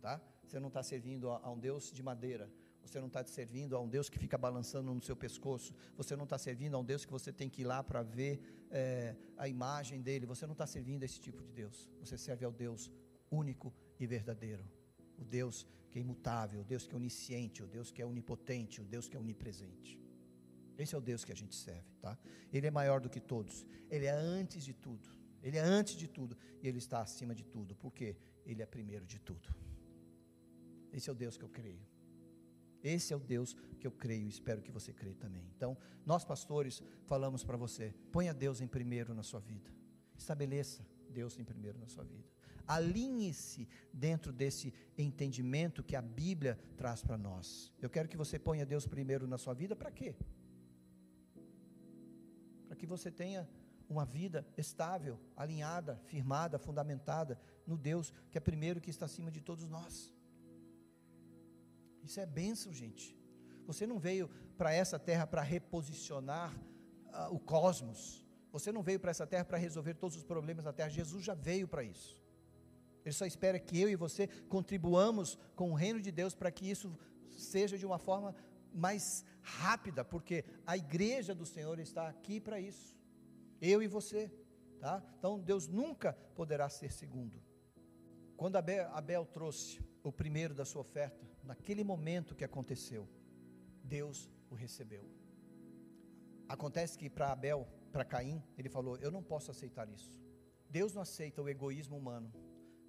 tá? 0.00 0.20
Você 0.44 0.58
não 0.58 0.68
está 0.68 0.82
servindo 0.82 1.30
a, 1.30 1.40
a 1.42 1.50
um 1.50 1.58
Deus 1.58 1.92
de 1.92 2.02
madeira, 2.02 2.50
você 2.86 3.00
não 3.00 3.08
está 3.08 3.24
servindo 3.24 3.76
a 3.76 3.80
um 3.80 3.88
Deus 3.88 4.08
que 4.08 4.18
fica 4.18 4.38
balançando 4.38 4.92
no 4.94 5.02
seu 5.02 5.16
pescoço, 5.16 5.74
você 5.96 6.14
não 6.16 6.24
está 6.24 6.38
servindo 6.38 6.74
a 6.76 6.78
um 6.78 6.84
Deus 6.84 7.04
que 7.04 7.12
você 7.12 7.32
tem 7.32 7.48
que 7.48 7.62
ir 7.62 7.64
lá 7.64 7.82
para 7.82 8.02
ver 8.02 8.40
é, 8.70 9.14
a 9.36 9.48
imagem 9.48 10.00
dele, 10.00 10.26
você 10.26 10.46
não 10.46 10.52
está 10.52 10.66
servindo 10.66 11.02
a 11.02 11.06
esse 11.06 11.20
tipo 11.20 11.42
de 11.42 11.52
Deus, 11.52 11.90
você 12.00 12.16
serve 12.16 12.44
ao 12.44 12.52
Deus 12.52 12.90
único 13.30 13.72
e 13.98 14.06
verdadeiro, 14.06 14.64
o 15.18 15.24
Deus 15.24 15.66
que 15.90 15.98
é 15.98 16.02
imutável, 16.02 16.60
o 16.60 16.64
Deus 16.64 16.86
que 16.86 16.94
é 16.94 16.96
onisciente, 16.96 17.62
o 17.62 17.66
Deus 17.66 17.90
que 17.90 18.02
é 18.02 18.06
onipotente, 18.06 18.80
o 18.80 18.84
Deus 18.84 19.08
que 19.08 19.16
é 19.16 19.20
onipresente. 19.20 19.98
Esse 20.78 20.94
é 20.94 20.98
o 20.98 21.00
Deus 21.00 21.24
que 21.24 21.32
a 21.32 21.34
gente 21.34 21.54
serve, 21.54 21.90
tá? 22.00 22.18
Ele 22.52 22.66
é 22.66 22.70
maior 22.70 23.00
do 23.00 23.08
que 23.08 23.20
todos. 23.20 23.66
Ele 23.90 24.04
é 24.04 24.10
antes 24.10 24.62
de 24.62 24.74
tudo. 24.74 25.08
Ele 25.42 25.56
é 25.56 25.60
antes 25.60 25.94
de 25.96 26.06
tudo 26.06 26.36
e 26.62 26.68
ele 26.68 26.78
está 26.78 27.00
acima 27.00 27.34
de 27.34 27.44
tudo. 27.44 27.74
Porque 27.74 28.16
ele 28.44 28.62
é 28.62 28.66
primeiro 28.66 29.06
de 29.06 29.18
tudo. 29.18 29.48
Esse 30.92 31.08
é 31.08 31.12
o 31.12 31.16
Deus 31.16 31.36
que 31.36 31.44
eu 31.44 31.48
creio. 31.48 31.80
Esse 32.82 33.12
é 33.12 33.16
o 33.16 33.20
Deus 33.20 33.56
que 33.78 33.86
eu 33.86 33.90
creio 33.90 34.26
e 34.26 34.28
espero 34.28 34.62
que 34.62 34.70
você 34.70 34.92
creia 34.92 35.14
também. 35.16 35.44
Então, 35.56 35.76
nós 36.04 36.24
pastores 36.24 36.82
falamos 37.04 37.44
para 37.44 37.56
você: 37.56 37.94
ponha 38.12 38.32
Deus 38.32 38.60
em 38.60 38.66
primeiro 38.66 39.14
na 39.14 39.22
sua 39.22 39.40
vida. 39.40 39.70
Estabeleça 40.16 40.86
Deus 41.10 41.38
em 41.38 41.44
primeiro 41.44 41.78
na 41.78 41.88
sua 41.88 42.04
vida. 42.04 42.28
Alinhe-se 42.66 43.68
dentro 43.92 44.32
desse 44.32 44.74
entendimento 44.98 45.84
que 45.84 45.94
a 45.94 46.02
Bíblia 46.02 46.58
traz 46.76 47.02
para 47.02 47.16
nós. 47.16 47.72
Eu 47.80 47.88
quero 47.88 48.08
que 48.08 48.16
você 48.16 48.38
ponha 48.38 48.66
Deus 48.66 48.86
primeiro 48.86 49.26
na 49.26 49.38
sua 49.38 49.54
vida 49.54 49.76
para 49.76 49.90
quê? 49.90 50.16
para 52.66 52.76
que 52.76 52.86
você 52.86 53.10
tenha 53.10 53.48
uma 53.88 54.04
vida 54.04 54.46
estável, 54.56 55.18
alinhada, 55.36 55.98
firmada, 56.04 56.58
fundamentada 56.58 57.40
no 57.66 57.76
Deus 57.76 58.12
que 58.30 58.36
é 58.36 58.40
primeiro 58.40 58.80
que 58.80 58.90
está 58.90 59.06
acima 59.06 59.30
de 59.30 59.40
todos 59.40 59.68
nós. 59.68 60.12
Isso 62.06 62.20
é 62.20 62.26
bênção, 62.26 62.72
gente. 62.72 63.16
Você 63.66 63.86
não 63.86 63.98
veio 63.98 64.28
para 64.56 64.72
essa 64.72 64.98
terra 64.98 65.26
para 65.26 65.42
reposicionar 65.42 66.56
uh, 67.08 67.34
o 67.34 67.38
cosmos. 67.38 68.24
Você 68.52 68.70
não 68.70 68.82
veio 68.82 69.00
para 69.00 69.10
essa 69.10 69.26
terra 69.26 69.44
para 69.44 69.58
resolver 69.58 69.94
todos 69.94 70.16
os 70.16 70.22
problemas 70.22 70.64
da 70.64 70.72
terra. 70.72 70.88
Jesus 70.88 71.24
já 71.24 71.34
veio 71.34 71.66
para 71.66 71.82
isso. 71.82 72.22
Ele 73.04 73.12
só 73.12 73.26
espera 73.26 73.58
que 73.58 73.80
eu 73.80 73.88
e 73.88 73.96
você 73.96 74.28
contribuamos 74.48 75.38
com 75.54 75.70
o 75.72 75.74
reino 75.74 76.00
de 76.00 76.12
Deus 76.12 76.34
para 76.34 76.50
que 76.50 76.70
isso 76.70 76.96
seja 77.36 77.76
de 77.76 77.84
uma 77.84 77.98
forma 77.98 78.34
mais 78.72 79.24
rápida, 79.42 80.04
porque 80.04 80.44
a 80.66 80.76
igreja 80.76 81.34
do 81.34 81.46
Senhor 81.46 81.78
está 81.80 82.08
aqui 82.08 82.40
para 82.40 82.60
isso. 82.60 82.96
Eu 83.60 83.82
e 83.82 83.88
você, 83.88 84.30
tá? 84.78 85.02
Então 85.18 85.40
Deus 85.40 85.66
nunca 85.66 86.12
poderá 86.34 86.68
ser 86.68 86.92
segundo. 86.92 87.42
Quando 88.36 88.56
Abel, 88.56 88.88
Abel 88.92 89.24
trouxe 89.24 89.80
o 90.02 90.12
primeiro 90.12 90.54
da 90.54 90.64
sua 90.64 90.82
oferta, 90.82 91.26
naquele 91.46 91.84
momento 91.84 92.34
que 92.34 92.44
aconteceu, 92.44 93.08
Deus 93.82 94.30
o 94.50 94.54
recebeu. 94.54 95.04
Acontece 96.48 96.98
que 96.98 97.08
para 97.08 97.32
Abel, 97.32 97.66
para 97.92 98.04
Caim, 98.04 98.42
ele 98.58 98.68
falou: 98.68 98.96
Eu 98.98 99.10
não 99.10 99.22
posso 99.22 99.50
aceitar 99.50 99.88
isso. 99.88 100.20
Deus 100.68 100.92
não 100.92 101.02
aceita 101.02 101.42
o 101.42 101.48
egoísmo 101.48 101.96
humano. 101.96 102.32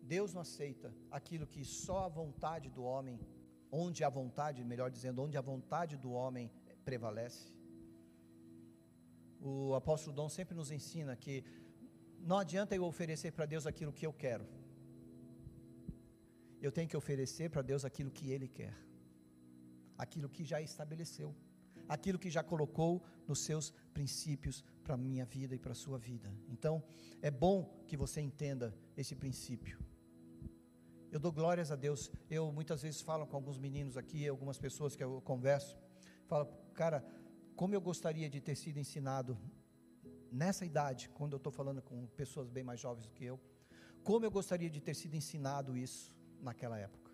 Deus 0.02 0.34
não 0.34 0.42
aceita 0.42 0.94
aquilo 1.12 1.46
que 1.46 1.64
só 1.66 2.06
a 2.06 2.08
vontade 2.08 2.70
do 2.70 2.84
homem 2.84 3.20
onde 3.72 4.04
a 4.04 4.10
vontade, 4.10 4.64
melhor 4.64 4.90
dizendo, 4.90 5.22
onde 5.22 5.38
a 5.38 5.42
vontade 5.42 5.98
do 5.98 6.12
homem 6.12 6.52
prevalece. 6.86 7.54
O 9.42 9.76
apóstolo 9.76 10.16
Dom 10.16 10.30
sempre 10.30 10.56
nos 10.56 10.72
ensina 10.72 11.16
que 11.16 11.44
não 12.20 12.38
adianta 12.40 12.76
eu 12.76 12.84
oferecer 12.84 13.32
para 13.32 13.46
Deus 13.46 13.68
aquilo 13.68 13.94
que 13.94 14.06
eu 14.06 14.14
quero. 14.14 14.46
Eu 16.62 16.72
tenho 16.72 16.90
que 16.90 16.98
oferecer 16.98 17.50
para 17.50 17.62
Deus 17.62 17.86
aquilo 17.86 18.12
que 18.12 18.32
Ele 18.32 18.48
quer, 18.48 18.76
aquilo 19.98 20.30
que 20.30 20.44
já 20.44 20.62
estabeleceu, 20.62 21.36
aquilo 21.88 22.20
que 22.20 22.30
já 22.30 22.44
colocou 22.44 23.04
nos 23.28 23.40
seus 23.40 23.72
princípios 23.94 24.64
para 24.84 24.96
a 24.96 24.98
minha 24.98 25.26
vida 25.26 25.56
e 25.56 25.60
para 25.60 25.72
a 25.72 25.76
sua 25.76 25.98
vida. 25.98 26.34
Então, 26.48 26.84
é 27.22 27.30
bom 27.30 27.84
que 27.88 27.96
você 27.96 28.20
entenda 28.22 28.76
esse 28.96 29.16
princípio. 29.16 29.80
Eu 31.12 31.20
dou 31.20 31.32
glórias 31.32 31.72
a 31.72 31.76
Deus. 31.76 32.12
Eu 32.30 32.52
muitas 32.52 32.82
vezes 32.82 33.02
falo 33.02 33.26
com 33.26 33.36
alguns 33.36 33.58
meninos 33.58 33.96
aqui, 33.96 34.28
algumas 34.28 34.58
pessoas 34.58 34.96
que 34.96 35.04
eu 35.04 35.22
converso, 35.22 35.78
falo, 36.26 36.46
cara, 36.74 37.06
como 37.56 37.74
eu 37.74 37.82
gostaria 37.82 38.30
de 38.30 38.42
ter 38.42 38.56
sido 38.56 38.78
ensinado 38.78 39.38
nessa 40.32 40.66
idade, 40.66 41.10
quando 41.10 41.34
eu 41.34 41.38
estou 41.38 41.52
falando 41.52 41.82
com 41.82 42.06
pessoas 42.08 42.50
bem 42.50 42.64
mais 42.64 42.80
jovens 42.80 43.06
do 43.06 43.14
que 43.14 43.24
eu, 43.24 43.40
como 44.04 44.26
eu 44.26 44.32
gostaria 44.32 44.70
de 44.70 44.82
ter 44.82 44.94
sido 44.94 45.16
ensinado 45.16 45.78
isso 45.78 46.14
naquela 46.42 46.78
época. 46.78 47.12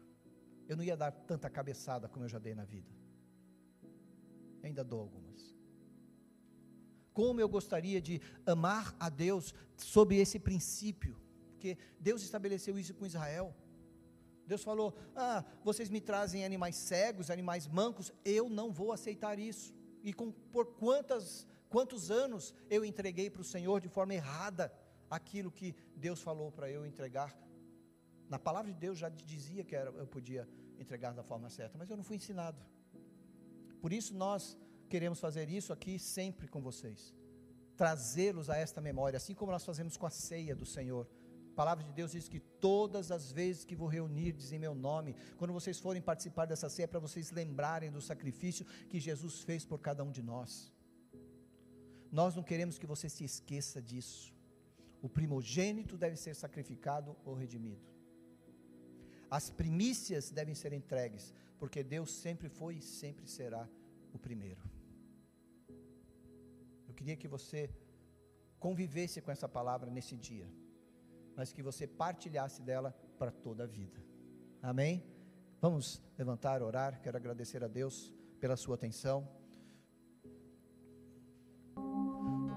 Eu 0.67 0.77
não 0.77 0.83
ia 0.83 0.95
dar 0.95 1.11
tanta 1.11 1.49
cabeçada 1.49 2.07
como 2.07 2.25
eu 2.25 2.29
já 2.29 2.39
dei 2.39 2.55
na 2.55 2.63
vida. 2.63 2.89
Eu 4.61 4.67
ainda 4.67 4.83
dou 4.83 5.01
algumas. 5.01 5.53
Como 7.13 7.39
eu 7.39 7.47
gostaria 7.47 8.01
de 8.01 8.21
amar 8.45 8.95
a 8.99 9.09
Deus 9.09 9.53
sob 9.77 10.15
esse 10.15 10.39
princípio, 10.39 11.15
porque 11.51 11.77
Deus 11.99 12.23
estabeleceu 12.23 12.77
isso 12.79 12.93
com 12.93 13.05
Israel. 13.05 13.55
Deus 14.47 14.63
falou: 14.63 14.95
Ah, 15.15 15.43
vocês 15.63 15.89
me 15.89 16.01
trazem 16.01 16.43
animais 16.43 16.75
cegos, 16.75 17.29
animais 17.29 17.67
mancos, 17.67 18.11
eu 18.25 18.49
não 18.49 18.71
vou 18.71 18.91
aceitar 18.91 19.37
isso. 19.37 19.73
E 20.03 20.13
com, 20.13 20.31
por 20.31 20.65
quantas, 20.75 21.47
quantos 21.69 22.09
anos 22.11 22.53
eu 22.69 22.83
entreguei 22.83 23.29
para 23.29 23.41
o 23.41 23.45
Senhor 23.45 23.79
de 23.79 23.87
forma 23.87 24.13
errada 24.13 24.73
aquilo 25.09 25.51
que 25.51 25.75
Deus 25.95 26.21
falou 26.21 26.51
para 26.51 26.69
eu 26.69 26.85
entregar? 26.85 27.37
Na 28.29 28.39
palavra 28.39 28.71
de 28.71 28.77
Deus 28.77 28.97
já 28.97 29.09
dizia 29.09 29.63
que 29.63 29.75
era, 29.75 29.89
eu 29.91 30.07
podia 30.07 30.47
entregar 30.79 31.13
da 31.13 31.23
forma 31.23 31.49
certa, 31.49 31.77
mas 31.77 31.89
eu 31.89 31.97
não 31.97 32.03
fui 32.03 32.17
ensinado. 32.17 32.57
Por 33.81 33.91
isso 33.93 34.13
nós 34.15 34.57
queremos 34.89 35.19
fazer 35.19 35.49
isso 35.49 35.71
aqui 35.73 35.99
sempre 35.99 36.47
com 36.47 36.61
vocês, 36.61 37.13
trazê-los 37.75 38.49
a 38.49 38.57
esta 38.57 38.79
memória, 38.79 39.17
assim 39.17 39.33
como 39.33 39.51
nós 39.51 39.65
fazemos 39.65 39.97
com 39.97 40.05
a 40.05 40.09
ceia 40.09 40.55
do 40.55 40.65
Senhor 40.65 41.07
a 41.53 41.55
palavra 41.55 41.83
de 41.83 41.93
Deus 41.93 42.13
diz 42.13 42.27
que 42.27 42.39
todas 42.39 43.11
as 43.11 43.31
vezes 43.31 43.63
que 43.63 43.75
vou 43.75 43.87
reunir 43.87 44.35
em 44.51 44.57
meu 44.57 44.73
nome, 44.73 45.15
quando 45.37 45.53
vocês 45.53 45.79
forem 45.79 46.01
participar 46.01 46.45
dessa 46.47 46.67
ceia, 46.67 46.85
é 46.85 46.87
para 46.87 46.99
vocês 46.99 47.29
lembrarem 47.29 47.91
do 47.91 48.01
sacrifício 48.01 48.65
que 48.89 48.99
Jesus 48.99 49.41
fez 49.41 49.63
por 49.63 49.77
cada 49.77 50.03
um 50.03 50.11
de 50.11 50.23
nós. 50.23 50.73
nós 52.11 52.35
não 52.35 52.41
queremos 52.41 52.79
que 52.79 52.87
você 52.87 53.07
se 53.07 53.23
esqueça 53.23 53.79
disso. 53.79 54.33
O 54.99 55.07
primogênito 55.07 55.95
deve 55.95 56.15
ser 56.15 56.35
sacrificado 56.35 57.15
ou 57.23 57.35
redimido. 57.35 57.92
As 59.37 59.49
primícias 59.49 60.29
devem 60.29 60.53
ser 60.53 60.73
entregues, 60.73 61.33
porque 61.57 61.81
Deus 61.83 62.11
sempre 62.11 62.47
foi 62.49 62.75
e 62.75 62.81
sempre 62.83 63.27
será 63.27 63.67
o 64.13 64.19
primeiro. 64.19 64.61
Eu 66.87 66.93
queria 66.93 67.15
que 67.15 67.27
você 67.27 67.67
convivesse 68.59 69.21
com 69.21 69.31
essa 69.31 69.49
palavra 69.49 69.89
nesse 69.89 70.15
dia, 70.15 70.47
mas 71.35 71.51
que 71.51 71.63
você 71.63 71.87
partilhasse 71.87 72.61
dela 72.61 72.91
para 73.17 73.31
toda 73.31 73.63
a 73.63 73.65
vida. 73.65 73.99
Amém? 74.61 75.03
Vamos 75.59 75.99
levantar, 76.15 76.61
orar. 76.61 77.01
Quero 77.01 77.17
agradecer 77.17 77.63
a 77.63 77.67
Deus 77.67 78.13
pela 78.39 78.55
sua 78.55 78.75
atenção. 78.75 79.27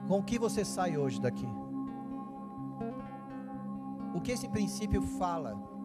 Com 0.06 0.18
o 0.18 0.24
que 0.24 0.38
você 0.38 0.62
sai 0.62 0.98
hoje 0.98 1.18
daqui? 1.22 1.48
O 4.14 4.20
que 4.20 4.32
esse 4.32 4.46
princípio 4.46 5.00
fala? 5.00 5.75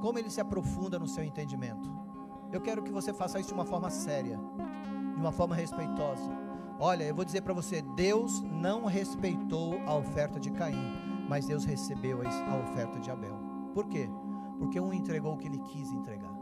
Como 0.00 0.18
ele 0.18 0.30
se 0.30 0.40
aprofunda 0.40 0.98
no 0.98 1.08
seu 1.08 1.24
entendimento? 1.24 1.90
Eu 2.52 2.60
quero 2.60 2.82
que 2.82 2.92
você 2.92 3.12
faça 3.12 3.38
isso 3.38 3.48
de 3.48 3.54
uma 3.54 3.64
forma 3.64 3.90
séria, 3.90 4.38
de 5.14 5.20
uma 5.20 5.32
forma 5.32 5.54
respeitosa. 5.54 6.30
Olha, 6.78 7.04
eu 7.04 7.14
vou 7.14 7.24
dizer 7.24 7.42
para 7.42 7.52
você: 7.52 7.82
Deus 7.82 8.40
não 8.42 8.84
respeitou 8.84 9.80
a 9.86 9.94
oferta 9.94 10.38
de 10.38 10.50
Caim, 10.50 11.26
mas 11.28 11.46
Deus 11.46 11.64
recebeu 11.64 12.20
a 12.22 12.56
oferta 12.56 13.00
de 13.00 13.10
Abel. 13.10 13.36
Por 13.74 13.86
quê? 13.86 14.08
Porque 14.58 14.80
um 14.80 14.92
entregou 14.92 15.34
o 15.34 15.36
que 15.36 15.48
ele 15.48 15.58
quis 15.58 15.92
entregar. 15.92 16.32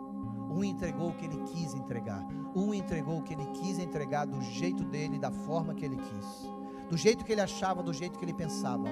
Um 0.50 0.62
entregou 0.62 1.08
o 1.08 1.14
que 1.14 1.24
ele 1.24 1.42
quis 1.44 1.74
entregar. 1.74 2.24
Um 2.54 2.72
entregou 2.72 3.18
o 3.18 3.22
que 3.22 3.34
ele 3.34 3.46
quis 3.46 3.78
entregar 3.78 4.26
do 4.26 4.40
jeito 4.40 4.84
dele, 4.84 5.18
da 5.18 5.30
forma 5.30 5.74
que 5.74 5.84
ele 5.84 5.96
quis. 5.96 6.50
Do 6.88 6.96
jeito 6.96 7.24
que 7.24 7.32
ele 7.32 7.40
achava, 7.40 7.82
do 7.82 7.92
jeito 7.92 8.18
que 8.18 8.24
ele 8.24 8.32
pensava. 8.32 8.88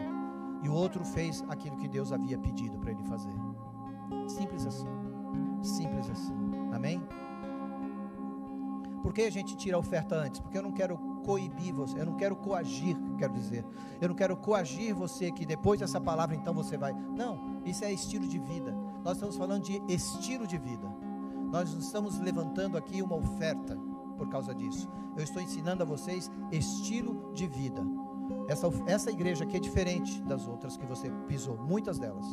E 0.63 0.69
o 0.69 0.75
outro 0.75 1.05
fez 1.05 1.45
aquilo 1.49 1.77
que 1.77 1.87
Deus 1.87 2.13
havia 2.13 2.39
pedido 2.39 2.79
para 2.79 2.91
ele 2.91 3.05
fazer. 3.05 3.35
Simples 4.27 4.67
assim. 4.67 4.89
Simples 5.63 6.11
assim. 6.11 6.35
Amém? 6.73 7.03
Por 9.03 9.13
que 9.13 9.23
a 9.23 9.31
gente 9.31 9.55
tira 9.57 9.77
a 9.77 9.79
oferta 9.79 10.15
antes? 10.15 10.41
Porque 10.41 10.57
eu 10.57 10.63
não 10.63 10.73
quero 10.73 10.97
coibir 11.25 11.75
você, 11.75 12.01
eu 12.01 12.07
não 12.07 12.17
quero 12.17 12.35
coagir, 12.37 12.97
quero 13.19 13.35
dizer. 13.35 13.65
Eu 14.01 14.09
não 14.09 14.15
quero 14.15 14.37
coagir 14.37 14.95
você 14.95 15.31
que 15.31 15.45
depois 15.45 15.81
dessa 15.81 16.01
palavra 16.01 16.35
então 16.35 16.55
você 16.55 16.77
vai. 16.77 16.93
Não, 16.93 17.61
isso 17.65 17.85
é 17.85 17.93
estilo 17.93 18.27
de 18.27 18.39
vida. 18.39 18.75
Nós 19.05 19.17
estamos 19.17 19.37
falando 19.37 19.63
de 19.63 19.81
estilo 19.89 20.47
de 20.47 20.57
vida. 20.57 20.89
Nós 21.53 21.73
estamos 21.75 22.19
levantando 22.19 22.79
aqui 22.79 23.03
uma 23.03 23.17
oferta 23.17 23.79
por 24.17 24.29
causa 24.29 24.55
disso. 24.55 24.89
Eu 25.17 25.23
estou 25.23 25.43
ensinando 25.43 25.83
a 25.83 25.87
vocês 25.87 26.31
estilo 26.51 27.31
de 27.35 27.47
vida. 27.47 27.83
Essa, 28.49 28.69
essa 28.87 29.11
igreja 29.11 29.45
aqui 29.45 29.57
é 29.57 29.61
diferente 29.61 30.23
das 30.23 30.47
outras 30.49 30.77
que 30.77 30.87
você 30.87 31.11
pisou, 31.29 31.57
muitas 31.59 31.99
delas. 31.99 32.27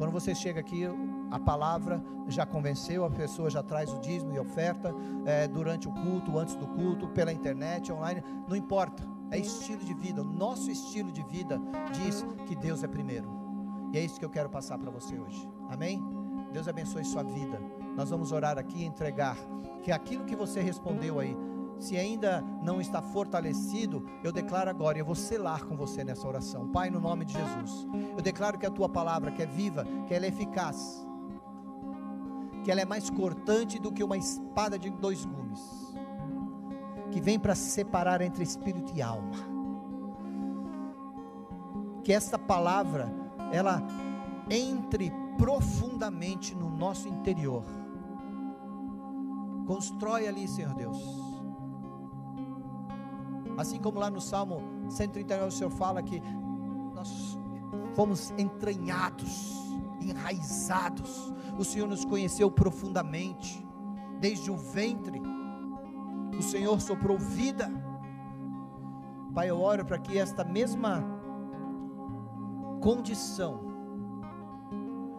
Quando 0.00 0.12
você 0.12 0.34
chega 0.34 0.60
aqui, 0.60 0.84
a 1.30 1.38
palavra 1.38 2.02
já 2.26 2.46
convenceu, 2.46 3.04
a 3.04 3.10
pessoa 3.10 3.50
já 3.50 3.62
traz 3.62 3.92
o 3.92 3.98
dízimo 3.98 4.32
e 4.32 4.38
oferta 4.38 4.94
é, 5.26 5.46
durante 5.46 5.88
o 5.88 5.92
culto, 5.92 6.38
antes 6.38 6.56
do 6.56 6.66
culto, 6.68 7.06
pela 7.08 7.30
internet, 7.30 7.92
online, 7.92 8.24
não 8.48 8.56
importa, 8.56 9.06
é 9.30 9.36
estilo 9.36 9.84
de 9.84 9.92
vida. 9.92 10.22
O 10.22 10.24
nosso 10.24 10.70
estilo 10.70 11.12
de 11.12 11.22
vida 11.24 11.60
diz 11.92 12.24
que 12.46 12.56
Deus 12.56 12.82
é 12.82 12.88
primeiro, 12.88 13.28
e 13.92 13.98
é 13.98 14.00
isso 14.02 14.18
que 14.18 14.24
eu 14.24 14.30
quero 14.30 14.48
passar 14.48 14.78
para 14.78 14.90
você 14.90 15.18
hoje, 15.18 15.46
amém? 15.68 16.02
Deus 16.50 16.66
abençoe 16.66 17.04
sua 17.04 17.22
vida. 17.22 17.60
Nós 17.94 18.08
vamos 18.08 18.32
orar 18.32 18.56
aqui 18.56 18.78
e 18.78 18.86
entregar 18.86 19.36
que 19.82 19.92
aquilo 19.92 20.24
que 20.24 20.34
você 20.34 20.62
respondeu 20.62 21.20
aí, 21.20 21.36
se 21.80 21.96
ainda 21.96 22.44
não 22.62 22.80
está 22.80 23.02
fortalecido, 23.02 24.06
eu 24.22 24.30
declaro 24.30 24.70
agora, 24.70 24.98
eu 24.98 25.04
vou 25.04 25.14
selar 25.14 25.64
com 25.64 25.76
você 25.76 26.04
nessa 26.04 26.28
oração. 26.28 26.68
Pai, 26.68 26.90
no 26.90 27.00
nome 27.00 27.24
de 27.24 27.32
Jesus, 27.32 27.86
eu 28.16 28.22
declaro 28.22 28.58
que 28.58 28.66
a 28.66 28.70
tua 28.70 28.88
palavra, 28.88 29.32
que 29.32 29.42
é 29.42 29.46
viva, 29.46 29.84
que 30.06 30.14
ela 30.14 30.26
é 30.26 30.28
eficaz, 30.28 31.06
que 32.62 32.70
ela 32.70 32.80
é 32.80 32.84
mais 32.84 33.10
cortante 33.10 33.78
do 33.78 33.90
que 33.90 34.04
uma 34.04 34.16
espada 34.16 34.78
de 34.78 34.90
dois 34.90 35.24
gumes, 35.24 35.60
que 37.10 37.20
vem 37.20 37.38
para 37.38 37.54
separar 37.54 38.20
entre 38.20 38.44
espírito 38.44 38.92
e 38.94 39.02
alma. 39.02 39.36
Que 42.04 42.12
esta 42.12 42.38
palavra, 42.38 43.12
ela 43.52 43.82
entre 44.48 45.12
profundamente 45.36 46.54
no 46.54 46.68
nosso 46.68 47.08
interior 47.08 47.64
Constrói 49.70 50.26
ali, 50.26 50.48
Senhor 50.48 50.74
Deus. 50.74 51.29
Assim 53.56 53.78
como 53.78 53.98
lá 53.98 54.10
no 54.10 54.20
Salmo 54.20 54.62
139 54.88 55.48
o 55.48 55.50
Senhor 55.50 55.70
fala 55.70 56.02
que 56.02 56.22
nós 56.94 57.38
fomos 57.94 58.32
entranhados, 58.38 59.54
enraizados. 60.00 61.32
O 61.58 61.64
Senhor 61.64 61.88
nos 61.88 62.04
conheceu 62.04 62.50
profundamente, 62.50 63.66
desde 64.20 64.50
o 64.50 64.56
ventre. 64.56 65.20
O 66.38 66.42
Senhor 66.42 66.80
soprou 66.80 67.18
vida. 67.18 67.70
Pai, 69.34 69.50
eu 69.50 69.60
oro 69.60 69.84
para 69.84 69.98
que 69.98 70.18
esta 70.18 70.44
mesma 70.44 71.04
condição 72.80 73.60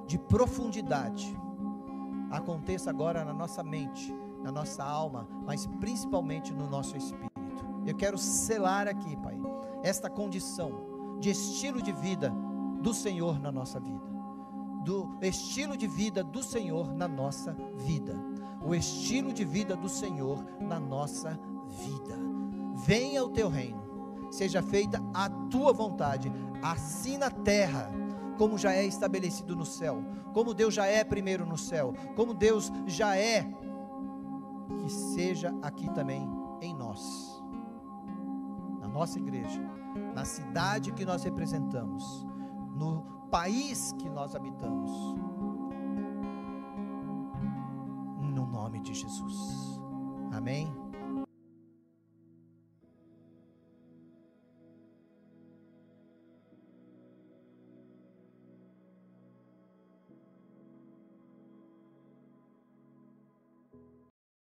de 0.08 0.18
profundidade 0.18 1.38
aconteça 2.30 2.90
agora 2.90 3.24
na 3.24 3.34
nossa 3.34 3.64
mente, 3.64 4.14
na 4.42 4.52
nossa 4.52 4.84
alma, 4.84 5.28
mas 5.46 5.68
principalmente 5.80 6.54
no 6.54 6.68
nosso 6.68 6.98
espírito. 6.98 7.31
Eu 7.86 7.96
quero 7.96 8.18
selar 8.18 8.88
aqui, 8.88 9.16
Pai, 9.18 9.40
esta 9.84 10.10
condição 10.10 11.18
de 11.20 11.30
estilo 11.30 11.82
de 11.82 11.92
vida 11.92 12.34
do 12.82 12.94
Senhor 12.94 13.40
na 13.40 13.52
nossa 13.52 13.80
vida. 13.80 14.12
Do 14.84 15.18
estilo 15.22 15.78
de 15.78 15.88
vida 15.88 16.24
do 16.24 16.42
Senhor 16.42 16.94
na 16.94 17.08
nossa 17.08 17.56
vida. 17.78 18.16
O 18.64 18.74
estilo 18.74 19.32
de 19.32 19.46
vida 19.46 19.76
do 19.76 19.90
Senhor 19.90 20.44
na 20.60 20.80
nossa 20.80 21.40
vida. 21.68 22.18
Venha 22.74 23.24
o 23.24 23.30
teu 23.30 23.50
reino, 23.50 24.28
seja 24.32 24.62
feita 24.62 25.02
a 25.14 25.30
tua 25.30 25.72
vontade, 25.72 26.32
assim 26.62 27.18
na 27.18 27.30
terra 27.30 27.92
como 28.42 28.58
já 28.58 28.74
é 28.74 28.84
estabelecido 28.84 29.56
no 29.56 29.66
céu, 29.68 30.04
como 30.34 30.52
Deus 30.52 30.74
já 30.74 30.88
é 30.88 31.04
primeiro 31.04 31.46
no 31.46 31.60
céu, 31.60 31.94
como 32.16 32.34
Deus 32.34 32.72
já 32.88 33.16
é 33.16 33.48
que 34.80 34.90
seja 34.90 35.54
aqui 35.62 35.88
também 35.94 36.28
em 36.60 36.74
nós, 36.74 37.31
nossa 39.02 39.18
igreja, 39.18 39.60
na 40.14 40.24
cidade 40.24 40.92
que 40.92 41.04
nós 41.04 41.24
representamos, 41.24 42.24
no 42.76 43.02
país 43.32 43.96
que 43.98 44.08
nós 44.08 44.36
habitamos. 44.36 44.92
No 48.22 48.46
nome 48.46 48.80
de 48.80 48.94
Jesus. 48.94 49.82
Amém. 50.32 50.72